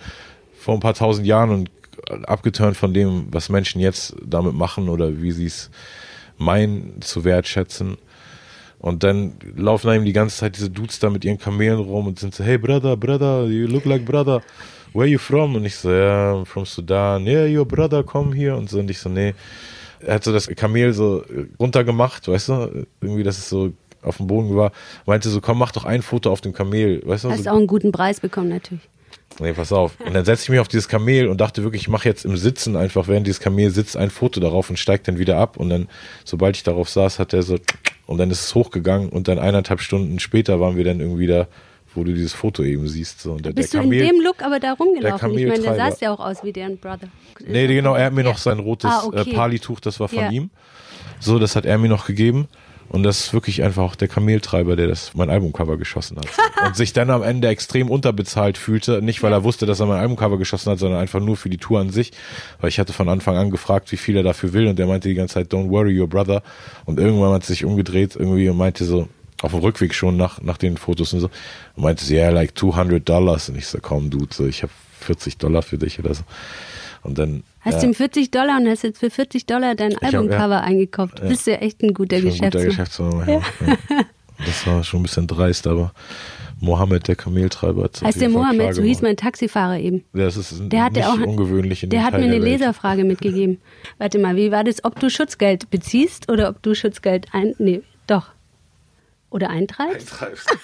vor 0.60 0.74
ein 0.74 0.82
paar 0.82 0.94
tausend 0.94 1.26
Jahren 1.26 1.52
und 1.52 1.72
abgeturnt 2.28 2.76
von 2.76 2.94
dem, 2.94 3.28
was 3.32 3.50
Menschen 3.50 3.80
jetzt 3.80 4.16
damit 4.26 4.54
machen 4.54 4.90
oder 4.90 5.22
wie 5.22 5.32
sie 5.32 5.46
es 5.46 5.70
meinen 6.38 7.02
zu 7.02 7.24
wertschätzen. 7.24 7.98
Und 8.80 9.04
dann 9.04 9.34
laufen 9.56 9.90
einem 9.90 10.06
die 10.06 10.14
ganze 10.14 10.38
Zeit 10.38 10.56
diese 10.56 10.70
Dudes 10.70 11.00
da 11.00 11.10
mit 11.10 11.26
ihren 11.26 11.38
Kamelen 11.38 11.80
rum 11.80 12.08
und 12.08 12.20
sind 12.20 12.34
so, 12.34 12.44
hey 12.44 12.58
brother, 12.58 12.96
brother, 12.96 13.46
you 13.46 13.68
look 13.68 13.86
like 13.86 14.06
brother, 14.06 14.42
where 14.94 15.08
you 15.08 15.20
from? 15.20 15.56
Und 15.56 15.66
ich 15.66 15.76
so, 15.76 15.92
ja, 15.92 16.34
yeah, 16.34 16.46
from 16.46 16.66
Sudan, 16.66 17.28
yeah, 17.28 17.46
your 17.46 17.66
brother, 17.66 18.04
come 18.04 18.34
here. 18.34 18.56
Und 18.56 18.70
so, 18.70 18.80
und 18.80 18.90
ich 18.90 19.00
so, 19.00 19.10
nee. 19.10 19.34
Er 20.00 20.16
hat 20.16 20.24
so 20.24 20.32
das 20.32 20.48
Kamel 20.48 20.94
so 20.94 21.26
runtergemacht, 21.60 22.26
weißt 22.30 22.50
du, 22.50 22.88
irgendwie, 23.02 23.24
dass 23.24 23.38
es 23.38 23.50
so 23.50 23.74
auf 24.02 24.18
dem 24.18 24.28
Boden 24.28 24.56
war. 24.56 24.72
Meinte 25.06 25.30
so, 25.30 25.42
komm, 25.42 25.58
mach 25.60 25.72
doch 25.72 25.86
ein 25.86 26.02
Foto 26.02 26.32
auf 26.32 26.42
dem 26.42 26.54
Kamel, 26.54 27.02
weißt 27.06 27.26
du. 27.26 27.32
Hast 27.32 27.44
so, 27.44 27.50
auch 27.50 27.56
einen 27.56 27.68
guten 27.68 27.92
Preis 27.92 28.20
bekommen, 28.20 28.50
natürlich. 28.50 28.82
Nee, 29.40 29.54
pass 29.54 29.72
auf. 29.72 29.94
Und 30.06 30.14
dann 30.14 30.26
setze 30.26 30.44
ich 30.44 30.50
mich 30.50 30.60
auf 30.60 30.68
dieses 30.68 30.88
Kamel 30.88 31.28
und 31.28 31.40
dachte 31.40 31.64
wirklich, 31.64 31.84
ich 31.84 31.88
mache 31.88 32.10
jetzt 32.10 32.26
im 32.26 32.36
Sitzen 32.36 32.76
einfach, 32.76 33.08
während 33.08 33.26
dieses 33.28 33.40
Kamel 33.40 33.70
sitzt, 33.70 33.96
ein 33.96 34.10
Foto 34.10 34.40
darauf 34.40 34.70
und 34.70 34.78
steigt 34.78 35.08
dann 35.08 35.18
wieder 35.18 35.38
ab. 35.38 35.58
Und 35.58 35.70
dann, 35.70 35.88
sobald 36.26 36.58
ich 36.58 36.64
darauf 36.64 36.90
saß, 36.90 37.20
hat 37.20 37.34
er 37.34 37.44
so, 37.44 37.58
und 38.06 38.18
dann 38.18 38.32
ist 38.32 38.42
es 38.44 38.56
hochgegangen 38.56 39.10
und 39.10 39.28
dann 39.28 39.40
eineinhalb 39.40 39.82
Stunden 39.82 40.20
später 40.20 40.60
waren 40.60 40.76
wir 40.76 40.84
dann 40.84 41.00
irgendwie 41.00 41.28
da, 41.28 41.48
wo 41.96 42.04
du 42.04 42.14
dieses 42.14 42.34
Foto 42.34 42.64
eben 42.64 42.88
siehst. 42.88 43.22
So. 43.22 43.34
Und 43.34 43.46
der, 43.46 43.52
Bist 43.54 43.74
der 43.74 43.82
du 43.82 43.86
Kamel, 43.88 44.02
in 44.02 44.16
dem 44.16 44.22
Look 44.24 44.42
aber 44.42 44.60
da 44.60 44.74
rumgelaufen? 44.74 45.38
Ich 45.38 45.48
meine, 45.48 45.62
der 45.62 45.76
sah 45.76 45.92
ja 46.02 46.12
auch 46.14 46.20
aus 46.20 46.44
wie 46.44 46.52
deren 46.52 46.78
Brother. 46.78 47.08
Nee, 47.48 47.68
genau, 47.68 47.96
er 47.96 48.06
hat 48.06 48.14
mir 48.14 48.24
noch 48.24 48.38
sein 48.40 48.60
rotes 48.60 48.92
Ah, 48.92 49.04
okay. 49.06 49.32
äh, 49.32 49.34
Palituch, 49.36 49.80
das 49.80 50.00
war 50.00 50.08
von 50.10 50.18
Ja. 50.24 50.32
ihm. 50.32 50.50
So, 51.20 51.40
das 51.40 51.56
hat 51.56 51.66
er 51.66 51.78
mir 51.78 51.88
noch 51.90 52.08
gegeben. 52.08 52.48
Und 52.90 53.04
das 53.04 53.20
ist 53.20 53.34
wirklich 53.34 53.64
einfach 53.64 53.84
auch 53.84 53.96
der 53.96 54.08
Kameltreiber, 54.08 54.76
der 54.76 54.88
das 54.88 55.14
mein 55.14 55.30
Albumcover 55.30 55.78
geschossen 55.78 56.18
hat. 56.18 56.28
Und 56.66 56.76
sich 56.76 56.92
dann 56.92 57.12
am 57.12 57.22
Ende 57.22 57.48
extrem 57.48 57.90
unterbezahlt 57.90 58.58
fühlte. 58.58 59.02
Nicht, 59.02 59.22
weil 59.22 59.32
er 59.32 59.44
wusste, 59.44 59.68
dass 59.68 59.80
er 59.80 59.86
mein 59.86 60.00
Albumcover 60.00 60.38
geschossen 60.40 60.72
hat, 60.72 60.80
sondern 60.80 61.00
einfach 61.00 61.20
nur 61.20 61.38
für 61.38 61.50
die 61.50 61.58
Tour 61.58 61.80
an 61.80 61.92
sich. 61.92 62.12
Weil 62.60 62.70
ich 62.70 62.80
hatte 62.80 62.92
von 62.92 63.08
Anfang 63.08 63.38
an 63.38 63.52
gefragt, 63.52 63.92
wie 63.92 63.98
viel 63.98 64.18
er 64.18 64.24
dafür 64.24 64.54
will. 64.54 64.68
Und 64.68 64.80
der 64.80 64.88
meinte 64.88 65.08
die 65.08 65.14
ganze 65.14 65.36
Zeit, 65.36 65.54
don't 65.54 65.70
worry, 65.70 66.00
your 66.00 66.08
brother. 66.08 66.42
Und 66.86 67.00
irgendwann 67.00 67.32
hat 67.32 67.44
er 67.44 67.48
sich 67.48 67.64
umgedreht 67.64 68.16
irgendwie 68.16 68.50
und 68.50 68.58
meinte 68.58 68.84
so, 68.86 69.08
auf 69.42 69.52
dem 69.52 69.62
Rückweg 69.62 69.94
schon 69.94 70.18
nach, 70.18 70.42
nach 70.42 70.58
den 70.58 70.76
Fotos 70.76 71.14
und 71.14 71.22
so, 71.22 71.30
und 71.76 71.84
meinte 71.84 72.04
sie, 72.04 72.16
yeah, 72.16 72.30
like 72.32 72.58
200 72.58 73.08
Dollars. 73.08 73.50
Und 73.50 73.58
ich 73.58 73.68
so, 73.68 73.78
komm, 73.82 74.10
Dude, 74.10 74.34
so, 74.34 74.46
ich 74.48 74.64
habe 74.64 74.74
40 75.02 75.38
Dollar 75.38 75.62
für 75.62 75.78
dich 75.78 76.00
oder 76.00 76.14
so. 76.14 76.24
Und 77.04 77.18
dann. 77.20 77.44
Hast 77.62 77.76
ja, 77.76 77.80
du 77.82 77.88
ihm 77.88 77.94
40 77.94 78.32
Dollar 78.32 78.58
und 78.58 78.68
hast 78.68 78.84
jetzt 78.84 79.00
für 79.00 79.10
40 79.10 79.46
Dollar 79.46 79.76
dein 79.76 79.98
Albumcover 79.98 80.56
ja. 80.56 80.62
eingekauft. 80.62 81.20
Du 81.20 81.28
bist 81.28 81.46
ja 81.46 81.56
echt 81.56 81.82
ein 81.82 81.94
guter 81.94 82.20
schon 82.20 82.30
ein 82.30 82.40
guter 82.40 82.64
Geschäftsmann. 82.64 83.20
Geschäftsmann. 83.20 83.44
Ja. 83.60 83.68
Ja. 83.68 84.06
Das 84.46 84.66
war 84.66 84.84
schon 84.84 85.02
ein 85.02 85.04
bisschen 85.04 85.28
dreist, 85.28 85.68
aber 85.68 85.92
Mohammed, 86.62 87.08
der 87.08 87.16
Kameltreiber, 87.16 87.84
hat 87.84 88.02
Heißt 88.02 88.22
der 88.22 88.30
Mohammed, 88.30 88.76
so 88.76 88.82
hieß 88.82 89.02
mein 89.02 89.16
Taxifahrer 89.18 89.80
eben. 89.80 90.04
Das 90.14 90.36
ist 90.36 90.56
Der 90.60 90.90
nicht 90.90 91.06
auch, 91.06 91.20
ungewöhnlich 91.20 91.84
in 91.84 91.90
der 91.90 92.04
hat 92.04 92.12
Teil 92.12 92.22
mir 92.22 92.36
eine. 92.36 92.40
Leserfrage 92.40 93.04
mitgegeben. 93.04 93.60
Warte 93.98 94.20
mal, 94.20 94.36
wie 94.36 94.52
war 94.52 94.64
das, 94.64 94.84
ob 94.84 95.00
du 95.00 95.10
Schutzgeld 95.10 95.70
beziehst 95.70 96.30
oder 96.32 96.50
ob 96.50 96.62
du 96.62 96.76
Schutzgeld 96.76 97.28
ein, 97.32 97.54
nee, 97.60 97.82
doch. 98.08 98.28
Oder 99.30 99.50
eintreibst? 99.50 100.10
Treibst. 100.10 100.50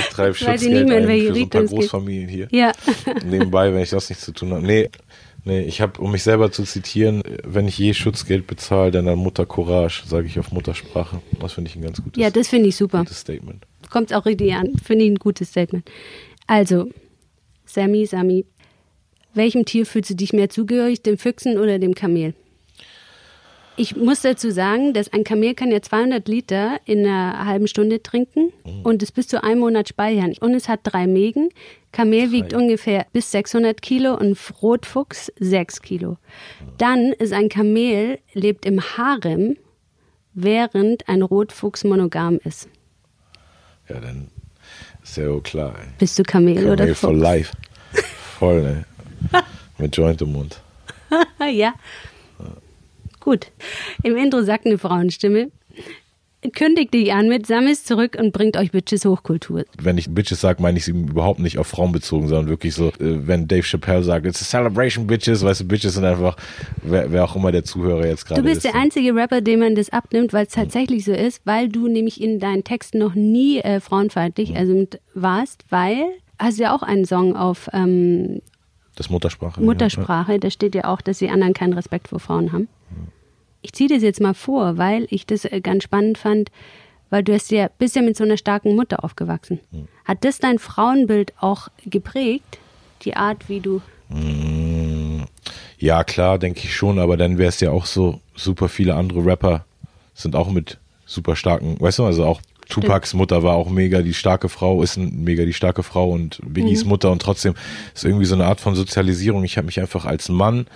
Ich 0.00 0.08
treibe 0.14 0.30
weiß 0.30 0.40
ich 0.40 0.46
Schutzgeld 0.46 0.72
nicht 0.72 0.88
mehr, 0.88 0.98
in 0.98 1.08
ein 1.08 1.20
für 1.20 1.34
so 1.34 1.40
ein 1.40 1.50
paar 1.50 1.60
geht. 1.62 1.70
Großfamilien 1.70 2.28
hier. 2.28 2.48
Ja. 2.50 2.72
Nebenbei, 3.24 3.72
wenn 3.72 3.82
ich 3.82 3.90
das 3.90 4.08
nichts 4.08 4.24
zu 4.24 4.32
tun 4.32 4.52
habe. 4.52 4.62
Nee, 4.62 4.88
nee 5.44 5.62
ich 5.62 5.80
habe, 5.80 6.00
um 6.00 6.12
mich 6.12 6.22
selber 6.22 6.50
zu 6.52 6.64
zitieren, 6.64 7.22
wenn 7.44 7.66
ich 7.68 7.78
je 7.78 7.94
Schutzgeld 7.94 8.46
bezahle, 8.46 8.90
dann 8.90 9.08
an 9.08 9.18
Mutter 9.18 9.46
Courage, 9.46 10.02
sage 10.06 10.26
ich 10.26 10.38
auf 10.38 10.52
Muttersprache. 10.52 11.20
Das 11.40 11.52
finde 11.54 11.70
ich 11.70 11.76
ein 11.76 11.82
ganz 11.82 12.02
gutes, 12.02 12.20
Ja, 12.20 12.30
das 12.30 12.48
finde 12.48 12.68
ich 12.68 12.76
super. 12.76 12.98
gutes 13.00 13.20
Statement. 13.20 13.66
Kommt 13.90 14.12
auch 14.14 14.26
richtig 14.26 14.54
an. 14.54 14.76
Finde 14.84 15.04
ich 15.04 15.10
ein 15.10 15.16
gutes 15.16 15.50
Statement. 15.50 15.90
Also, 16.46 16.88
Sammy, 17.64 18.06
Sammy, 18.06 18.44
welchem 19.34 19.64
Tier 19.64 19.86
fühlst 19.86 20.10
du 20.10 20.14
dich 20.14 20.32
mehr 20.32 20.48
zugehörig, 20.50 21.02
dem 21.02 21.18
Füchsen 21.18 21.58
oder 21.58 21.78
dem 21.78 21.94
Kamel? 21.94 22.34
Ich 23.76 23.96
muss 23.96 24.20
dazu 24.20 24.50
sagen, 24.50 24.92
dass 24.92 25.12
ein 25.12 25.24
Kamel 25.24 25.54
kann 25.54 25.70
ja 25.70 25.80
200 25.80 26.28
Liter 26.28 26.78
in 26.84 27.06
einer 27.06 27.46
halben 27.46 27.66
Stunde 27.66 28.02
trinken 28.02 28.52
und 28.82 29.02
es 29.02 29.10
bis 29.10 29.26
zu 29.28 29.42
einem 29.42 29.60
Monat 29.60 29.88
speichern. 29.88 30.34
Und 30.40 30.54
es 30.54 30.68
hat 30.68 30.80
drei 30.82 31.06
Mägen. 31.06 31.48
Kamel 31.92 32.30
wiegt 32.30 32.54
ungefähr 32.54 33.06
bis 33.12 33.30
600 33.32 33.82
Kilo 33.82 34.14
und 34.14 34.38
Rotfuchs 34.62 35.32
6 35.38 35.82
Kilo. 35.82 36.18
Dann 36.78 37.12
ist 37.12 37.32
ein 37.32 37.48
Kamel, 37.48 38.18
lebt 38.32 38.64
im 38.64 38.80
Harem, 38.80 39.56
während 40.32 41.08
ein 41.08 41.22
Rotfuchs 41.22 41.84
monogam 41.84 42.38
ist. 42.44 42.68
Ja, 43.88 43.98
dann 43.98 44.28
ist 45.02 45.16
ja 45.16 45.28
wohl 45.28 45.42
klar. 45.42 45.74
Ey. 45.80 45.88
Bist 45.98 46.18
du 46.18 46.22
Kamel, 46.22 46.64
oder 46.66 46.76
Kamel 46.76 46.94
for 46.94 47.10
Fuchs? 47.10 47.22
life. 47.22 47.52
Voll, 48.38 48.62
ne? 48.62 48.84
Mit 49.78 49.96
Joint 49.96 50.22
im 50.22 50.32
Mund. 50.32 50.60
ja. 51.52 51.74
Gut. 53.18 53.50
Im 54.02 54.16
Intro 54.16 54.42
sagt 54.42 54.66
eine 54.66 54.78
Frauenstimme. 54.78 55.50
Kündigt 56.54 56.94
dich 56.94 57.12
an 57.12 57.28
mit 57.28 57.46
Sammis 57.46 57.84
zurück 57.84 58.16
und 58.18 58.32
bringt 58.32 58.56
euch 58.56 58.72
Bitches 58.72 59.04
Hochkultur. 59.04 59.64
Wenn 59.78 59.98
ich 59.98 60.08
Bitches 60.08 60.40
sage, 60.40 60.62
meine 60.62 60.78
ich 60.78 60.86
sie 60.86 60.92
überhaupt 60.92 61.38
nicht 61.38 61.58
auf 61.58 61.66
Frauen 61.66 61.92
bezogen, 61.92 62.28
sondern 62.28 62.48
wirklich 62.48 62.74
so, 62.74 62.88
äh, 62.88 63.26
wenn 63.26 63.46
Dave 63.46 63.62
Chappelle 63.62 64.02
sagt, 64.02 64.24
it's 64.24 64.40
a 64.40 64.44
celebration, 64.44 65.06
Bitches, 65.06 65.44
weißt 65.44 65.60
du, 65.60 65.64
Bitches 65.66 65.94
sind 65.94 66.04
einfach, 66.04 66.36
wer, 66.82 67.12
wer 67.12 67.24
auch 67.24 67.36
immer 67.36 67.52
der 67.52 67.64
Zuhörer 67.64 68.06
jetzt 68.06 68.24
gerade 68.24 68.40
Du 68.40 68.48
bist 68.48 68.64
ist. 68.64 68.72
der 68.72 68.80
einzige 68.80 69.14
Rapper, 69.14 69.42
dem 69.42 69.60
man 69.60 69.74
das 69.74 69.90
abnimmt, 69.90 70.32
weil 70.32 70.46
es 70.46 70.52
tatsächlich 70.54 71.04
so 71.04 71.12
ist, 71.12 71.42
weil 71.44 71.68
du 71.68 71.88
nämlich 71.88 72.22
in 72.22 72.40
deinen 72.40 72.64
Texten 72.64 72.98
noch 72.98 73.14
nie 73.14 73.58
äh, 73.58 73.80
frauenfeindlich 73.80 74.56
also 74.56 74.72
mit, 74.72 74.98
warst, 75.12 75.64
weil 75.68 76.04
hast 76.38 76.58
ja 76.58 76.74
auch 76.74 76.82
einen 76.82 77.04
Song 77.04 77.36
auf 77.36 77.68
ähm, 77.74 78.40
das 78.96 79.08
Muttersprache. 79.08 79.62
Muttersprache, 79.62 80.38
da 80.38 80.50
steht 80.50 80.74
ja 80.74 80.84
auch, 80.84 81.00
dass 81.00 81.18
die 81.18 81.30
anderen 81.30 81.54
keinen 81.54 81.72
Respekt 81.72 82.08
vor 82.08 82.18
Frauen 82.18 82.52
haben. 82.52 82.68
Ich 83.62 83.72
ziehe 83.72 83.88
das 83.88 84.02
jetzt 84.02 84.20
mal 84.20 84.34
vor, 84.34 84.78
weil 84.78 85.06
ich 85.10 85.26
das 85.26 85.44
äh, 85.44 85.60
ganz 85.60 85.84
spannend 85.84 86.18
fand, 86.18 86.50
weil 87.10 87.22
du 87.22 87.32
hast 87.34 87.50
ja, 87.50 87.68
bist 87.78 87.96
ja 87.96 88.02
mit 88.02 88.16
so 88.16 88.24
einer 88.24 88.36
starken 88.36 88.76
Mutter 88.76 89.04
aufgewachsen. 89.04 89.60
Hat 90.04 90.24
das 90.24 90.38
dein 90.38 90.58
Frauenbild 90.58 91.32
auch 91.40 91.68
geprägt? 91.84 92.58
Die 93.02 93.16
Art, 93.16 93.48
wie 93.48 93.60
du. 93.60 93.80
Mm, 94.08 95.24
Ja, 95.78 96.04
klar, 96.04 96.38
denke 96.38 96.60
ich 96.64 96.74
schon, 96.74 96.98
aber 96.98 97.16
dann 97.16 97.38
wäre 97.38 97.48
es 97.48 97.60
ja 97.60 97.70
auch 97.70 97.86
so, 97.86 98.20
super 98.34 98.68
viele 98.68 98.94
andere 98.94 99.24
Rapper 99.24 99.64
sind 100.14 100.36
auch 100.36 100.50
mit 100.50 100.78
super 101.06 101.34
starken, 101.36 101.80
weißt 101.80 101.98
du, 102.00 102.04
also 102.04 102.24
auch 102.26 102.40
Tupacs 102.68 103.14
Mutter 103.14 103.42
war 103.42 103.54
auch 103.54 103.68
mega 103.68 104.00
die 104.02 104.14
starke 104.14 104.48
Frau, 104.48 104.82
ist 104.82 104.96
mega 104.96 105.44
die 105.44 105.52
starke 105.54 105.82
Frau 105.82 106.10
und 106.10 106.40
Biggies 106.46 106.84
Mutter 106.84 107.10
und 107.10 107.20
trotzdem 107.20 107.54
ist 107.94 108.04
irgendwie 108.04 108.26
so 108.26 108.34
eine 108.36 108.44
Art 108.44 108.60
von 108.60 108.76
Sozialisierung. 108.76 109.42
Ich 109.42 109.56
habe 109.56 109.66
mich 109.66 109.80
einfach 109.80 110.04
als 110.04 110.28
Mann 110.28 110.66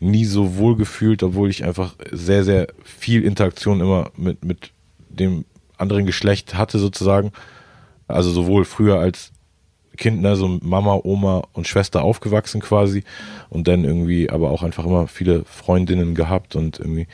nie 0.00 0.24
so 0.24 0.56
wohl 0.56 0.76
gefühlt, 0.76 1.22
obwohl 1.22 1.50
ich 1.50 1.64
einfach 1.64 1.94
sehr, 2.10 2.44
sehr 2.44 2.68
viel 2.84 3.24
Interaktion 3.24 3.80
immer 3.80 4.10
mit, 4.16 4.44
mit 4.44 4.70
dem 5.08 5.44
anderen 5.76 6.06
Geschlecht 6.06 6.54
hatte 6.54 6.78
sozusagen. 6.78 7.32
Also 8.06 8.30
sowohl 8.30 8.64
früher 8.64 8.98
als 8.98 9.32
Kind, 9.98 10.22
ne, 10.22 10.36
so 10.36 10.60
Mama, 10.62 11.00
Oma 11.02 11.42
und 11.52 11.66
Schwester 11.66 12.02
aufgewachsen 12.02 12.60
quasi 12.60 13.02
und 13.50 13.66
dann 13.66 13.82
irgendwie 13.82 14.30
aber 14.30 14.50
auch 14.50 14.62
einfach 14.62 14.86
immer 14.86 15.08
viele 15.08 15.44
Freundinnen 15.44 16.14
gehabt 16.14 16.54
und 16.54 16.78
irgendwie 16.78 17.08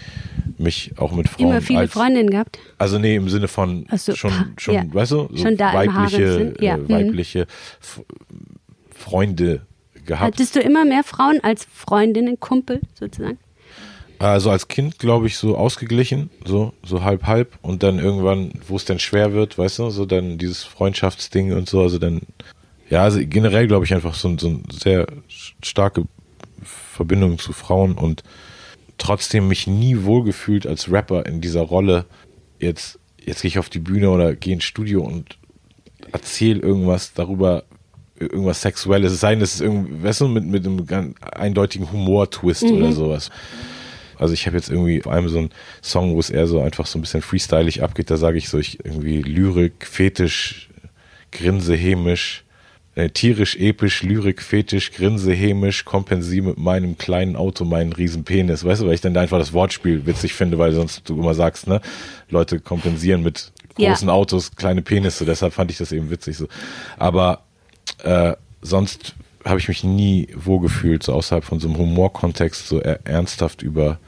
mich 0.59 0.93
auch 0.99 1.13
mit 1.13 1.29
Frauen 1.29 1.49
Immer 1.49 1.63
viele 1.63 1.79
als, 1.81 1.93
Freundinnen 1.93 2.29
gehabt? 2.29 2.59
also 2.77 2.99
nee, 2.99 3.17
im 3.17 3.31
Sinne 3.31 3.49
von 3.49 3.87
so, 3.97 4.15
schon, 4.15 4.33
ah, 4.33 4.47
schon, 4.59 4.75
ja. 4.75 4.85
weißt 4.87 5.13
du, 5.13 5.29
so 5.33 5.37
Schon 5.37 5.59
weibliche, 5.59 6.55
ja, 6.61 6.75
äh, 6.75 6.77
mhm. 6.77 6.89
weibliche 6.91 7.47
F 7.81 8.03
Freunde 8.91 9.63
gehabt. 10.05 10.35
Hattest 10.35 10.57
du 10.57 10.61
immer 10.61 10.85
mehr 10.85 11.05
Frauen 11.05 11.41
als 11.43 11.67
Freundinnen, 11.73 12.41
Kumpel 12.41 12.81
sozusagen? 12.99 13.39
Also 14.19 14.51
als 14.51 14.69
Kind, 14.69 14.99
glaube 14.99 15.27
ich, 15.27 15.37
so 15.37 15.57
ausgeglichen, 15.57 16.31
so, 16.45 16.73
so 16.85 17.03
halb 17.03 17.25
halb 17.25 17.59
und 17.63 17.83
dann 17.83 17.99
irgendwann, 17.99 18.53
wo 18.67 18.77
es 18.77 18.85
dann 18.85 18.99
schwer 18.99 19.33
wird, 19.33 19.59
weißt 19.59 19.81
du, 19.81 19.91
so 19.91 20.07
dann 20.07 20.39
dieses 20.39 20.63
Freundschaftsding 20.63 21.53
und 21.53 21.69
so, 21.69 21.83
also 21.83 21.99
dann, 21.99 22.23
ja, 22.89 23.03
also 23.03 23.21
generell 23.23 23.67
glaube 23.67 23.85
ich 23.85 23.93
einfach 23.93 24.15
so, 24.15 24.37
so 24.39 24.49
eine 24.49 24.63
sehr 24.73 25.07
starke 25.63 26.05
Verbindung 26.63 27.39
zu 27.39 27.53
Frauen 27.53 27.95
und 27.95 28.23
trotzdem 28.99 29.49
mich 29.49 29.67
nie 29.67 30.05
wohlgefühlt 30.05 30.67
als 30.67 30.91
Rapper 30.91 31.27
in 31.27 31.41
dieser 31.41 31.63
Rolle. 31.63 32.07
Jetzt, 32.61 33.01
jetzt 33.23 33.43
gehe 33.43 33.49
ich 33.49 33.59
auf 33.59 33.69
die 33.69 33.81
Bühne 33.81 34.11
oder 34.11 34.35
gehe 34.35 34.55
ins 34.55 34.65
Studio 34.65 35.03
und 35.03 35.37
erzähle 36.13 36.61
irgendwas 36.61 37.13
darüber, 37.13 37.65
irgendwas 38.19 38.63
Sexuelles, 38.63 39.13
es 39.13 39.21
sei 39.21 39.31
denn, 39.35 39.43
es 39.43 39.55
ist 39.55 39.61
irgendwie, 39.61 40.03
weißt 40.03 40.21
du, 40.23 40.29
mit, 40.29 40.45
mit 40.45 40.67
einem 40.67 40.87
ganz 40.87 41.15
eindeutigen 41.21 41.91
Humor-Twist 41.91 42.65
oder 42.65 42.93
sowas. 42.93 43.31
Also 44.19 44.33
ich 44.35 44.47
habe 44.47 44.57
jetzt 44.57 44.71
irgendwie 44.71 45.01
vor 45.01 45.13
allem 45.13 45.29
so 45.29 45.39
einen 45.39 45.51
Song, 45.83 46.15
wo 46.15 46.21
es 46.21 46.31
eher 46.31 46.47
so 46.47 46.61
einfach 46.61 46.87
so 46.87 46.99
ein 46.99 47.03
bisschen 47.03 47.23
freestylig 47.23 47.83
abgeht, 47.83 48.11
da 48.11 48.17
sage 48.17 48.39
ich 48.39 48.49
so, 48.49 48.59
ich 48.59 48.85
irgendwie 48.85 49.23
Lyrik, 49.23 49.87
Fetisch, 49.87 50.69
Grinse, 51.33 51.75
hämisch, 51.75 52.45
äh, 52.95 53.09
tierisch, 53.11 53.57
episch, 53.57 54.05
Lyrik, 54.05 54.41
Fetisch, 54.41 54.93
Grinse, 54.93 55.33
hämisch, 55.33 55.85
kompensiere 55.85 56.47
mit 56.47 56.59
meinem 56.59 56.97
kleinen 56.97 57.35
Auto 57.35 57.65
meinen 57.65 57.93
riesen 57.93 58.23
Penis, 58.23 58.65
weißt 58.65 58.83
du, 58.83 58.87
weil 58.87 58.95
ich 58.95 59.01
dann 59.01 59.15
da 59.15 59.21
einfach 59.21 59.39
das 59.39 59.53
Wortspiel 59.53 60.07
witzig 60.07 60.35
finde, 60.35 60.59
weil 60.59 60.73
sonst 60.73 61.09
du 61.09 61.19
immer 61.19 61.35
sagst, 61.35 61.67
ne, 61.67 61.81
Leute 62.31 62.61
kompensieren 62.61 63.25
mit 63.25 63.51
Ja. 63.77 63.91
großen 63.91 64.09
Autos 64.09 64.55
kleine 64.55 64.83
Penisse, 64.83 65.25
deshalb 65.25 65.53
fand 65.53 65.73
ich 65.73 65.79
das 65.79 65.91
eben 65.91 66.09
witzig 66.09 66.37
so. 66.37 66.47
Aber 66.97 67.43
äh, 68.03 68.35
sonst 68.63 69.15
habe 69.45 69.59
ich 69.59 69.69
mich 69.69 69.85
nie 69.85 70.29
wohlgefühlt, 70.35 71.03
so 71.03 71.13
außerhalb 71.13 71.45
von 71.45 71.61
so 71.61 71.69
einem 71.69 71.77
Humorkontext, 71.77 72.67
so 72.67 72.81
ernsthaft 72.81 73.63
über, 73.63 73.99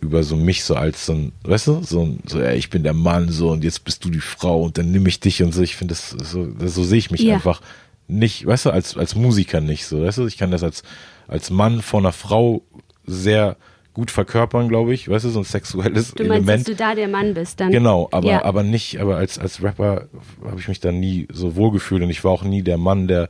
über 0.00 0.22
so 0.22 0.36
mich 0.36 0.64
so 0.64 0.76
als 0.76 1.06
so 1.06 1.14
ein, 1.14 1.32
weißt 1.42 1.66
du, 1.66 1.82
so, 1.82 2.02
ein, 2.02 2.20
so 2.26 2.40
ja, 2.40 2.52
ich 2.52 2.70
bin 2.70 2.84
der 2.84 2.94
Mann 2.94 3.28
so 3.28 3.50
und 3.50 3.64
jetzt 3.64 3.84
bist 3.84 4.04
du 4.04 4.10
die 4.10 4.20
Frau 4.20 4.62
und 4.62 4.78
dann 4.78 4.92
nimm 4.92 5.06
ich 5.06 5.20
dich 5.20 5.42
und 5.42 5.52
so. 5.52 5.62
Ich 5.62 5.76
finde 5.76 5.92
das 5.92 6.10
so, 6.10 6.46
das, 6.46 6.74
so 6.74 6.84
sehe 6.84 6.98
ich 6.98 7.10
mich 7.10 7.22
ja. 7.22 7.34
einfach 7.34 7.60
nicht, 8.06 8.46
weißt 8.46 8.66
du, 8.66 8.70
als, 8.70 8.96
als 8.96 9.14
Musiker 9.14 9.60
nicht 9.60 9.86
so, 9.86 10.02
weißt 10.02 10.18
du, 10.18 10.26
ich 10.26 10.38
kann 10.38 10.50
das 10.50 10.62
als, 10.62 10.82
als 11.26 11.50
Mann 11.50 11.82
vor 11.82 12.00
einer 12.00 12.12
Frau 12.12 12.62
sehr 13.04 13.56
gut 13.94 14.10
verkörpern, 14.10 14.68
glaube 14.68 14.94
ich, 14.94 15.08
weißt 15.08 15.24
du, 15.24 15.30
so 15.30 15.40
ein 15.40 15.44
sexuelles 15.44 16.14
du 16.14 16.24
meinst, 16.24 16.48
Element. 16.48 16.60
dass 16.60 16.64
du 16.64 16.74
da 16.76 16.94
der 16.94 17.08
Mann 17.08 17.34
bist, 17.34 17.60
dann. 17.60 17.72
Genau, 17.72 18.08
aber, 18.12 18.28
ja. 18.28 18.44
aber 18.44 18.62
nicht, 18.62 19.00
aber 19.00 19.16
als, 19.16 19.38
als 19.38 19.62
Rapper 19.62 20.08
habe 20.44 20.60
ich 20.60 20.68
mich 20.68 20.80
da 20.80 20.92
nie 20.92 21.26
so 21.32 21.56
wohlgefühlt 21.56 22.02
und 22.02 22.10
ich 22.10 22.22
war 22.22 22.32
auch 22.32 22.44
nie 22.44 22.62
der 22.62 22.78
Mann, 22.78 23.08
der 23.08 23.28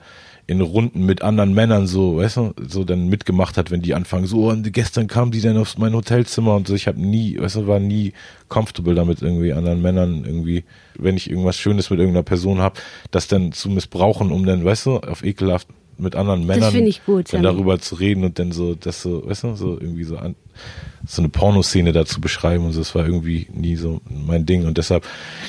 in 0.49 0.63
Runden 0.63 1.05
mit 1.05 1.21
anderen 1.21 1.53
Männern 1.53 1.87
so, 1.87 2.17
weißt 2.17 2.39
du, 2.39 2.55
so 2.67 2.83
dann 2.83 3.09
mitgemacht 3.09 3.59
hat, 3.59 3.71
wenn 3.71 3.83
die 3.83 3.95
anfangen, 3.95 4.27
so, 4.27 4.49
und 4.49 4.73
gestern 4.73 5.07
kam 5.07 5.31
die 5.31 5.43
dann 5.43 5.59
auf 5.59 5.77
mein 5.77 5.93
Hotelzimmer 5.93 6.57
und 6.57 6.67
so, 6.67 6.75
ich 6.75 6.89
habe 6.89 6.99
nie, 6.99 7.39
weißt 7.39 7.57
du, 7.57 7.67
war 7.67 7.81
nie 7.81 8.15
comfortable 8.49 8.95
damit 8.95 9.21
irgendwie 9.21 9.53
anderen 9.53 9.83
Männern 9.83 10.25
irgendwie, 10.25 10.65
wenn 10.99 11.19
ich 11.19 11.29
irgendwas 11.29 11.59
Schönes 11.59 11.91
mit 11.91 11.99
irgendeiner 11.99 12.23
Person 12.23 12.61
habe, 12.61 12.81
das 13.11 13.29
dann 13.29 13.53
zu 13.53 13.69
missbrauchen, 13.69 14.33
um 14.33 14.47
dann, 14.47 14.65
weißt 14.65 14.87
du, 14.87 14.97
auf 15.01 15.23
ekelhaft 15.23 15.69
mit 15.99 16.15
anderen 16.15 16.47
Männern 16.47 16.93
gut, 17.05 17.33
dann 17.33 17.43
darüber 17.43 17.79
zu 17.79 17.97
reden 17.97 18.25
und 18.25 18.39
dann 18.39 18.53
so, 18.53 18.75
das 18.75 19.03
so, 19.03 19.29
weißt 19.29 19.45
du, 19.45 19.55
so 19.57 19.79
irgendwie 19.81 20.05
so 20.05 20.17
an, 20.17 20.37
so 21.07 21.23
eine 21.23 21.29
Pornoszene 21.29 21.93
dazu 21.93 22.21
beschreiben 22.21 22.65
und 22.65 22.73
so, 22.73 22.81
das 22.81 22.95
war 22.95 23.05
irgendwie 23.05 23.49
nie 23.53 23.77
so 23.77 24.01
mein 24.09 24.47
Ding. 24.47 24.67
Und 24.67 24.79
deshalb 24.79 25.07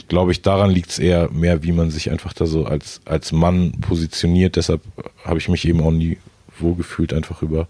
glaube 0.08 0.32
ich, 0.32 0.42
daran 0.42 0.72
liegt 0.72 0.92
es 0.92 1.00
eher 1.00 1.30
mehr, 1.32 1.64
wie 1.64 1.72
man 1.72 1.92
sich 1.92 2.12
einfach 2.12 2.34
da 2.34 2.46
so 2.46 2.66
als, 2.66 3.02
als 3.06 3.32
Mann 3.32 3.74
positioniert, 3.82 4.56
deshalb 4.56 4.82
habe 5.24 5.40
ich 5.40 5.50
mich 5.50 5.68
eben 5.68 5.82
auch 5.82 5.92
nie 5.92 6.18
wohlgefühlt 6.58 7.14
einfach 7.14 7.42
über, 7.42 7.68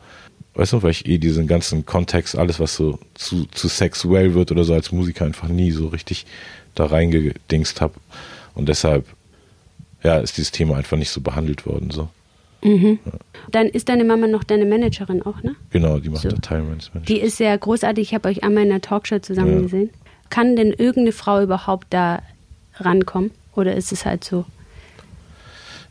weißt 0.56 0.74
du, 0.74 0.84
weil 0.84 0.92
ich 0.92 1.06
eh 1.06 1.18
diesen 1.18 1.48
ganzen 1.48 1.86
Kontext, 1.86 2.38
alles 2.38 2.60
was 2.60 2.76
so 2.76 3.00
zu, 3.14 3.46
zu 3.52 3.68
sexuell 3.68 4.34
wird 4.34 4.52
oder 4.52 4.64
so 4.64 4.74
als 4.74 4.92
Musiker 4.92 5.26
einfach 5.26 5.48
nie 5.48 5.72
so 5.72 5.88
richtig 5.88 6.26
da 6.76 6.86
reingedingst 6.86 7.82
habe 7.82 7.94
und 8.56 8.70
deshalb 8.70 9.06
ja, 10.04 10.18
ist 10.18 10.38
dieses 10.38 10.52
Thema 10.52 10.78
einfach 10.78 10.98
nicht 10.98 11.10
so 11.10 11.22
behandelt 11.22 11.66
worden 11.66 11.92
so. 11.92 12.10
Mhm. 12.64 13.00
Ja. 13.06 13.12
Dann 13.52 13.68
ist 13.68 13.90
deine 13.90 14.04
Mama 14.04 14.28
noch 14.28 14.44
deine 14.44 14.66
Managerin 14.66 15.22
auch, 15.22 15.42
ne? 15.44 15.56
Genau, 15.70 16.00
die 16.00 16.10
macht 16.10 16.22
so. 16.22 16.30
Managers. 16.30 16.92
Die 17.08 17.20
ist 17.20 17.38
sehr 17.38 17.58
großartig. 17.58 18.10
Ich 18.10 18.14
habe 18.14 18.30
euch 18.30 18.44
einmal 18.44 18.66
in 18.66 18.72
einer 18.72 18.82
Talkshow 18.82 19.20
zusammen 19.20 19.56
ja. 19.56 19.62
gesehen. 19.62 19.90
Kann 20.30 20.56
denn 20.56 20.72
irgendeine 20.72 21.12
Frau 21.12 21.42
überhaupt 21.42 21.88
da 21.90 22.22
rankommen? 22.76 23.32
Oder 23.56 23.76
ist 23.76 23.92
es 23.92 24.06
halt 24.06 24.24
so? 24.24 24.46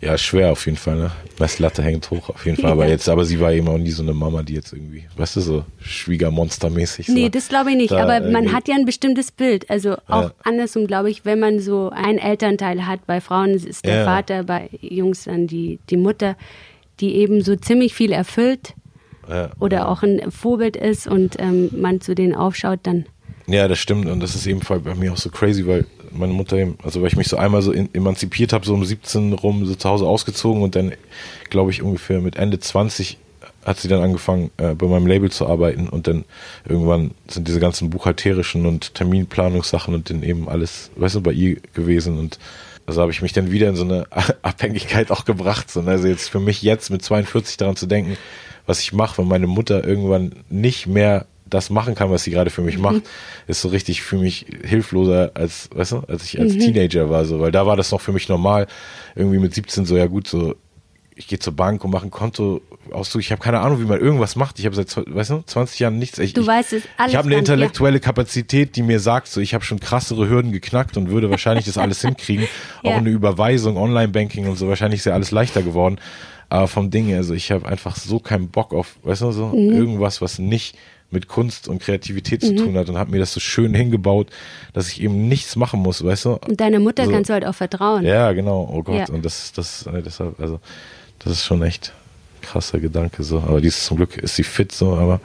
Ja, 0.00 0.16
schwer 0.16 0.52
auf 0.52 0.64
jeden 0.66 0.78
Fall, 0.78 0.96
ne? 0.96 1.10
Messlatte 1.40 1.82
hängt 1.82 2.08
hoch 2.10 2.28
auf 2.28 2.46
jeden 2.46 2.56
Fall. 2.56 2.66
Ja. 2.66 2.72
Aber 2.72 2.86
jetzt, 2.86 3.08
aber 3.08 3.24
sie 3.24 3.40
war 3.40 3.52
eben 3.52 3.66
auch 3.68 3.78
nie 3.78 3.90
so 3.90 4.02
eine 4.04 4.14
Mama, 4.14 4.44
die 4.44 4.54
jetzt 4.54 4.72
irgendwie, 4.72 5.04
weißt 5.16 5.36
du, 5.36 5.40
so 5.40 5.64
Schwiegermonstermäßig. 5.80 7.08
Nee, 7.08 7.28
das 7.28 7.48
glaube 7.48 7.70
ich 7.70 7.76
nicht. 7.76 7.90
Da 7.90 8.04
aber 8.04 8.30
man 8.30 8.52
hat 8.52 8.68
ja 8.68 8.76
ein 8.76 8.84
bestimmtes 8.84 9.32
Bild. 9.32 9.68
Also 9.68 9.94
auch 10.06 10.22
ja. 10.22 10.32
andersrum, 10.44 10.86
glaube 10.86 11.10
ich, 11.10 11.24
wenn 11.24 11.40
man 11.40 11.58
so 11.58 11.90
einen 11.90 12.18
Elternteil 12.18 12.86
hat, 12.86 13.06
bei 13.06 13.20
Frauen 13.20 13.50
ist 13.50 13.84
der 13.84 13.96
ja. 13.96 14.04
Vater, 14.04 14.44
bei 14.44 14.70
Jungs 14.80 15.24
dann 15.24 15.48
die, 15.48 15.80
die 15.90 15.96
Mutter, 15.96 16.36
die 17.00 17.16
eben 17.16 17.42
so 17.42 17.56
ziemlich 17.56 17.94
viel 17.94 18.12
erfüllt 18.12 18.74
oder 19.60 19.88
auch 19.88 20.02
ein 20.02 20.30
Vorbild 20.30 20.76
ist 20.76 21.06
und 21.06 21.36
ähm, 21.38 21.68
man 21.76 22.00
zu 22.00 22.14
denen 22.14 22.34
aufschaut, 22.34 22.80
dann. 22.84 23.04
Ja, 23.46 23.68
das 23.68 23.78
stimmt. 23.78 24.06
Und 24.06 24.20
das 24.20 24.34
ist 24.34 24.46
eben 24.46 24.60
bei 24.60 24.94
mir 24.94 25.12
auch 25.12 25.18
so 25.18 25.30
crazy, 25.30 25.66
weil 25.66 25.84
meine 26.12 26.32
Mutter 26.32 26.56
eben, 26.56 26.78
also 26.82 27.00
weil 27.00 27.08
ich 27.08 27.16
mich 27.16 27.28
so 27.28 27.36
einmal 27.36 27.62
so 27.62 27.72
emanzipiert 27.72 28.52
habe, 28.52 28.66
so 28.66 28.74
um 28.74 28.84
17 28.84 29.32
rum, 29.32 29.66
so 29.66 29.74
zu 29.74 29.88
Hause 29.88 30.06
ausgezogen 30.06 30.62
und 30.62 30.76
dann, 30.76 30.92
glaube 31.50 31.70
ich, 31.70 31.82
ungefähr 31.82 32.20
mit 32.20 32.36
Ende 32.36 32.58
20 32.58 33.18
hat 33.64 33.78
sie 33.78 33.88
dann 33.88 34.02
angefangen, 34.02 34.50
äh, 34.56 34.74
bei 34.74 34.86
meinem 34.86 35.06
Label 35.06 35.30
zu 35.30 35.46
arbeiten 35.46 35.88
und 35.88 36.06
dann 36.06 36.24
irgendwann 36.66 37.12
sind 37.28 37.48
diese 37.48 37.60
ganzen 37.60 37.90
buchhalterischen 37.90 38.66
und 38.66 38.94
Terminplanungssachen 38.94 39.94
und 39.94 40.10
dann 40.10 40.22
eben 40.22 40.48
alles, 40.48 40.90
weißt 40.96 41.16
du, 41.16 41.20
bei 41.20 41.32
ihr 41.32 41.56
gewesen 41.74 42.18
und 42.18 42.38
also 42.86 43.02
habe 43.02 43.12
ich 43.12 43.20
mich 43.20 43.34
dann 43.34 43.50
wieder 43.50 43.68
in 43.68 43.76
so 43.76 43.84
eine 43.84 44.06
Abhängigkeit 44.42 45.10
auch 45.10 45.26
gebracht. 45.26 45.70
So, 45.70 45.82
ne? 45.82 45.90
also 45.90 46.08
jetzt 46.08 46.30
für 46.30 46.40
mich 46.40 46.62
jetzt 46.62 46.90
mit 46.90 47.02
42 47.02 47.58
daran 47.58 47.76
zu 47.76 47.86
denken, 47.86 48.16
was 48.66 48.80
ich 48.80 48.94
mache, 48.94 49.18
wenn 49.18 49.28
meine 49.28 49.46
Mutter 49.46 49.84
irgendwann 49.84 50.32
nicht 50.48 50.86
mehr 50.86 51.26
das 51.48 51.70
machen 51.70 51.94
kann, 51.94 52.10
was 52.10 52.24
sie 52.24 52.30
gerade 52.30 52.50
für 52.50 52.62
mich 52.62 52.76
mhm. 52.76 52.82
macht, 52.82 53.02
ist 53.46 53.60
so 53.60 53.68
richtig 53.68 54.02
für 54.02 54.16
mich 54.16 54.46
hilfloser 54.64 55.32
als, 55.34 55.70
weißt 55.74 55.92
du, 55.92 55.98
als 56.08 56.24
ich 56.24 56.40
als 56.40 56.54
mhm. 56.54 56.60
Teenager 56.60 57.10
war, 57.10 57.24
so, 57.24 57.40
weil 57.40 57.52
da 57.52 57.66
war 57.66 57.76
das 57.76 57.90
noch 57.90 58.00
für 58.00 58.12
mich 58.12 58.28
normal, 58.28 58.66
irgendwie 59.14 59.38
mit 59.38 59.54
17 59.54 59.84
so, 59.84 59.96
ja 59.96 60.06
gut, 60.06 60.28
so, 60.28 60.54
ich 61.18 61.26
gehe 61.26 61.38
zur 61.38 61.52
Bank 61.52 61.84
und 61.84 61.90
mache 61.90 62.06
ein 62.06 62.10
Konto 62.10 62.62
Auszug. 62.92 63.20
Ich 63.20 63.32
habe 63.32 63.42
keine 63.42 63.60
Ahnung, 63.60 63.80
wie 63.80 63.84
man 63.84 64.00
irgendwas 64.00 64.36
macht. 64.36 64.58
Ich 64.58 64.66
habe 64.66 64.76
seit, 64.76 64.94
weißt 64.96 65.30
du, 65.30 65.42
20 65.44 65.78
Jahren 65.80 65.98
nichts. 65.98 66.18
Ich, 66.18 66.32
du 66.32 66.46
weißt 66.46 66.74
es 66.74 66.84
alles. 66.96 67.12
Ich 67.12 67.18
habe 67.18 67.26
eine 67.26 67.36
intellektuelle 67.36 68.00
Kapazität, 68.00 68.76
die 68.76 68.82
mir 68.82 69.00
sagt, 69.00 69.28
so, 69.28 69.40
ich 69.40 69.52
habe 69.52 69.64
schon 69.64 69.80
krassere 69.80 70.28
Hürden 70.28 70.52
geknackt 70.52 70.96
und 70.96 71.10
würde 71.10 71.28
wahrscheinlich 71.28 71.66
das 71.66 71.76
alles 71.76 72.00
hinkriegen. 72.02 72.46
ja. 72.82 72.92
Auch 72.92 72.96
eine 72.98 73.10
Überweisung, 73.10 73.76
Online-Banking 73.76 74.48
und 74.48 74.56
so. 74.56 74.68
Wahrscheinlich 74.68 75.00
ist 75.00 75.06
ja 75.06 75.12
alles 75.12 75.32
leichter 75.32 75.62
geworden. 75.62 75.98
Aber 76.50 76.68
vom 76.68 76.90
Ding, 76.90 77.12
also 77.14 77.34
ich 77.34 77.50
habe 77.50 77.66
einfach 77.66 77.96
so 77.96 78.20
keinen 78.20 78.48
Bock 78.48 78.72
auf, 78.72 78.96
weißt 79.02 79.22
du, 79.22 79.32
so 79.32 79.48
mhm. 79.48 79.72
irgendwas, 79.72 80.22
was 80.22 80.38
nicht 80.38 80.76
mit 81.10 81.28
Kunst 81.28 81.68
und 81.68 81.80
Kreativität 81.80 82.42
zu 82.42 82.52
mhm. 82.52 82.56
tun 82.56 82.76
hat 82.76 82.88
und 82.88 82.98
habe 82.98 83.10
mir 83.10 83.18
das 83.18 83.32
so 83.32 83.40
schön 83.40 83.74
hingebaut, 83.74 84.28
dass 84.72 84.88
ich 84.88 85.00
eben 85.00 85.28
nichts 85.28 85.56
machen 85.56 85.80
muss, 85.80 86.04
weißt 86.04 86.26
du? 86.26 86.38
Und 86.46 86.60
deine 86.60 86.80
Mutter 86.80 87.02
also, 87.02 87.14
kannst 87.14 87.30
du 87.30 87.34
halt 87.34 87.46
auch 87.46 87.54
vertrauen. 87.54 88.04
Ja, 88.04 88.32
genau. 88.32 88.68
Oh 88.72 88.82
Gott. 88.82 89.08
Ja. 89.08 89.14
Und 89.14 89.24
das, 89.24 89.52
das, 89.52 89.86
äh, 89.86 90.02
deshalb, 90.02 90.38
also, 90.38 90.60
das 91.18 91.32
ist 91.32 91.44
schon 91.44 91.62
echt 91.62 91.92
krasser 92.42 92.78
Gedanke 92.78 93.22
so. 93.22 93.38
Aber 93.38 93.60
die 93.60 93.68
ist 93.68 93.84
zum 93.84 93.96
Glück 93.96 94.16
ist 94.18 94.36
sie 94.36 94.44
fit 94.44 94.72
so, 94.72 94.94
aber, 94.94 95.20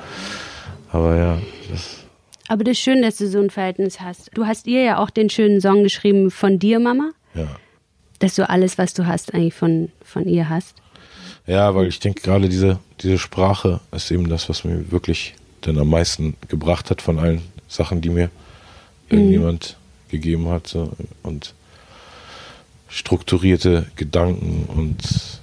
aber 0.92 1.16
ja. 1.16 1.42
Das 1.70 2.04
aber 2.48 2.64
das 2.64 2.74
ist 2.74 2.82
schön, 2.82 3.02
dass 3.02 3.18
du 3.18 3.28
so 3.28 3.40
ein 3.40 3.50
Verhältnis 3.50 4.02
hast. 4.02 4.30
Du 4.34 4.46
hast 4.46 4.68
ihr 4.68 4.82
ja 4.82 4.98
auch 4.98 5.10
den 5.10 5.30
schönen 5.30 5.62
Song 5.62 5.84
geschrieben 5.84 6.30
von 6.30 6.60
dir, 6.60 6.80
Mama. 6.80 7.12
Ja. 7.34 7.48
Dass 8.20 8.36
du 8.36 8.48
alles, 8.48 8.78
was 8.78 8.94
du 8.94 9.08
hast, 9.08 9.34
eigentlich 9.34 9.54
von, 9.54 9.92
von 10.04 10.28
ihr 10.28 10.50
hast. 10.50 10.76
Ja, 11.48 11.74
weil 11.76 11.88
ich 11.88 12.00
denke 12.00 12.22
gerade 12.22 12.50
diese, 12.50 12.80
diese 13.02 13.18
Sprache 13.18 13.80
ist 13.92 14.12
eben 14.12 14.30
das, 14.30 14.50
was 14.50 14.64
mir 14.64 14.92
wirklich 14.92 15.36
dann 15.68 15.78
am 15.78 15.90
meisten 15.90 16.36
gebracht 16.48 16.90
hat 16.90 17.02
von 17.02 17.20
allen 17.20 17.42
Sachen, 17.68 18.02
die 18.02 18.10
mir 18.10 18.30
irgendjemand 19.10 19.78
gegeben 20.10 20.50
hat. 20.50 20.68
So. 20.68 20.92
Und 21.24 21.54
strukturierte 22.90 23.88
Gedanken 23.96 24.66
und 24.68 25.40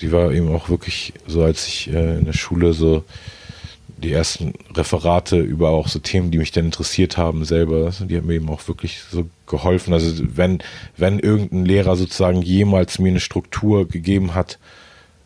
die 0.00 0.12
war 0.12 0.32
eben 0.32 0.48
auch 0.54 0.68
wirklich 0.68 1.12
so, 1.26 1.42
als 1.42 1.66
ich 1.66 1.92
äh, 1.92 2.18
in 2.18 2.24
der 2.24 2.32
Schule 2.32 2.72
so 2.72 3.04
die 3.98 4.12
ersten 4.12 4.52
Referate 4.74 5.38
über 5.38 5.70
auch 5.70 5.88
so 5.88 5.98
Themen, 5.98 6.30
die 6.30 6.38
mich 6.38 6.52
dann 6.52 6.66
interessiert 6.66 7.16
haben, 7.16 7.44
selber, 7.44 7.90
die 8.00 8.16
haben 8.16 8.26
mir 8.26 8.34
eben 8.34 8.50
auch 8.50 8.68
wirklich 8.68 9.00
so 9.10 9.26
geholfen. 9.46 9.94
Also 9.94 10.22
wenn, 10.36 10.58
wenn 10.96 11.18
irgendein 11.18 11.64
Lehrer 11.64 11.96
sozusagen 11.96 12.42
jemals 12.42 12.98
mir 12.98 13.08
eine 13.08 13.20
Struktur 13.20 13.88
gegeben 13.88 14.34
hat, 14.34 14.58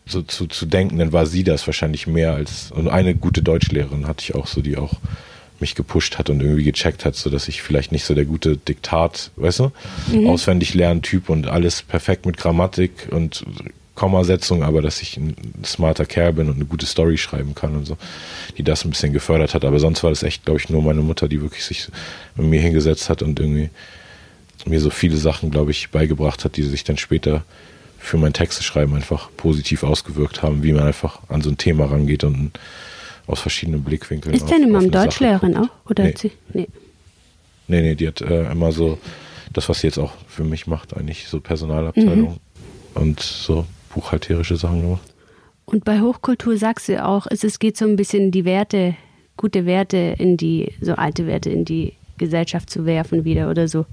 so 0.05 0.21
zu, 0.21 0.47
zu 0.47 0.65
denken, 0.65 0.97
dann 0.97 1.13
war 1.13 1.25
sie 1.25 1.43
das 1.43 1.67
wahrscheinlich 1.67 2.07
mehr 2.07 2.33
als 2.33 2.71
und 2.71 2.87
eine 2.87 3.15
gute 3.15 3.41
Deutschlehrerin 3.41 4.07
hatte 4.07 4.23
ich 4.23 4.35
auch 4.35 4.47
so, 4.47 4.61
die 4.61 4.77
auch 4.77 4.93
mich 5.59 5.75
gepusht 5.75 6.17
hat 6.17 6.29
und 6.29 6.41
irgendwie 6.41 6.63
gecheckt 6.63 7.05
hat, 7.05 7.15
so 7.15 7.29
dass 7.29 7.47
ich 7.47 7.61
vielleicht 7.61 7.91
nicht 7.91 8.03
so 8.03 8.15
der 8.15 8.25
gute 8.25 8.57
Diktat, 8.57 9.31
weißt 9.35 9.59
du, 9.59 9.71
mhm. 10.11 10.27
auswendig 10.27 10.73
lernen 10.73 11.03
Typ 11.03 11.29
und 11.29 11.47
alles 11.47 11.83
perfekt 11.83 12.25
mit 12.25 12.37
Grammatik 12.37 13.07
und 13.11 13.45
Kommasetzung, 13.95 14.63
aber 14.63 14.81
dass 14.81 15.01
ich 15.01 15.17
ein 15.17 15.35
smarter 15.63 16.05
Kerl 16.05 16.33
bin 16.33 16.49
und 16.49 16.55
eine 16.55 16.65
gute 16.65 16.87
Story 16.87 17.17
schreiben 17.17 17.53
kann 17.53 17.75
und 17.75 17.85
so, 17.85 17.97
die 18.57 18.63
das 18.63 18.83
ein 18.83 18.89
bisschen 18.89 19.13
gefördert 19.13 19.53
hat. 19.53 19.63
Aber 19.63 19.79
sonst 19.79 20.01
war 20.01 20.09
das 20.09 20.23
echt, 20.23 20.45
glaube 20.45 20.59
ich, 20.59 20.69
nur 20.69 20.81
meine 20.81 21.01
Mutter, 21.01 21.27
die 21.27 21.41
wirklich 21.41 21.63
sich 21.63 21.87
mit 22.35 22.47
mir 22.47 22.61
hingesetzt 22.61 23.09
hat 23.09 23.21
und 23.21 23.39
irgendwie 23.39 23.69
mir 24.65 24.79
so 24.79 24.89
viele 24.89 25.17
Sachen, 25.17 25.51
glaube 25.51 25.71
ich, 25.71 25.89
beigebracht 25.89 26.45
hat, 26.45 26.57
die 26.57 26.63
sich 26.63 26.83
dann 26.83 26.97
später 26.97 27.43
für 28.01 28.17
mein 28.17 28.33
Texteschreiben 28.33 28.95
einfach 28.95 29.29
positiv 29.37 29.83
ausgewirkt 29.83 30.41
haben, 30.41 30.63
wie 30.63 30.73
man 30.73 30.83
einfach 30.83 31.19
an 31.29 31.41
so 31.41 31.49
ein 31.49 31.57
Thema 31.57 31.85
rangeht 31.85 32.23
und 32.23 32.51
aus 33.27 33.39
verschiedenen 33.39 33.83
Blickwinkeln. 33.83 34.35
Ist 34.35 34.49
deine 34.49 34.67
Mom 34.67 34.91
Deutschlehrerin 34.91 35.55
auch? 35.55 35.69
Oder 35.89 36.05
nee. 36.05 36.15
sie? 36.17 36.31
Nee. 36.53 36.67
Nee, 37.67 37.81
nee, 37.81 37.95
die 37.95 38.07
hat 38.07 38.19
äh, 38.21 38.51
immer 38.51 38.71
so 38.71 38.97
das, 39.53 39.69
was 39.69 39.81
sie 39.81 39.87
jetzt 39.87 39.99
auch 39.99 40.13
für 40.27 40.43
mich 40.43 40.67
macht, 40.67 40.97
eigentlich 40.97 41.27
so 41.27 41.39
Personalabteilung 41.39 42.39
mhm. 42.95 43.01
und 43.01 43.19
so 43.19 43.65
buchhalterische 43.93 44.57
Sachen 44.57 44.81
gemacht. 44.81 45.01
Und 45.65 45.85
bei 45.85 46.01
Hochkultur 46.01 46.57
sagst 46.57 46.89
du 46.89 47.05
auch, 47.05 47.27
es, 47.29 47.43
es 47.43 47.59
geht 47.59 47.77
so 47.77 47.85
ein 47.85 47.95
bisschen 47.95 48.31
die 48.31 48.45
Werte, 48.45 48.95
gute 49.37 49.65
Werte 49.65 50.15
in 50.17 50.35
die, 50.35 50.73
so 50.81 50.95
alte 50.95 51.27
Werte 51.27 51.49
in 51.49 51.63
die 51.63 51.93
Gesellschaft 52.17 52.69
zu 52.69 52.85
werfen 52.85 53.23
wieder 53.23 53.49
oder 53.49 53.67
so. 53.67 53.85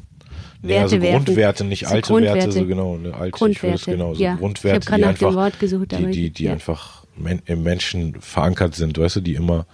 Ja, 0.62 0.68
Werte 0.68 0.88
so 0.90 0.98
Grundwerte, 0.98 1.64
nicht 1.64 1.86
so 1.86 1.94
alte 1.94 2.08
Grundwerte. 2.08 2.38
Werte, 2.38 2.52
so 2.52 2.66
genau, 2.66 2.96
eine 2.96 3.14
alte 3.14 3.30
Grundwerte, 3.30 3.90
genau, 3.90 4.14
so 4.14 4.22
ja. 4.22 4.34
Grundwerte, 4.34 4.78
ich 4.80 4.86
gerade 4.86 5.02
nach 5.02 5.18
dem 5.18 5.34
Wort 5.34 5.60
gesucht, 5.60 5.92
die, 5.92 6.10
die, 6.10 6.30
die 6.30 6.44
ja. 6.44 6.52
einfach 6.52 7.04
im 7.46 7.62
Menschen 7.62 8.16
verankert 8.20 8.74
sind, 8.74 8.98
weißt 8.98 9.16
du, 9.16 9.20
die 9.20 9.34
immer, 9.34 9.66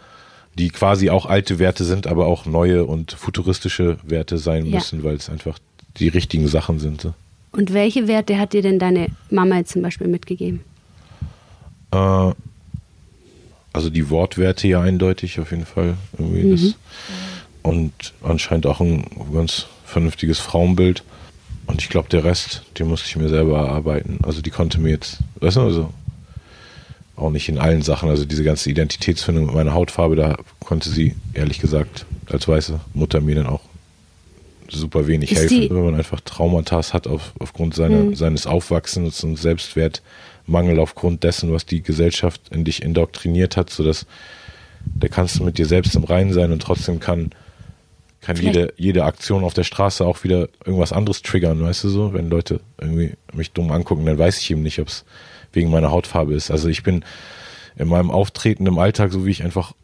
die 0.54 0.68
quasi 0.70 1.10
auch 1.10 1.26
alte 1.26 1.58
Werte 1.58 1.84
sind, 1.84 2.06
aber 2.06 2.26
auch 2.26 2.46
neue 2.46 2.84
und 2.84 3.12
futuristische 3.12 3.98
Werte 4.02 4.38
sein 4.38 4.68
müssen, 4.68 5.00
ja. 5.00 5.04
weil 5.04 5.16
es 5.16 5.28
einfach 5.28 5.58
die 5.98 6.08
richtigen 6.08 6.48
Sachen 6.48 6.78
sind. 6.78 7.00
So. 7.00 7.14
Und 7.52 7.72
welche 7.72 8.08
Werte 8.08 8.38
hat 8.38 8.52
dir 8.52 8.62
denn 8.62 8.78
deine 8.78 9.08
Mama 9.30 9.58
jetzt 9.58 9.72
zum 9.72 9.82
Beispiel 9.82 10.08
mitgegeben? 10.08 10.60
Äh, 11.92 12.32
also 13.72 13.90
die 13.90 14.10
Wortwerte 14.10 14.68
ja 14.68 14.80
eindeutig 14.80 15.38
auf 15.40 15.50
jeden 15.50 15.66
Fall. 15.66 15.94
Irgendwie 16.18 16.44
mhm. 16.44 16.50
das, 16.50 16.74
und 17.62 17.92
anscheinend 18.22 18.66
auch 18.66 18.80
ein 18.80 19.04
ganz 19.32 19.66
vernünftiges 19.94 20.40
Frauenbild. 20.40 21.04
Und 21.66 21.80
ich 21.80 21.88
glaube, 21.88 22.08
der 22.10 22.24
Rest, 22.24 22.62
den 22.78 22.88
musste 22.88 23.06
ich 23.08 23.16
mir 23.16 23.28
selber 23.28 23.58
erarbeiten. 23.58 24.18
Also 24.22 24.42
die 24.42 24.50
konnte 24.50 24.80
mir 24.80 24.90
jetzt, 24.90 25.20
weißt 25.40 25.56
du, 25.56 25.60
also 25.62 25.94
auch 27.16 27.30
nicht 27.30 27.48
in 27.48 27.58
allen 27.58 27.82
Sachen. 27.82 28.10
Also 28.10 28.24
diese 28.24 28.44
ganze 28.44 28.68
Identitätsfindung 28.68 29.46
mit 29.46 29.54
meiner 29.54 29.72
Hautfarbe, 29.72 30.16
da 30.16 30.36
konnte 30.60 30.90
sie, 30.90 31.14
ehrlich 31.32 31.60
gesagt, 31.60 32.06
als 32.26 32.48
weiße 32.48 32.80
Mutter 32.92 33.20
mir 33.20 33.36
dann 33.36 33.46
auch 33.46 33.60
super 34.68 35.06
wenig 35.06 35.30
Ist 35.30 35.50
helfen, 35.50 35.76
wenn 35.76 35.84
man 35.84 35.94
einfach 35.94 36.20
Traumata 36.20 36.82
hat 36.92 37.06
auf, 37.06 37.32
aufgrund 37.38 37.74
seiner, 37.74 38.02
mhm. 38.02 38.16
seines 38.16 38.46
Aufwachsens 38.46 39.22
und 39.22 39.36
Selbstwertmangel 39.36 40.80
aufgrund 40.80 41.22
dessen, 41.22 41.52
was 41.52 41.66
die 41.66 41.82
Gesellschaft 41.82 42.40
in 42.50 42.64
dich 42.64 42.82
indoktriniert 42.82 43.56
hat, 43.56 43.70
sodass 43.70 44.06
da 44.84 45.08
kannst 45.08 45.38
du 45.38 45.44
mit 45.44 45.56
dir 45.56 45.66
selbst 45.66 45.94
im 45.94 46.04
Reinen 46.04 46.32
sein 46.32 46.50
und 46.50 46.60
trotzdem 46.60 46.98
kann 46.98 47.30
kann 48.24 48.36
jede, 48.36 48.72
jede 48.78 49.04
Aktion 49.04 49.44
auf 49.44 49.52
der 49.52 49.64
Straße 49.64 50.04
auch 50.04 50.24
wieder 50.24 50.48
irgendwas 50.64 50.92
anderes 50.92 51.20
triggern, 51.20 51.62
weißt 51.62 51.84
du 51.84 51.88
so? 51.90 52.14
Wenn 52.14 52.30
Leute 52.30 52.60
irgendwie 52.80 53.12
mich 53.34 53.52
dumm 53.52 53.70
angucken, 53.70 54.06
dann 54.06 54.18
weiß 54.18 54.40
ich 54.40 54.50
eben 54.50 54.62
nicht, 54.62 54.80
ob 54.80 54.88
es 54.88 55.04
wegen 55.52 55.70
meiner 55.70 55.90
Hautfarbe 55.90 56.34
ist. 56.34 56.50
Also 56.50 56.68
ich 56.68 56.82
bin 56.82 57.04
in 57.76 57.88
meinem 57.88 58.10
Auftreten 58.10 58.66
im 58.66 58.78
Alltag, 58.78 59.12
so 59.12 59.26
wie 59.26 59.30
ich 59.30 59.44
einfach 59.44 59.74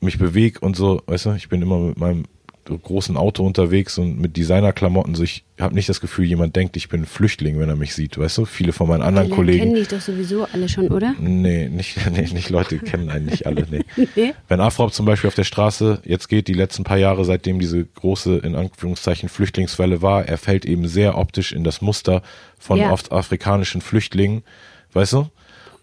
mich 0.00 0.18
bewege 0.18 0.60
und 0.60 0.74
so, 0.74 1.02
weißt 1.06 1.26
du, 1.26 1.32
ich 1.32 1.50
bin 1.50 1.60
immer 1.60 1.78
mit 1.78 1.98
meinem 1.98 2.24
großen 2.66 3.16
Auto 3.16 3.44
unterwegs 3.44 3.98
und 3.98 4.20
mit 4.20 4.36
Designerklamotten. 4.36 5.14
So, 5.14 5.22
ich 5.22 5.44
habe 5.60 5.74
nicht 5.74 5.88
das 5.88 6.00
Gefühl, 6.00 6.24
jemand 6.24 6.56
denkt, 6.56 6.76
ich 6.76 6.88
bin 6.88 7.06
Flüchtling, 7.06 7.58
wenn 7.58 7.68
er 7.68 7.76
mich 7.76 7.94
sieht, 7.94 8.18
weißt 8.18 8.38
du? 8.38 8.44
Viele 8.44 8.72
von 8.72 8.88
meinen 8.88 9.02
anderen 9.02 9.28
die 9.28 9.34
Kollegen. 9.34 9.58
kennen 9.60 9.74
dich 9.74 9.88
doch 9.88 10.00
sowieso 10.00 10.46
alle 10.52 10.68
schon, 10.68 10.88
oder? 10.88 11.14
Nee, 11.18 11.68
nicht, 11.68 11.98
nee, 12.12 12.28
nicht 12.32 12.50
Leute 12.50 12.78
kennen 12.78 13.10
einen 13.10 13.26
nicht 13.26 13.46
alle. 13.46 13.66
Nee. 13.70 13.84
nee. 14.16 14.34
Wenn 14.48 14.60
Afrop 14.60 14.92
zum 14.92 15.06
Beispiel 15.06 15.28
auf 15.28 15.34
der 15.34 15.44
Straße 15.44 16.02
jetzt 16.04 16.28
geht, 16.28 16.48
die 16.48 16.54
letzten 16.54 16.84
paar 16.84 16.98
Jahre, 16.98 17.24
seitdem 17.24 17.58
diese 17.58 17.84
große, 17.84 18.38
in 18.38 18.54
Anführungszeichen, 18.54 19.28
Flüchtlingswelle 19.28 20.02
war, 20.02 20.26
er 20.26 20.38
fällt 20.38 20.64
eben 20.64 20.88
sehr 20.88 21.16
optisch 21.16 21.52
in 21.52 21.64
das 21.64 21.80
Muster 21.80 22.22
von 22.58 22.78
ja. 22.78 22.92
oft 22.92 23.12
afrikanischen 23.12 23.80
Flüchtlingen, 23.80 24.42
weißt 24.92 25.14
du? 25.14 25.30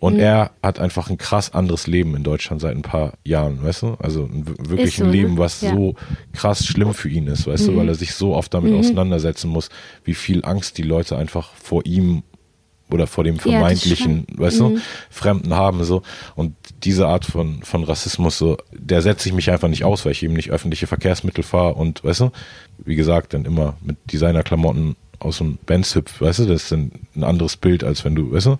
Und 0.03 0.15
mhm. 0.15 0.19
er 0.19 0.51
hat 0.61 0.79
einfach 0.79 1.09
ein 1.09 1.17
krass 1.17 1.53
anderes 1.53 1.87
Leben 1.87 2.13
in 2.13 2.25
Deutschland 2.25 2.59
seit 2.59 2.75
ein 2.75 2.81
paar 2.81 3.13
Jahren, 3.23 3.63
weißt 3.63 3.83
du? 3.83 3.95
Also 3.99 4.25
ein, 4.25 4.45
wirklich 4.67 4.97
so, 4.97 5.05
ein 5.05 5.11
Leben, 5.11 5.35
ne? 5.35 5.39
was 5.39 5.61
ja. 5.61 5.73
so 5.73 5.95
krass 6.33 6.65
schlimm 6.65 6.93
für 6.93 7.07
ihn 7.07 7.27
ist, 7.27 7.47
weißt 7.47 7.63
mhm. 7.63 7.71
du, 7.71 7.77
weil 7.77 7.87
er 7.87 7.95
sich 7.95 8.13
so 8.13 8.35
oft 8.35 8.53
damit 8.53 8.73
mhm. 8.73 8.79
auseinandersetzen 8.79 9.49
muss, 9.49 9.69
wie 10.03 10.13
viel 10.13 10.43
Angst 10.43 10.77
die 10.77 10.81
Leute 10.81 11.15
einfach 11.15 11.53
vor 11.53 11.85
ihm 11.85 12.23
oder 12.91 13.07
vor 13.07 13.23
dem 13.23 13.39
vermeintlichen, 13.39 14.27
ja, 14.29 14.39
weißt 14.39 14.59
du, 14.59 14.69
mhm. 14.71 14.81
Fremden 15.09 15.53
haben 15.53 15.81
so 15.85 16.01
und 16.35 16.53
diese 16.83 17.07
Art 17.07 17.23
von 17.23 17.63
von 17.63 17.85
Rassismus 17.85 18.37
so, 18.37 18.57
der 18.73 19.01
setze 19.01 19.29
ich 19.29 19.33
mich 19.33 19.51
einfach 19.51 19.69
nicht 19.69 19.85
aus, 19.85 20.03
weil 20.03 20.11
ich 20.11 20.21
eben 20.21 20.33
nicht 20.33 20.51
öffentliche 20.51 20.85
Verkehrsmittel 20.85 21.45
fahre 21.45 21.75
und 21.75 22.03
weißt 22.03 22.19
du, 22.19 22.31
wie 22.79 22.97
gesagt, 22.97 23.33
dann 23.33 23.45
immer 23.45 23.77
mit 23.81 23.95
Designerklamotten 24.11 24.97
aus 25.19 25.37
dem 25.37 25.59
Benz 25.65 25.95
hüpf, 25.95 26.19
weißt 26.19 26.39
du, 26.39 26.45
das 26.47 26.63
ist 26.63 26.73
dann 26.73 26.91
ein 27.15 27.23
anderes 27.23 27.55
Bild 27.55 27.85
als 27.85 28.03
wenn 28.03 28.15
du, 28.15 28.33
weißt 28.33 28.47
du, 28.47 28.57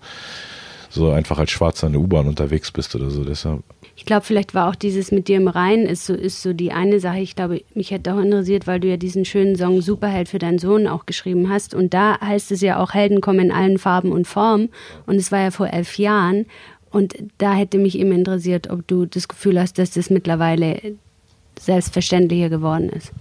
so 0.94 1.10
einfach 1.10 1.38
als 1.38 1.50
Schwarzer 1.50 1.88
in 1.88 1.94
der 1.94 2.02
U-Bahn 2.02 2.28
unterwegs 2.28 2.70
bist 2.70 2.94
oder 2.94 3.10
so. 3.10 3.24
Deshalb. 3.24 3.62
Ich 3.96 4.04
glaube, 4.04 4.24
vielleicht 4.24 4.54
war 4.54 4.68
auch 4.68 4.74
dieses 4.74 5.12
mit 5.12 5.28
dir 5.28 5.36
im 5.36 5.48
Rhein 5.48 5.86
ist 5.86 6.06
so, 6.06 6.14
ist 6.14 6.42
so 6.42 6.52
die 6.52 6.72
eine 6.72 7.00
Sache. 7.00 7.20
Ich 7.20 7.36
glaube, 7.36 7.62
mich 7.74 7.90
hätte 7.90 8.14
auch 8.14 8.18
interessiert, 8.18 8.66
weil 8.66 8.80
du 8.80 8.88
ja 8.88 8.96
diesen 8.96 9.24
schönen 9.24 9.56
Song 9.56 9.82
Superheld 9.82 10.28
für 10.28 10.38
deinen 10.38 10.58
Sohn 10.58 10.86
auch 10.86 11.06
geschrieben 11.06 11.48
hast. 11.50 11.74
Und 11.74 11.94
da 11.94 12.20
heißt 12.20 12.52
es 12.52 12.60
ja 12.60 12.78
auch, 12.78 12.94
Helden 12.94 13.20
kommen 13.20 13.40
in 13.40 13.52
allen 13.52 13.78
Farben 13.78 14.12
und 14.12 14.26
Formen. 14.26 14.70
Und 15.06 15.16
es 15.16 15.32
war 15.32 15.40
ja 15.40 15.50
vor 15.50 15.68
elf 15.68 15.98
Jahren. 15.98 16.46
Und 16.90 17.14
da 17.38 17.54
hätte 17.54 17.78
mich 17.78 17.98
eben 17.98 18.12
interessiert, 18.12 18.70
ob 18.70 18.86
du 18.86 19.04
das 19.04 19.26
Gefühl 19.26 19.60
hast, 19.60 19.78
dass 19.78 19.90
das 19.90 20.10
mittlerweile 20.10 20.80
selbstverständlicher 21.58 22.48
geworden 22.48 22.88
ist. 22.88 23.12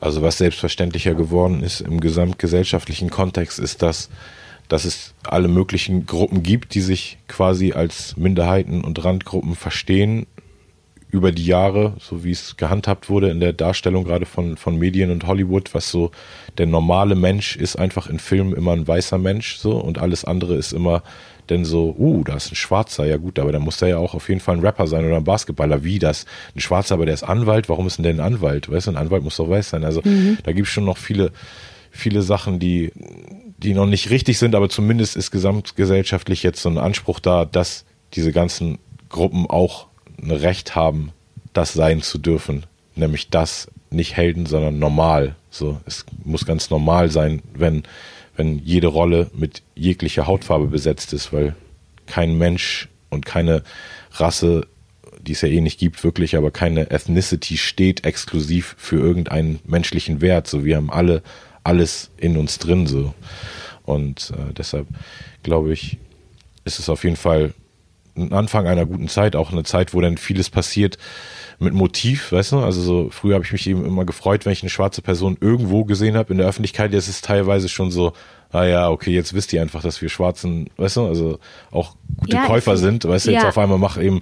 Also 0.00 0.22
was 0.22 0.38
selbstverständlicher 0.38 1.14
geworden 1.14 1.62
ist 1.62 1.80
im 1.80 2.00
gesamtgesellschaftlichen 2.00 3.10
Kontext, 3.10 3.60
ist 3.60 3.82
das, 3.82 4.08
dass 4.72 4.86
es 4.86 5.12
alle 5.24 5.48
möglichen 5.48 6.06
Gruppen 6.06 6.42
gibt, 6.42 6.74
die 6.74 6.80
sich 6.80 7.18
quasi 7.28 7.72
als 7.72 8.16
Minderheiten 8.16 8.82
und 8.82 9.04
Randgruppen 9.04 9.54
verstehen 9.54 10.26
über 11.10 11.30
die 11.30 11.44
Jahre, 11.44 11.92
so 12.00 12.24
wie 12.24 12.30
es 12.30 12.56
gehandhabt 12.56 13.10
wurde 13.10 13.28
in 13.28 13.38
der 13.38 13.52
Darstellung 13.52 14.04
gerade 14.04 14.24
von, 14.24 14.56
von 14.56 14.78
Medien 14.78 15.10
und 15.10 15.26
Hollywood, 15.26 15.74
was 15.74 15.90
so 15.90 16.10
der 16.56 16.64
normale 16.64 17.16
Mensch 17.16 17.54
ist 17.54 17.76
einfach 17.76 18.06
in 18.06 18.18
Filmen 18.18 18.54
immer 18.54 18.72
ein 18.72 18.88
weißer 18.88 19.18
Mensch 19.18 19.56
so 19.56 19.76
und 19.76 19.98
alles 19.98 20.24
andere 20.24 20.54
ist 20.54 20.72
immer 20.72 21.02
denn 21.50 21.66
so, 21.66 21.94
uh, 21.98 22.24
da 22.24 22.36
ist 22.36 22.50
ein 22.50 22.56
Schwarzer, 22.56 23.04
ja 23.04 23.18
gut, 23.18 23.38
aber 23.38 23.52
dann 23.52 23.60
muss 23.60 23.76
der 23.76 23.88
ja 23.88 23.98
auch 23.98 24.14
auf 24.14 24.30
jeden 24.30 24.40
Fall 24.40 24.56
ein 24.56 24.64
Rapper 24.64 24.86
sein 24.86 25.04
oder 25.04 25.16
ein 25.16 25.24
Basketballer. 25.24 25.84
Wie 25.84 25.98
das? 25.98 26.24
Ein 26.54 26.60
Schwarzer, 26.60 26.94
aber 26.94 27.04
der 27.04 27.14
ist 27.14 27.24
Anwalt, 27.24 27.68
warum 27.68 27.86
ist 27.86 27.98
denn 27.98 28.04
der 28.04 28.14
ein 28.14 28.20
Anwalt? 28.20 28.70
Weißt 28.70 28.86
du, 28.86 28.92
ein 28.92 28.96
Anwalt 28.96 29.22
muss 29.22 29.36
doch 29.36 29.50
weiß 29.50 29.68
sein. 29.68 29.84
Also 29.84 30.00
mhm. 30.02 30.38
da 30.44 30.52
gibt 30.52 30.68
es 30.68 30.72
schon 30.72 30.84
noch 30.84 30.96
viele, 30.96 31.32
viele 31.92 32.22
Sachen, 32.22 32.58
die, 32.58 32.90
die 33.58 33.74
noch 33.74 33.86
nicht 33.86 34.10
richtig 34.10 34.38
sind, 34.38 34.54
aber 34.54 34.68
zumindest 34.68 35.14
ist 35.14 35.30
gesamtgesellschaftlich 35.30 36.42
jetzt 36.42 36.62
so 36.62 36.70
ein 36.70 36.78
Anspruch 36.78 37.20
da, 37.20 37.44
dass 37.44 37.84
diese 38.14 38.32
ganzen 38.32 38.78
Gruppen 39.08 39.46
auch 39.46 39.86
ein 40.20 40.30
Recht 40.30 40.74
haben, 40.74 41.12
das 41.52 41.74
sein 41.74 42.02
zu 42.02 42.18
dürfen. 42.18 42.64
Nämlich 42.96 43.30
das 43.30 43.68
nicht 43.90 44.16
Helden, 44.16 44.46
sondern 44.46 44.78
normal. 44.78 45.36
So, 45.50 45.80
es 45.86 46.04
muss 46.24 46.46
ganz 46.46 46.70
normal 46.70 47.10
sein, 47.10 47.42
wenn, 47.54 47.84
wenn 48.36 48.58
jede 48.58 48.86
Rolle 48.86 49.30
mit 49.34 49.62
jeglicher 49.74 50.26
Hautfarbe 50.26 50.66
besetzt 50.66 51.12
ist, 51.12 51.32
weil 51.32 51.54
kein 52.06 52.36
Mensch 52.36 52.88
und 53.10 53.26
keine 53.26 53.62
Rasse, 54.12 54.66
die 55.20 55.32
es 55.32 55.42
ja 55.42 55.48
eh 55.48 55.60
nicht 55.60 55.78
gibt, 55.78 56.02
wirklich, 56.02 56.36
aber 56.36 56.50
keine 56.50 56.90
Ethnicity 56.90 57.56
steht 57.56 58.04
exklusiv 58.04 58.74
für 58.78 58.96
irgendeinen 58.96 59.60
menschlichen 59.64 60.20
Wert. 60.20 60.46
So, 60.46 60.64
wir 60.64 60.76
haben 60.76 60.90
alle 60.90 61.22
alles 61.64 62.10
in 62.16 62.36
uns 62.36 62.58
drin 62.58 62.86
so. 62.86 63.14
Und 63.84 64.32
äh, 64.36 64.52
deshalb 64.52 64.86
glaube 65.42 65.72
ich, 65.72 65.98
ist 66.64 66.78
es 66.78 66.88
auf 66.88 67.04
jeden 67.04 67.16
Fall 67.16 67.54
ein 68.16 68.32
Anfang 68.32 68.66
einer 68.66 68.86
guten 68.86 69.08
Zeit, 69.08 69.36
auch 69.36 69.52
eine 69.52 69.64
Zeit, 69.64 69.94
wo 69.94 70.00
dann 70.00 70.18
vieles 70.18 70.50
passiert 70.50 70.98
mit 71.58 71.72
Motiv, 71.72 72.32
weißt 72.32 72.52
du? 72.52 72.58
Also 72.58 72.82
so 72.82 73.08
früher 73.10 73.34
habe 73.34 73.44
ich 73.44 73.52
mich 73.52 73.66
eben 73.66 73.84
immer 73.84 74.04
gefreut, 74.04 74.44
wenn 74.44 74.52
ich 74.52 74.62
eine 74.62 74.70
schwarze 74.70 75.02
Person 75.02 75.38
irgendwo 75.40 75.84
gesehen 75.84 76.16
habe 76.16 76.32
in 76.32 76.38
der 76.38 76.46
Öffentlichkeit. 76.46 76.92
Jetzt 76.92 77.08
ist 77.08 77.16
es 77.16 77.20
teilweise 77.22 77.68
schon 77.68 77.90
so, 77.90 78.12
ah 78.52 78.64
ja, 78.64 78.90
okay, 78.90 79.10
jetzt 79.10 79.32
wisst 79.34 79.52
ihr 79.52 79.62
einfach, 79.62 79.82
dass 79.82 80.00
wir 80.02 80.08
Schwarzen, 80.10 80.68
weißt 80.76 80.96
du, 80.96 81.06
also 81.06 81.38
auch 81.70 81.96
gute 82.18 82.36
ja, 82.36 82.46
Käufer 82.46 82.76
sind, 82.76 83.04
weißt 83.06 83.26
du, 83.26 83.30
ja. 83.32 83.38
jetzt 83.38 83.48
auf 83.48 83.58
einmal 83.58 83.78
machen 83.78 84.02
eben, 84.02 84.20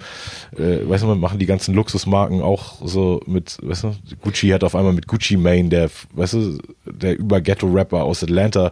äh, 0.57 0.87
weißt 0.87 1.03
du, 1.03 1.15
machen 1.15 1.37
die 1.37 1.45
ganzen 1.45 1.75
Luxusmarken 1.75 2.41
auch 2.41 2.75
so 2.83 3.21
mit, 3.25 3.57
weißt 3.61 3.83
du, 3.83 3.95
Gucci 4.21 4.49
hat 4.49 4.63
auf 4.63 4.75
einmal 4.75 4.93
mit 4.93 5.07
Gucci 5.07 5.35
Mane, 5.35 5.69
der, 5.69 5.89
weißt 6.13 6.33
du, 6.33 6.57
der 6.85 7.19
über 7.19 7.41
Ghetto-Rapper 7.41 8.03
aus 8.03 8.23
Atlanta 8.23 8.71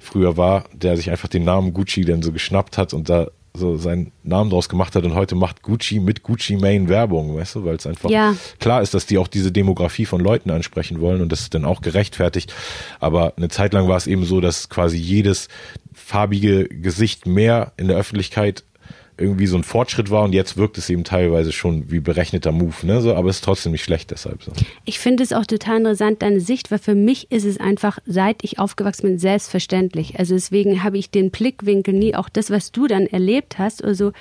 früher 0.00 0.36
war, 0.36 0.64
der 0.74 0.96
sich 0.96 1.10
einfach 1.10 1.28
den 1.28 1.44
Namen 1.44 1.72
Gucci 1.72 2.04
dann 2.04 2.22
so 2.22 2.32
geschnappt 2.32 2.76
hat 2.76 2.92
und 2.92 3.08
da 3.08 3.28
so 3.54 3.76
seinen 3.76 4.12
Namen 4.22 4.50
draus 4.50 4.68
gemacht 4.68 4.94
hat 4.94 5.04
und 5.04 5.14
heute 5.14 5.34
macht 5.34 5.62
Gucci 5.62 5.98
mit 5.98 6.22
Gucci 6.22 6.56
Mane 6.56 6.88
Werbung, 6.88 7.36
weißt 7.36 7.56
du, 7.56 7.64
weil 7.64 7.76
es 7.76 7.86
einfach 7.86 8.08
ja. 8.10 8.34
klar 8.58 8.82
ist, 8.82 8.94
dass 8.94 9.06
die 9.06 9.18
auch 9.18 9.28
diese 9.28 9.50
Demografie 9.50 10.06
von 10.06 10.20
Leuten 10.20 10.50
ansprechen 10.50 11.00
wollen 11.00 11.20
und 11.20 11.30
das 11.30 11.40
ist 11.40 11.54
dann 11.54 11.64
auch 11.64 11.80
gerechtfertigt. 11.80 12.54
Aber 13.00 13.34
eine 13.36 13.48
Zeit 13.48 13.72
lang 13.72 13.88
war 13.88 13.96
es 13.96 14.06
eben 14.06 14.24
so, 14.24 14.40
dass 14.40 14.68
quasi 14.68 14.96
jedes 14.96 15.48
farbige 15.92 16.68
Gesicht 16.68 17.26
mehr 17.26 17.72
in 17.76 17.88
der 17.88 17.96
Öffentlichkeit 17.96 18.64
irgendwie 19.20 19.46
so 19.46 19.56
ein 19.56 19.64
Fortschritt 19.64 20.10
war 20.10 20.24
und 20.24 20.32
jetzt 20.32 20.56
wirkt 20.56 20.78
es 20.78 20.88
eben 20.90 21.04
teilweise 21.04 21.52
schon 21.52 21.90
wie 21.90 22.00
berechneter 22.00 22.52
Move, 22.52 22.74
ne? 22.82 23.00
So, 23.00 23.14
aber 23.14 23.28
es 23.28 23.36
ist 23.36 23.44
trotzdem 23.44 23.72
nicht 23.72 23.84
schlecht 23.84 24.10
deshalb. 24.10 24.42
So. 24.42 24.52
Ich 24.84 24.98
finde 24.98 25.22
es 25.22 25.32
auch 25.32 25.46
total 25.46 25.78
interessant, 25.78 26.22
deine 26.22 26.40
Sicht, 26.40 26.70
weil 26.70 26.78
für 26.78 26.94
mich 26.94 27.30
ist 27.30 27.44
es 27.44 27.60
einfach, 27.60 27.98
seit 28.06 28.42
ich 28.42 28.58
aufgewachsen 28.58 29.08
bin, 29.08 29.18
selbstverständlich. 29.18 30.18
Also 30.18 30.34
deswegen 30.34 30.82
habe 30.82 30.98
ich 30.98 31.10
den 31.10 31.30
Blickwinkel 31.30 31.94
nie, 31.94 32.14
auch 32.14 32.28
das, 32.28 32.50
was 32.50 32.72
du 32.72 32.86
dann 32.86 33.06
erlebt 33.06 33.58
hast, 33.58 33.84
also 33.84 34.12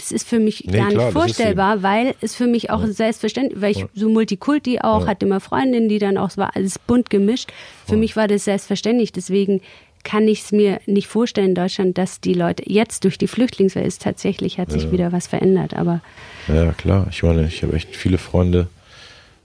das 0.00 0.12
ist 0.12 0.26
für 0.26 0.40
mich 0.40 0.64
nee, 0.64 0.78
gar 0.78 0.86
nicht 0.86 0.96
klar, 0.96 1.12
vorstellbar, 1.12 1.82
weil 1.82 2.14
es 2.22 2.34
für 2.34 2.46
mich 2.46 2.70
auch 2.70 2.80
ja. 2.80 2.86
selbstverständlich, 2.86 3.60
weil 3.60 3.72
ich 3.72 3.78
ja. 3.78 3.88
so 3.94 4.08
Multikulti 4.08 4.80
auch, 4.80 5.02
ja. 5.02 5.08
hatte 5.08 5.26
immer 5.26 5.40
Freundinnen, 5.40 5.90
die 5.90 5.98
dann 5.98 6.16
auch, 6.16 6.28
es 6.28 6.38
war 6.38 6.56
alles 6.56 6.78
bunt 6.78 7.10
gemischt. 7.10 7.52
Für 7.86 7.96
mich 7.96 8.16
war 8.16 8.26
das 8.26 8.44
selbstverständlich. 8.44 9.12
Deswegen 9.12 9.60
kann 10.04 10.28
ich 10.28 10.42
es 10.42 10.52
mir 10.52 10.80
nicht 10.86 11.08
vorstellen 11.08 11.50
in 11.50 11.54
Deutschland, 11.54 11.98
dass 11.98 12.20
die 12.20 12.34
Leute 12.34 12.64
jetzt 12.66 13.04
durch 13.04 13.18
die 13.18 13.28
Flüchtlingswelle 13.28 13.86
ist 13.86 14.02
tatsächlich 14.02 14.58
hat 14.58 14.70
sich 14.70 14.84
ja. 14.84 14.92
wieder 14.92 15.12
was 15.12 15.26
verändert. 15.26 15.74
Aber 15.74 16.00
ja 16.48 16.72
klar, 16.72 17.06
ich 17.10 17.22
meine, 17.22 17.46
ich 17.46 17.62
habe 17.62 17.74
echt 17.74 17.94
viele 17.94 18.18
Freunde. 18.18 18.68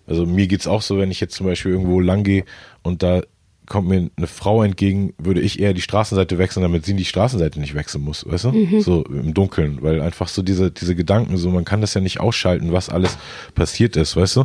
Also 0.08 0.26
mir 0.26 0.47
geht 0.47 0.62
es 0.62 0.68
auch 0.68 0.82
so, 0.82 0.97
wenn 0.97 1.12
ich 1.12 1.20
jetzt 1.20 1.36
zum 1.36 1.47
Beispiel 1.47 1.72
irgendwo 1.72 1.99
lang 1.99 2.24
gehe 2.24 2.45
und 2.84 3.03
da 3.03 3.22
kommt 3.66 3.88
mir 3.88 4.10
eine 4.16 4.28
Frau 4.28 4.64
entgegen, 4.64 5.14
würde 5.18 5.41
ich 5.41 5.60
eher 5.60 5.74
die 5.74 5.82
Straßenseite 5.82 6.38
wechseln, 6.38 6.62
damit 6.64 6.86
sie 6.86 6.93
die 6.93 7.06
Straßenseite 7.06 7.60
nicht 7.60 7.74
wechseln 7.74 8.03
muss, 8.03 8.26
weißt 8.28 8.45
du? 8.45 8.51
Mhm. 8.51 8.82
So 8.82 9.03
im 9.06 9.34
Dunkeln, 9.34 9.82
weil 9.82 10.01
einfach 10.01 10.28
so 10.28 10.41
diese, 10.41 10.72
diese 10.72 10.95
Gedanken, 10.95 11.38
so 11.38 11.49
man 11.49 11.66
kann 11.66 11.82
das 11.82 11.93
ja 11.93 12.01
nicht 12.01 12.20
ausschalten, 12.20 12.72
was 12.72 12.89
alles 12.89 13.18
passiert 13.56 13.95
ist, 13.95 14.16
weißt 14.16 14.38
du? 14.38 14.43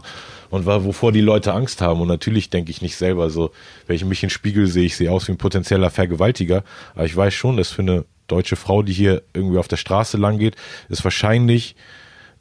Und 0.51 0.67
war, 0.67 0.85
wovor 0.85 1.13
die 1.13 1.21
Leute 1.21 1.55
Angst 1.55 1.81
haben. 1.81 2.01
Und 2.01 2.09
natürlich 2.09 2.51
denke 2.51 2.71
ich 2.71 2.83
nicht 2.83 2.97
selber 2.97 3.31
so, 3.31 3.51
wenn 3.87 3.97
ich 3.97 4.05
mich 4.05 4.23
in 4.23 4.29
den 4.29 4.31
Spiegel 4.35 4.67
sehe, 4.67 4.85
ich 4.85 4.97
sehe 4.97 5.11
aus 5.11 5.27
wie 5.29 5.33
ein 5.33 5.39
potenzieller 5.39 5.91
Vergewaltiger, 5.91 6.65
aber 6.95 7.07
ich 7.07 7.17
weiß 7.17 7.33
schon, 7.33 7.57
dass 7.57 7.71
für 7.71 7.83
eine 7.83 8.05
deutsche 8.27 8.57
Frau, 8.57 8.83
die 8.83 8.93
hier 8.93 9.23
irgendwie 9.33 9.59
auf 9.59 9.69
der 9.69 9.77
Straße 9.77 10.17
lang 10.17 10.39
geht, 10.39 10.57
ist 10.89 11.03
wahrscheinlich 11.05 11.75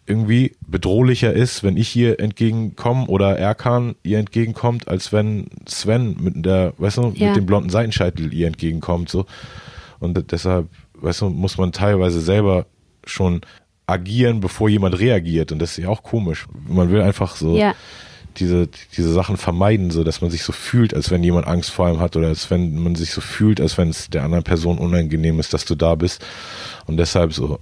irgendwie 0.06 0.56
bedrohlicher 0.68 1.34
ist, 1.34 1.64
wenn 1.64 1.78
ich 1.78 1.96
ihr 1.96 2.20
entgegenkomme 2.20 3.06
oder 3.06 3.38
Erkan 3.38 3.96
ihr 4.02 4.18
entgegenkommt, 4.18 4.88
als 4.88 5.14
wenn 5.14 5.48
Sven 5.68 6.18
mit 6.20 6.46
der, 6.46 6.74
weißt 6.78 6.98
du, 6.98 7.14
Ja. 7.16 7.28
mit 7.28 7.36
dem 7.38 7.46
blonden 7.46 7.70
Seitenscheitel 7.70 8.34
ihr 8.34 8.48
entgegenkommt, 8.48 9.10
so. 9.10 9.28
Und 10.00 10.32
deshalb, 10.32 10.68
weißt 10.96 11.22
du, 11.22 11.30
muss 11.30 11.58
man 11.60 11.72
teilweise 11.72 12.22
selber 12.22 12.66
schon 13.06 13.42
agieren, 13.90 14.40
bevor 14.40 14.70
jemand 14.70 15.00
reagiert. 15.00 15.52
Und 15.52 15.60
das 15.60 15.72
ist 15.72 15.84
ja 15.84 15.90
auch 15.90 16.04
komisch. 16.04 16.46
Man 16.68 16.90
will 16.92 17.02
einfach 17.02 17.36
so 17.36 17.58
Ja. 17.58 17.74
diese, 18.38 18.68
diese 18.96 19.12
Sachen 19.12 19.38
vermeiden, 19.38 19.92
so 19.92 20.04
dass 20.04 20.22
man 20.22 20.30
sich 20.32 20.44
so 20.44 20.52
fühlt, 20.54 20.94
als 20.94 21.12
wenn 21.12 21.24
jemand 21.24 21.48
Angst 21.48 21.72
vor 21.72 21.88
einem 21.88 22.00
hat 22.00 22.16
oder 22.16 22.28
als 22.28 22.50
wenn 22.52 22.78
man 22.82 22.96
sich 22.96 23.12
so 23.12 23.22
fühlt, 23.22 23.60
als 23.60 23.78
wenn 23.78 23.90
es 23.90 24.10
der 24.10 24.24
anderen 24.24 24.44
Person 24.44 24.78
unangenehm 24.78 25.40
ist, 25.40 25.54
dass 25.54 25.66
du 25.66 25.76
da 25.76 25.96
bist. 25.96 26.26
Und 26.86 26.98
deshalb 26.98 27.34
so 27.34 27.60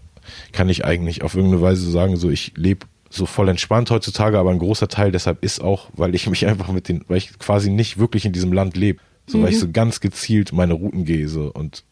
kann 0.52 0.70
ich 0.70 0.86
eigentlich 0.86 1.24
auf 1.24 1.36
irgendeine 1.36 1.62
Weise 1.62 1.90
sagen, 1.90 2.18
so 2.18 2.30
ich 2.30 2.54
lebe 2.56 2.86
so 3.10 3.26
voll 3.26 3.48
entspannt 3.48 3.90
heutzutage, 3.90 4.38
aber 4.38 4.52
ein 4.52 4.60
großer 4.60 4.90
Teil 4.90 5.12
deshalb 5.14 5.42
ist 5.44 5.62
auch, 5.62 5.90
weil 5.94 6.14
ich 6.14 6.30
mich 6.30 6.46
einfach 6.46 6.70
mit 6.72 6.90
den, 6.90 7.06
weil 7.08 7.18
ich 7.18 7.40
quasi 7.40 7.70
nicht 7.72 7.98
wirklich 7.98 8.26
in 8.26 8.34
diesem 8.34 8.52
Land 8.52 8.76
lebe. 8.76 9.00
So, 9.30 9.42
weil 9.42 9.50
ich 9.52 9.60
so 9.60 9.70
ganz 9.70 10.00
gezielt 10.00 10.54
meine 10.54 10.74
Routen 10.74 11.04
gehe, 11.04 11.28
so 11.28 11.52
und 11.54 11.84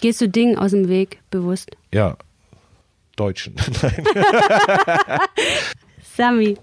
Gehst 0.00 0.20
du 0.20 0.28
Dingen 0.28 0.58
aus 0.58 0.72
dem 0.72 0.88
Weg 0.88 1.20
bewusst? 1.30 1.70
ja, 1.92 2.16
Deutschen. 3.16 3.56
Sami, 6.16 6.56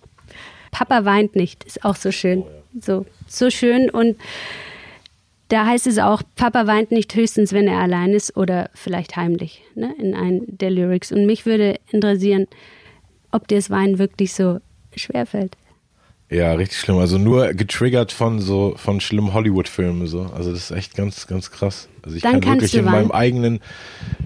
Papa 0.72 1.06
weint 1.06 1.36
nicht, 1.36 1.64
ist 1.64 1.84
auch 1.86 1.96
so 1.96 2.12
schön. 2.12 2.44
So, 2.80 3.06
so 3.28 3.50
schön 3.50 3.90
und 3.90 4.18
da 5.50 5.68
heißt 5.68 5.86
es 5.86 6.00
auch, 6.00 6.24
Papa 6.36 6.66
weint 6.66 6.92
nicht 6.92 7.14
höchstens, 7.14 7.54
wenn 7.54 7.68
er 7.68 7.78
allein 7.78 8.14
ist 8.14 8.36
oder 8.36 8.72
vielleicht 8.74 9.16
heimlich, 9.16 9.62
ne, 9.76 9.94
in 10.00 10.16
einem 10.16 10.46
der 10.48 10.72
Lyrics. 10.72 11.12
Und 11.12 11.28
mich 11.28 11.46
würde 11.46 11.80
interessieren, 11.92 12.48
ob 13.32 13.48
dir 13.48 13.58
das 13.58 13.70
Weinen 13.70 14.00
wirklich 14.00 14.34
so 14.34 14.60
schwerfällt. 14.96 15.56
Ja, 16.34 16.54
richtig 16.54 16.80
schlimm. 16.80 16.98
Also 16.98 17.20
nur 17.20 17.54
getriggert 17.54 18.12
von 18.12 18.40
so 18.40 18.74
von 18.76 19.00
schlimmen 19.00 19.34
Hollywood-Filmen 19.34 20.08
so. 20.08 20.32
Also 20.36 20.52
das 20.52 20.72
ist 20.72 20.72
echt 20.72 20.96
ganz, 20.96 21.28
ganz 21.28 21.52
krass. 21.52 21.88
Also 22.02 22.18
ich 22.18 22.24
Dann 22.24 22.42
kann 22.42 22.56
wirklich 22.56 22.74
in 22.74 22.86
meinem 22.86 23.12
eigenen, 23.12 23.60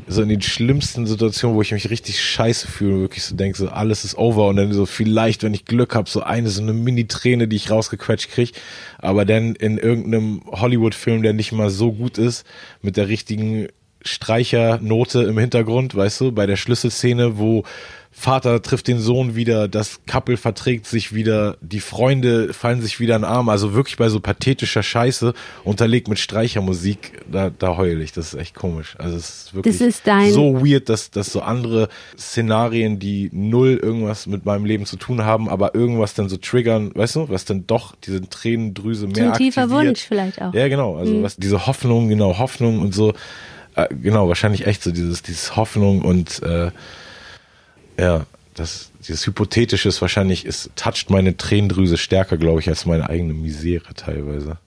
so 0.07 0.21
in 0.21 0.29
den 0.29 0.41
schlimmsten 0.41 1.05
Situationen, 1.05 1.57
wo 1.57 1.61
ich 1.61 1.73
mich 1.73 1.89
richtig 1.89 2.23
scheiße 2.23 2.67
fühle, 2.67 3.01
wirklich 3.01 3.25
so 3.25 3.35
denke, 3.35 3.57
so 3.57 3.67
alles 3.67 4.05
ist 4.05 4.17
over 4.17 4.47
und 4.47 4.55
dann 4.55 4.71
so 4.71 4.85
vielleicht, 4.85 5.43
wenn 5.43 5.53
ich 5.53 5.65
Glück 5.65 5.95
habe, 5.95 6.09
so 6.09 6.23
eine 6.23 6.49
so 6.49 6.61
eine 6.61 6.71
Mini-Träne, 6.71 7.49
die 7.49 7.57
ich 7.57 7.69
rausgequetscht 7.69 8.31
kriege, 8.31 8.53
aber 8.99 9.25
dann 9.25 9.55
in 9.55 9.77
irgendeinem 9.77 10.43
Hollywood-Film, 10.45 11.23
der 11.23 11.33
nicht 11.33 11.51
mal 11.51 11.69
so 11.69 11.91
gut 11.91 12.17
ist, 12.17 12.45
mit 12.81 12.95
der 12.95 13.09
richtigen 13.09 13.67
Streichernote 14.01 15.23
im 15.23 15.37
Hintergrund, 15.37 15.93
weißt 15.93 16.21
du, 16.21 16.31
bei 16.31 16.45
der 16.45 16.55
Schlüsselszene, 16.55 17.37
wo 17.37 17.63
Vater 18.19 18.63
trifft 18.63 18.87
den 18.87 18.97
Sohn 18.99 19.35
wieder, 19.35 19.67
das 19.67 19.99
Couple 20.07 20.37
verträgt 20.37 20.87
sich 20.87 21.13
wieder, 21.13 21.55
die 21.61 21.79
Freunde 21.79 22.51
fallen 22.51 22.81
sich 22.81 22.99
wieder 22.99 23.15
in 23.15 23.21
den 23.21 23.29
Arm, 23.29 23.47
also 23.47 23.75
wirklich 23.75 23.95
bei 23.97 24.09
so 24.09 24.19
pathetischer 24.19 24.81
Scheiße, 24.81 25.35
unterlegt 25.63 26.07
mit 26.07 26.17
Streichermusik, 26.17 27.21
da, 27.31 27.51
da 27.51 27.77
heul 27.77 28.01
ich, 28.01 28.13
das 28.13 28.33
ist 28.33 28.39
echt 28.39 28.55
komisch. 28.55 28.95
Also 28.97 29.17
es 29.17 29.29
ist 29.29 29.53
wirklich 29.53 29.77
Das 29.77 29.87
ist 29.87 30.07
dein- 30.07 30.31
so 30.33 30.65
weird, 30.65 30.89
dass, 30.89 31.11
dass 31.11 31.31
so 31.31 31.41
andere 31.41 31.89
Szenarien, 32.17 32.97
die 32.97 33.29
null 33.31 33.79
irgendwas 33.81 34.25
mit 34.25 34.45
meinem 34.45 34.65
Leben 34.65 34.87
zu 34.87 34.97
tun 34.97 35.23
haben, 35.23 35.47
aber 35.47 35.75
irgendwas 35.75 36.15
dann 36.15 36.27
so 36.27 36.37
triggern, 36.37 36.91
weißt 36.95 37.17
du, 37.17 37.29
was 37.29 37.45
dann 37.45 37.67
doch 37.67 37.93
diese 38.03 38.27
Tränendrüse 38.27 39.05
mehr 39.05 39.15
So 39.15 39.31
ein 39.31 39.37
tiefer 39.37 39.61
aktiviert. 39.61 39.87
Wunsch 39.89 40.01
vielleicht 40.01 40.41
auch. 40.41 40.55
Ja, 40.55 40.67
genau. 40.69 40.97
Also 40.97 41.21
was 41.21 41.35
diese 41.37 41.67
Hoffnung, 41.67 42.09
genau, 42.09 42.39
Hoffnung 42.39 42.79
und 42.79 42.95
so, 42.95 43.13
äh, 43.75 43.87
genau, 44.01 44.27
wahrscheinlich 44.27 44.65
echt 44.65 44.81
so 44.81 44.89
dieses, 44.91 45.21
dieses 45.21 45.55
Hoffnung 45.55 46.01
und 46.01 46.41
äh, 46.41 46.71
ja, 47.99 48.25
das, 48.55 48.91
dieses 49.07 49.25
Hypothetische 49.25 49.89
ist 49.89 50.01
wahrscheinlich, 50.01 50.45
es 50.45 50.69
toucht 50.75 51.09
meine 51.09 51.37
Tränendrüse 51.37 51.97
stärker, 51.97 52.37
glaube 52.37 52.59
ich, 52.59 52.69
als 52.69 52.85
meine 52.85 53.09
eigene 53.09 53.33
Misere 53.33 53.93
teilweise. 53.93 54.57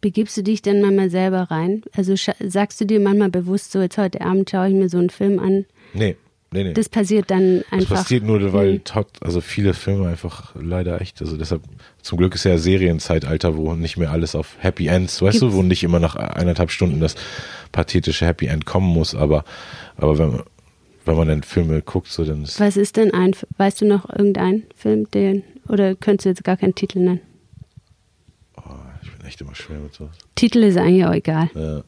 Begibst 0.00 0.36
du 0.36 0.42
dich 0.42 0.62
dann 0.62 0.80
manchmal 0.80 1.10
selber 1.10 1.42
rein? 1.50 1.82
Also 1.96 2.14
sagst 2.40 2.80
du 2.80 2.84
dir 2.84 3.00
manchmal 3.00 3.30
bewusst 3.30 3.72
so, 3.72 3.80
jetzt 3.80 3.98
heute 3.98 4.20
Abend 4.20 4.50
schaue 4.50 4.68
ich 4.68 4.74
mir 4.74 4.88
so 4.88 4.98
einen 4.98 5.10
Film 5.10 5.40
an. 5.40 5.66
Nee, 5.92 6.16
nee, 6.52 6.64
nee. 6.64 6.72
Das 6.72 6.88
passiert 6.88 7.30
dann 7.30 7.58
Das 7.58 7.72
einfach. 7.72 7.96
passiert 7.96 8.22
nur, 8.22 8.52
weil 8.52 8.80
also 9.20 9.40
viele 9.40 9.74
Filme 9.74 10.08
einfach 10.08 10.54
leider 10.54 11.00
echt, 11.00 11.20
also 11.20 11.36
deshalb, 11.36 11.62
zum 12.00 12.18
Glück 12.18 12.34
ist 12.36 12.44
ja 12.44 12.58
Serienzeitalter, 12.58 13.56
wo 13.56 13.74
nicht 13.74 13.96
mehr 13.96 14.12
alles 14.12 14.36
auf 14.36 14.56
Happy 14.58 14.86
Ends, 14.86 15.20
weißt 15.20 15.42
du, 15.42 15.52
wo 15.52 15.62
nicht 15.62 15.82
immer 15.82 15.98
nach 15.98 16.14
eineinhalb 16.14 16.70
Stunden 16.70 17.00
das 17.00 17.16
pathetische 17.72 18.24
Happy 18.26 18.46
End 18.46 18.66
kommen 18.66 18.88
muss, 18.88 19.16
aber, 19.16 19.44
aber 19.96 20.18
wenn, 20.18 20.42
wenn 21.08 21.16
man 21.16 21.28
dann 21.28 21.42
Filme 21.42 21.82
guckt, 21.82 22.08
so 22.08 22.24
dann 22.24 22.42
ist, 22.44 22.60
Was 22.60 22.76
ist 22.76 22.96
denn 22.96 23.12
ein, 23.12 23.34
weißt 23.56 23.80
du 23.80 23.86
noch 23.86 24.08
irgendeinen 24.08 24.64
Film, 24.76 25.10
den, 25.10 25.42
oder 25.68 25.94
könntest 25.96 26.26
du 26.26 26.28
jetzt 26.30 26.44
gar 26.44 26.56
keinen 26.56 26.74
Titel 26.74 27.00
nennen? 27.00 27.20
oh, 28.56 28.62
ich 29.02 29.10
bin 29.12 29.26
echt 29.26 29.40
immer 29.40 29.54
schwer 29.54 29.78
mit 29.78 29.94
sowas. 29.94 30.16
Titel 30.34 30.62
ist 30.62 30.76
eigentlich 30.76 31.04
auch 31.04 31.14
egal. 31.14 31.50
Ja. 31.54 31.82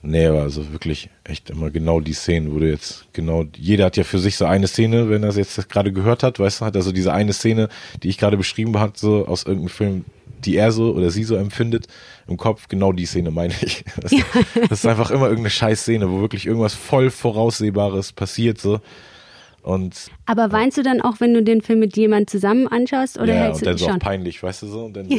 Nee, 0.00 0.26
aber 0.26 0.42
also 0.42 0.72
wirklich 0.72 1.10
echt 1.24 1.50
immer 1.50 1.70
genau 1.70 2.00
die 2.00 2.12
Szenen, 2.12 2.54
wo 2.54 2.60
du 2.60 2.70
jetzt 2.70 3.06
genau, 3.12 3.44
jeder 3.56 3.86
hat 3.86 3.96
ja 3.96 4.04
für 4.04 4.20
sich 4.20 4.36
so 4.36 4.44
eine 4.44 4.68
Szene, 4.68 5.10
wenn 5.10 5.24
er 5.24 5.30
es 5.30 5.36
jetzt 5.36 5.68
gerade 5.68 5.92
gehört 5.92 6.22
hat, 6.22 6.38
weißt 6.38 6.60
du, 6.60 6.64
hat 6.64 6.76
also 6.76 6.92
diese 6.92 7.12
eine 7.12 7.32
Szene, 7.32 7.68
die 8.02 8.08
ich 8.08 8.16
gerade 8.16 8.36
beschrieben 8.36 8.78
habe, 8.78 8.92
so 8.96 9.26
aus 9.26 9.42
irgendeinem 9.42 9.70
Film, 9.70 10.04
die 10.44 10.56
er 10.56 10.72
so 10.72 10.92
oder 10.92 11.10
sie 11.10 11.24
so 11.24 11.36
empfindet, 11.36 11.86
im 12.26 12.36
Kopf, 12.36 12.68
genau 12.68 12.92
die 12.92 13.06
Szene 13.06 13.30
meine 13.30 13.54
ich. 13.62 13.84
Das, 14.00 14.12
das 14.54 14.70
ist 14.80 14.86
einfach 14.86 15.10
immer 15.10 15.24
irgendeine 15.24 15.50
scheiß 15.50 15.82
Szene, 15.82 16.10
wo 16.10 16.20
wirklich 16.20 16.46
irgendwas 16.46 16.74
voll 16.74 17.10
Voraussehbares 17.10 18.12
passiert, 18.12 18.58
so. 18.60 18.80
Und, 19.62 20.10
Aber 20.24 20.50
weinst 20.52 20.78
du 20.78 20.82
dann 20.82 21.00
auch, 21.02 21.20
wenn 21.20 21.34
du 21.34 21.42
den 21.42 21.60
Film 21.62 21.80
mit 21.80 21.96
jemandem 21.96 22.28
zusammen 22.28 22.68
anschaust 22.68 23.18
oder 23.18 23.34
ja, 23.34 23.40
hältst 23.42 23.62
und 23.62 23.66
du 23.66 23.70
dann 23.70 23.78
so 23.78 23.88
auch 23.88 23.98
peinlich, 23.98 24.42
weißt 24.42 24.62
du 24.62 24.66
so, 24.68 24.84
und 24.84 24.96
dann 24.96 25.08
so. 25.08 25.16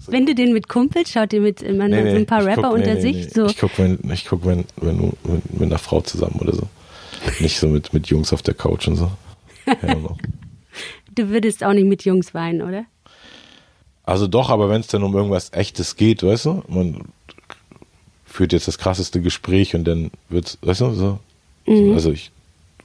so 0.00 0.12
Wenn 0.12 0.26
du 0.26 0.34
den 0.34 0.52
mit 0.52 0.68
Kumpels 0.68 1.10
schaut, 1.10 1.32
ihr 1.32 1.40
mit 1.40 1.62
immer 1.62 1.88
Nee, 1.88 1.98
so 1.98 2.02
nee, 2.04 2.16
ein 2.16 2.26
paar 2.26 2.44
Rapper 2.44 2.62
guck- 2.62 2.72
unter 2.74 2.94
nee, 2.94 3.00
sich, 3.00 3.30
so. 3.30 3.46
Ich 3.46 3.56
guck, 3.56 3.78
wenn, 3.78 3.98
ich 4.12 4.26
guck, 4.26 4.44
wenn, 4.44 4.64
wenn 4.76 4.98
du 4.98 5.12
mit, 5.24 5.52
mit 5.52 5.62
einer 5.62 5.78
Frau 5.78 6.00
zusammen 6.00 6.36
oder 6.40 6.52
so. 6.54 6.68
Nicht 7.40 7.58
so 7.58 7.68
mit, 7.68 7.92
mit 7.94 8.08
Jungs 8.08 8.32
auf 8.32 8.42
der 8.42 8.54
Couch 8.54 8.86
und 8.88 8.96
so. 8.96 9.10
No. 9.82 10.16
Du 11.14 11.30
würdest 11.30 11.64
auch 11.64 11.72
nicht 11.72 11.86
mit 11.86 12.04
Jungs 12.04 12.34
weinen, 12.34 12.60
oder? 12.60 12.84
Also 14.06 14.28
doch, 14.28 14.50
aber 14.50 14.70
wenn 14.70 14.80
es 14.80 14.86
dann 14.86 15.02
um 15.02 15.14
irgendwas 15.14 15.52
Echtes 15.52 15.96
geht, 15.96 16.22
weißt 16.22 16.46
du, 16.46 16.62
man 16.68 17.02
führt 18.24 18.52
jetzt 18.52 18.68
das 18.68 18.78
krasseste 18.78 19.20
Gespräch 19.20 19.74
und 19.74 19.84
dann 19.84 20.12
wird's, 20.28 20.58
weißt 20.62 20.82
du, 20.82 20.92
so. 20.92 21.18
Mhm. 21.66 21.88
so 21.88 21.92
also 21.94 22.12
ich 22.12 22.30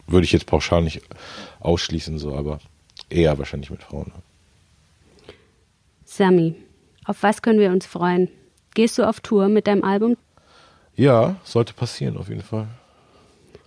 würde 0.07 0.25
ich 0.25 0.31
jetzt 0.31 0.47
pauschal 0.47 0.81
nicht 0.81 1.01
ausschließen, 1.59 2.17
so, 2.17 2.35
aber 2.35 2.59
eher 3.09 3.37
wahrscheinlich 3.37 3.69
mit 3.69 3.83
Frauen. 3.83 4.11
Sami, 6.05 6.55
auf 7.05 7.21
was 7.21 7.41
können 7.43 7.59
wir 7.59 7.69
uns 7.69 7.85
freuen? 7.85 8.29
Gehst 8.73 8.97
du 8.97 9.07
auf 9.07 9.19
Tour 9.19 9.47
mit 9.47 9.67
deinem 9.67 9.83
Album? 9.83 10.17
Ja, 10.95 11.35
sollte 11.43 11.73
passieren 11.73 12.17
auf 12.17 12.29
jeden 12.29 12.41
Fall. 12.41 12.67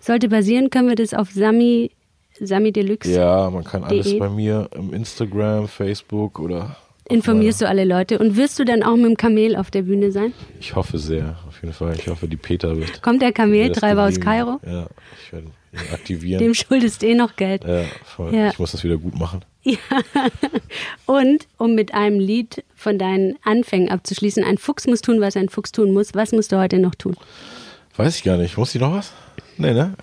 Sollte 0.00 0.28
passieren, 0.28 0.70
können 0.70 0.88
wir 0.88 0.96
das 0.96 1.14
auf 1.14 1.30
Sami, 1.30 1.92
Sami 2.40 2.72
Deluxe. 2.72 3.12
Ja, 3.12 3.48
man 3.48 3.62
kann 3.62 3.84
alles 3.84 4.06
De. 4.06 4.18
bei 4.18 4.28
mir 4.28 4.68
im 4.74 4.92
Instagram, 4.92 5.68
Facebook 5.68 6.40
oder 6.40 6.76
Informierst 7.08 7.60
du 7.60 7.68
alle 7.68 7.84
Leute 7.84 8.18
und 8.18 8.36
wirst 8.36 8.58
du 8.58 8.64
dann 8.64 8.82
auch 8.82 8.96
mit 8.96 9.04
dem 9.04 9.16
Kamel 9.16 9.56
auf 9.56 9.70
der 9.70 9.82
Bühne 9.82 10.10
sein? 10.10 10.32
Ich 10.58 10.74
hoffe 10.74 10.98
sehr, 10.98 11.36
auf 11.46 11.60
jeden 11.60 11.74
Fall. 11.74 11.94
Ich 11.98 12.08
hoffe, 12.08 12.26
die 12.28 12.36
Peter 12.36 12.76
wird. 12.78 13.02
Kommt 13.02 13.20
der 13.20 13.32
Kameltreiber 13.32 14.04
aus. 14.06 14.18
Kairo? 14.18 14.58
Ja, 14.64 14.86
ich 15.22 15.32
werde 15.32 15.46
ihn 15.48 15.78
aktivieren. 15.92 16.38
Dem 16.42 16.54
schuldest 16.54 17.02
du 17.02 17.06
eh 17.06 17.14
noch 17.14 17.36
Geld. 17.36 17.64
ja, 17.64 17.84
voll. 18.04 18.34
Ja. 18.34 18.48
Ich 18.48 18.58
muss 18.58 18.72
das 18.72 18.84
wieder 18.84 18.96
gut 18.96 19.18
machen. 19.18 19.44
Und 21.06 21.46
um 21.58 21.74
mit 21.74 21.94
einem 21.94 22.18
Lied 22.20 22.64
von 22.74 22.98
deinen 22.98 23.36
Anfängen 23.44 23.90
abzuschließen, 23.90 24.44
ein 24.44 24.58
Fuchs 24.58 24.86
muss 24.86 25.00
tun, 25.00 25.20
was 25.20 25.36
ein 25.36 25.48
Fuchs 25.48 25.72
tun 25.72 25.92
muss. 25.92 26.14
Was 26.14 26.32
musst 26.32 26.52
du 26.52 26.58
heute 26.58 26.78
noch 26.78 26.94
tun? 26.94 27.16
Weiß 27.96 28.16
ich 28.16 28.22
gar 28.24 28.36
nicht. 28.38 28.56
Muss 28.56 28.74
ich 28.74 28.80
noch 28.80 28.92
was? 28.92 29.12
Nee, 29.56 29.72
ne? 29.72 29.94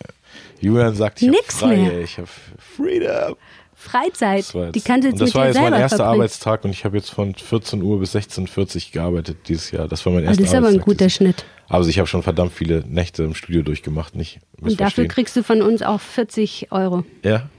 Julian 0.59 0.95
sagt, 0.95 1.21
ich 1.21 1.27
hab 1.27 1.35
Nix 1.35 1.55
frei, 1.57 1.75
mehr. 1.77 1.93
ey. 1.93 2.03
ich 2.03 2.17
habe 2.17 2.29
Freedom. 2.59 3.35
Freizeit, 3.81 4.39
Das 4.39 4.55
war 4.55 4.65
jetzt, 4.65 4.75
die 4.75 4.81
kannst 4.81 5.03
du 5.03 5.07
jetzt 5.09 5.13
und 5.13 5.21
das 5.21 5.29
mit 5.29 5.35
war 5.35 5.47
jetzt 5.47 5.59
mein 5.59 5.73
erster 5.73 5.97
verbringen. 5.97 6.21
Arbeitstag 6.21 6.63
und 6.65 6.71
ich 6.71 6.85
habe 6.85 6.97
jetzt 6.97 7.09
von 7.09 7.33
14 7.33 7.81
Uhr 7.81 7.99
bis 7.99 8.15
16.40 8.15 8.75
Uhr 8.87 8.91
gearbeitet 8.93 9.37
dieses 9.47 9.71
Jahr. 9.71 9.87
Das 9.87 10.05
war 10.05 10.13
mein 10.13 10.27
Also 10.27 10.41
erster 10.41 10.43
das 10.43 10.51
ist 10.51 10.55
aber 10.55 10.67
ein 10.67 10.73
Arbeitstag 10.75 10.85
guter 10.85 11.09
Schnitt. 11.09 11.45
Also 11.67 11.89
ich 11.89 11.97
habe 11.97 12.07
schon 12.07 12.21
verdammt 12.21 12.53
viele 12.53 12.83
Nächte 12.87 13.23
im 13.23 13.33
Studio 13.33 13.63
durchgemacht, 13.63 14.15
nicht 14.15 14.39
Und 14.61 14.79
dafür 14.79 15.07
kriegst 15.07 15.35
du 15.35 15.43
von 15.43 15.61
uns 15.61 15.81
auch 15.81 15.99
40 15.99 16.71
Euro. 16.71 17.03
Ja, 17.23 17.49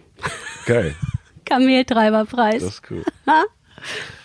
geil. 0.66 0.94
Kameltreiberpreis. 1.44 2.62
Das 2.62 2.74
ist 2.74 2.82
cool. 2.90 3.02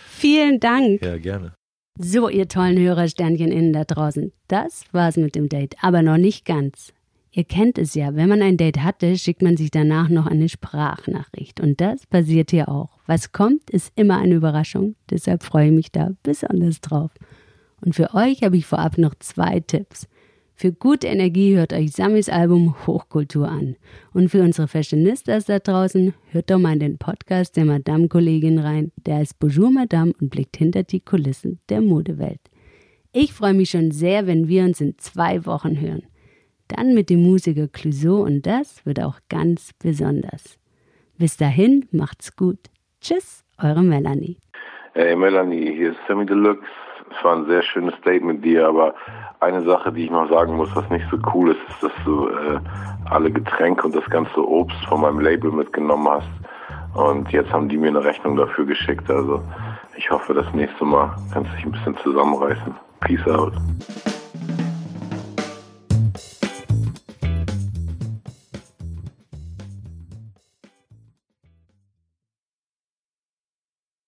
Vielen 0.08 0.60
Dank. 0.60 1.04
Ja, 1.04 1.18
gerne. 1.18 1.54
So, 1.98 2.28
ihr 2.28 2.46
tollen 2.46 2.78
Hörersternchen 2.78 3.50
innen 3.50 3.72
da 3.72 3.84
draußen. 3.84 4.32
Das 4.46 4.84
war's 4.92 5.16
mit 5.16 5.34
dem 5.34 5.48
Date, 5.48 5.74
aber 5.82 6.02
noch 6.02 6.16
nicht 6.16 6.44
ganz. 6.44 6.92
Ihr 7.30 7.44
kennt 7.44 7.78
es 7.78 7.94
ja, 7.94 8.14
wenn 8.14 8.28
man 8.28 8.42
ein 8.42 8.56
Date 8.56 8.82
hatte, 8.82 9.16
schickt 9.18 9.42
man 9.42 9.56
sich 9.56 9.70
danach 9.70 10.08
noch 10.08 10.26
eine 10.26 10.48
Sprachnachricht. 10.48 11.60
Und 11.60 11.80
das 11.80 12.06
passiert 12.06 12.50
hier 12.50 12.68
auch. 12.68 12.98
Was 13.06 13.32
kommt, 13.32 13.70
ist 13.70 13.92
immer 13.96 14.18
eine 14.18 14.34
Überraschung. 14.34 14.96
Deshalb 15.10 15.42
freue 15.42 15.66
ich 15.66 15.74
mich 15.74 15.92
da 15.92 16.10
besonders 16.22 16.80
drauf. 16.80 17.10
Und 17.80 17.94
für 17.94 18.14
euch 18.14 18.42
habe 18.42 18.56
ich 18.56 18.66
vorab 18.66 18.98
noch 18.98 19.14
zwei 19.18 19.60
Tipps. 19.60 20.08
Für 20.54 20.72
gute 20.72 21.06
Energie 21.06 21.54
hört 21.54 21.72
euch 21.72 21.92
Samis 21.92 22.28
Album 22.28 22.74
Hochkultur 22.84 23.48
an. 23.48 23.76
Und 24.12 24.30
für 24.30 24.42
unsere 24.42 24.66
Fashionistas 24.66 25.44
da 25.44 25.60
draußen, 25.60 26.14
hört 26.30 26.50
doch 26.50 26.58
mal 26.58 26.72
in 26.72 26.80
den 26.80 26.98
Podcast 26.98 27.56
der 27.56 27.64
Madame-Kollegin 27.64 28.58
rein. 28.58 28.90
Der 29.06 29.18
heißt 29.18 29.38
Bonjour 29.38 29.70
Madame 29.70 30.12
und 30.20 30.30
blickt 30.30 30.56
hinter 30.56 30.82
die 30.82 30.98
Kulissen 30.98 31.60
der 31.68 31.80
Modewelt. 31.80 32.40
Ich 33.12 33.32
freue 33.32 33.54
mich 33.54 33.70
schon 33.70 33.92
sehr, 33.92 34.26
wenn 34.26 34.48
wir 34.48 34.64
uns 34.64 34.80
in 34.80 34.98
zwei 34.98 35.46
Wochen 35.46 35.80
hören. 35.80 36.02
Dann 36.68 36.94
mit 36.94 37.10
dem 37.10 37.22
Musiker 37.22 37.66
Clouseau 37.68 38.22
und 38.22 38.46
das 38.46 38.84
wird 38.84 39.02
auch 39.02 39.18
ganz 39.28 39.72
besonders. 39.82 40.58
Bis 41.18 41.36
dahin, 41.36 41.86
macht's 41.90 42.36
gut. 42.36 42.58
Tschüss, 43.00 43.44
eure 43.62 43.82
Melanie. 43.82 44.36
Hey 44.94 45.16
Melanie, 45.16 45.74
hier 45.74 45.90
ist 45.92 45.98
Sammy 46.06 46.26
Deluxe. 46.26 46.66
Es 47.10 47.24
war 47.24 47.36
ein 47.36 47.46
sehr 47.46 47.62
schönes 47.62 47.94
Date 48.04 48.22
mit 48.22 48.44
dir, 48.44 48.68
aber 48.68 48.94
eine 49.40 49.62
Sache, 49.62 49.92
die 49.92 50.04
ich 50.04 50.10
noch 50.10 50.28
sagen 50.28 50.56
muss, 50.56 50.68
was 50.74 50.88
nicht 50.90 51.06
so 51.10 51.18
cool 51.32 51.52
ist, 51.52 51.60
ist, 51.68 51.82
dass 51.82 52.04
du 52.04 52.28
äh, 52.28 52.60
alle 53.08 53.30
Getränke 53.30 53.86
und 53.86 53.96
das 53.96 54.04
ganze 54.10 54.46
Obst 54.46 54.78
von 54.86 55.00
meinem 55.00 55.20
Label 55.20 55.50
mitgenommen 55.50 56.08
hast. 56.08 56.28
Und 56.94 57.30
jetzt 57.30 57.52
haben 57.52 57.68
die 57.68 57.76
mir 57.76 57.88
eine 57.88 58.04
Rechnung 58.04 58.36
dafür 58.36 58.66
geschickt. 58.66 59.08
Also 59.10 59.42
ich 59.96 60.10
hoffe, 60.10 60.34
das 60.34 60.52
nächste 60.52 60.84
Mal 60.84 61.16
kannst 61.32 61.50
du 61.52 61.56
dich 61.56 61.64
ein 61.64 61.72
bisschen 61.72 61.96
zusammenreißen. 61.98 62.74
Peace 63.00 63.26
out. 63.26 63.52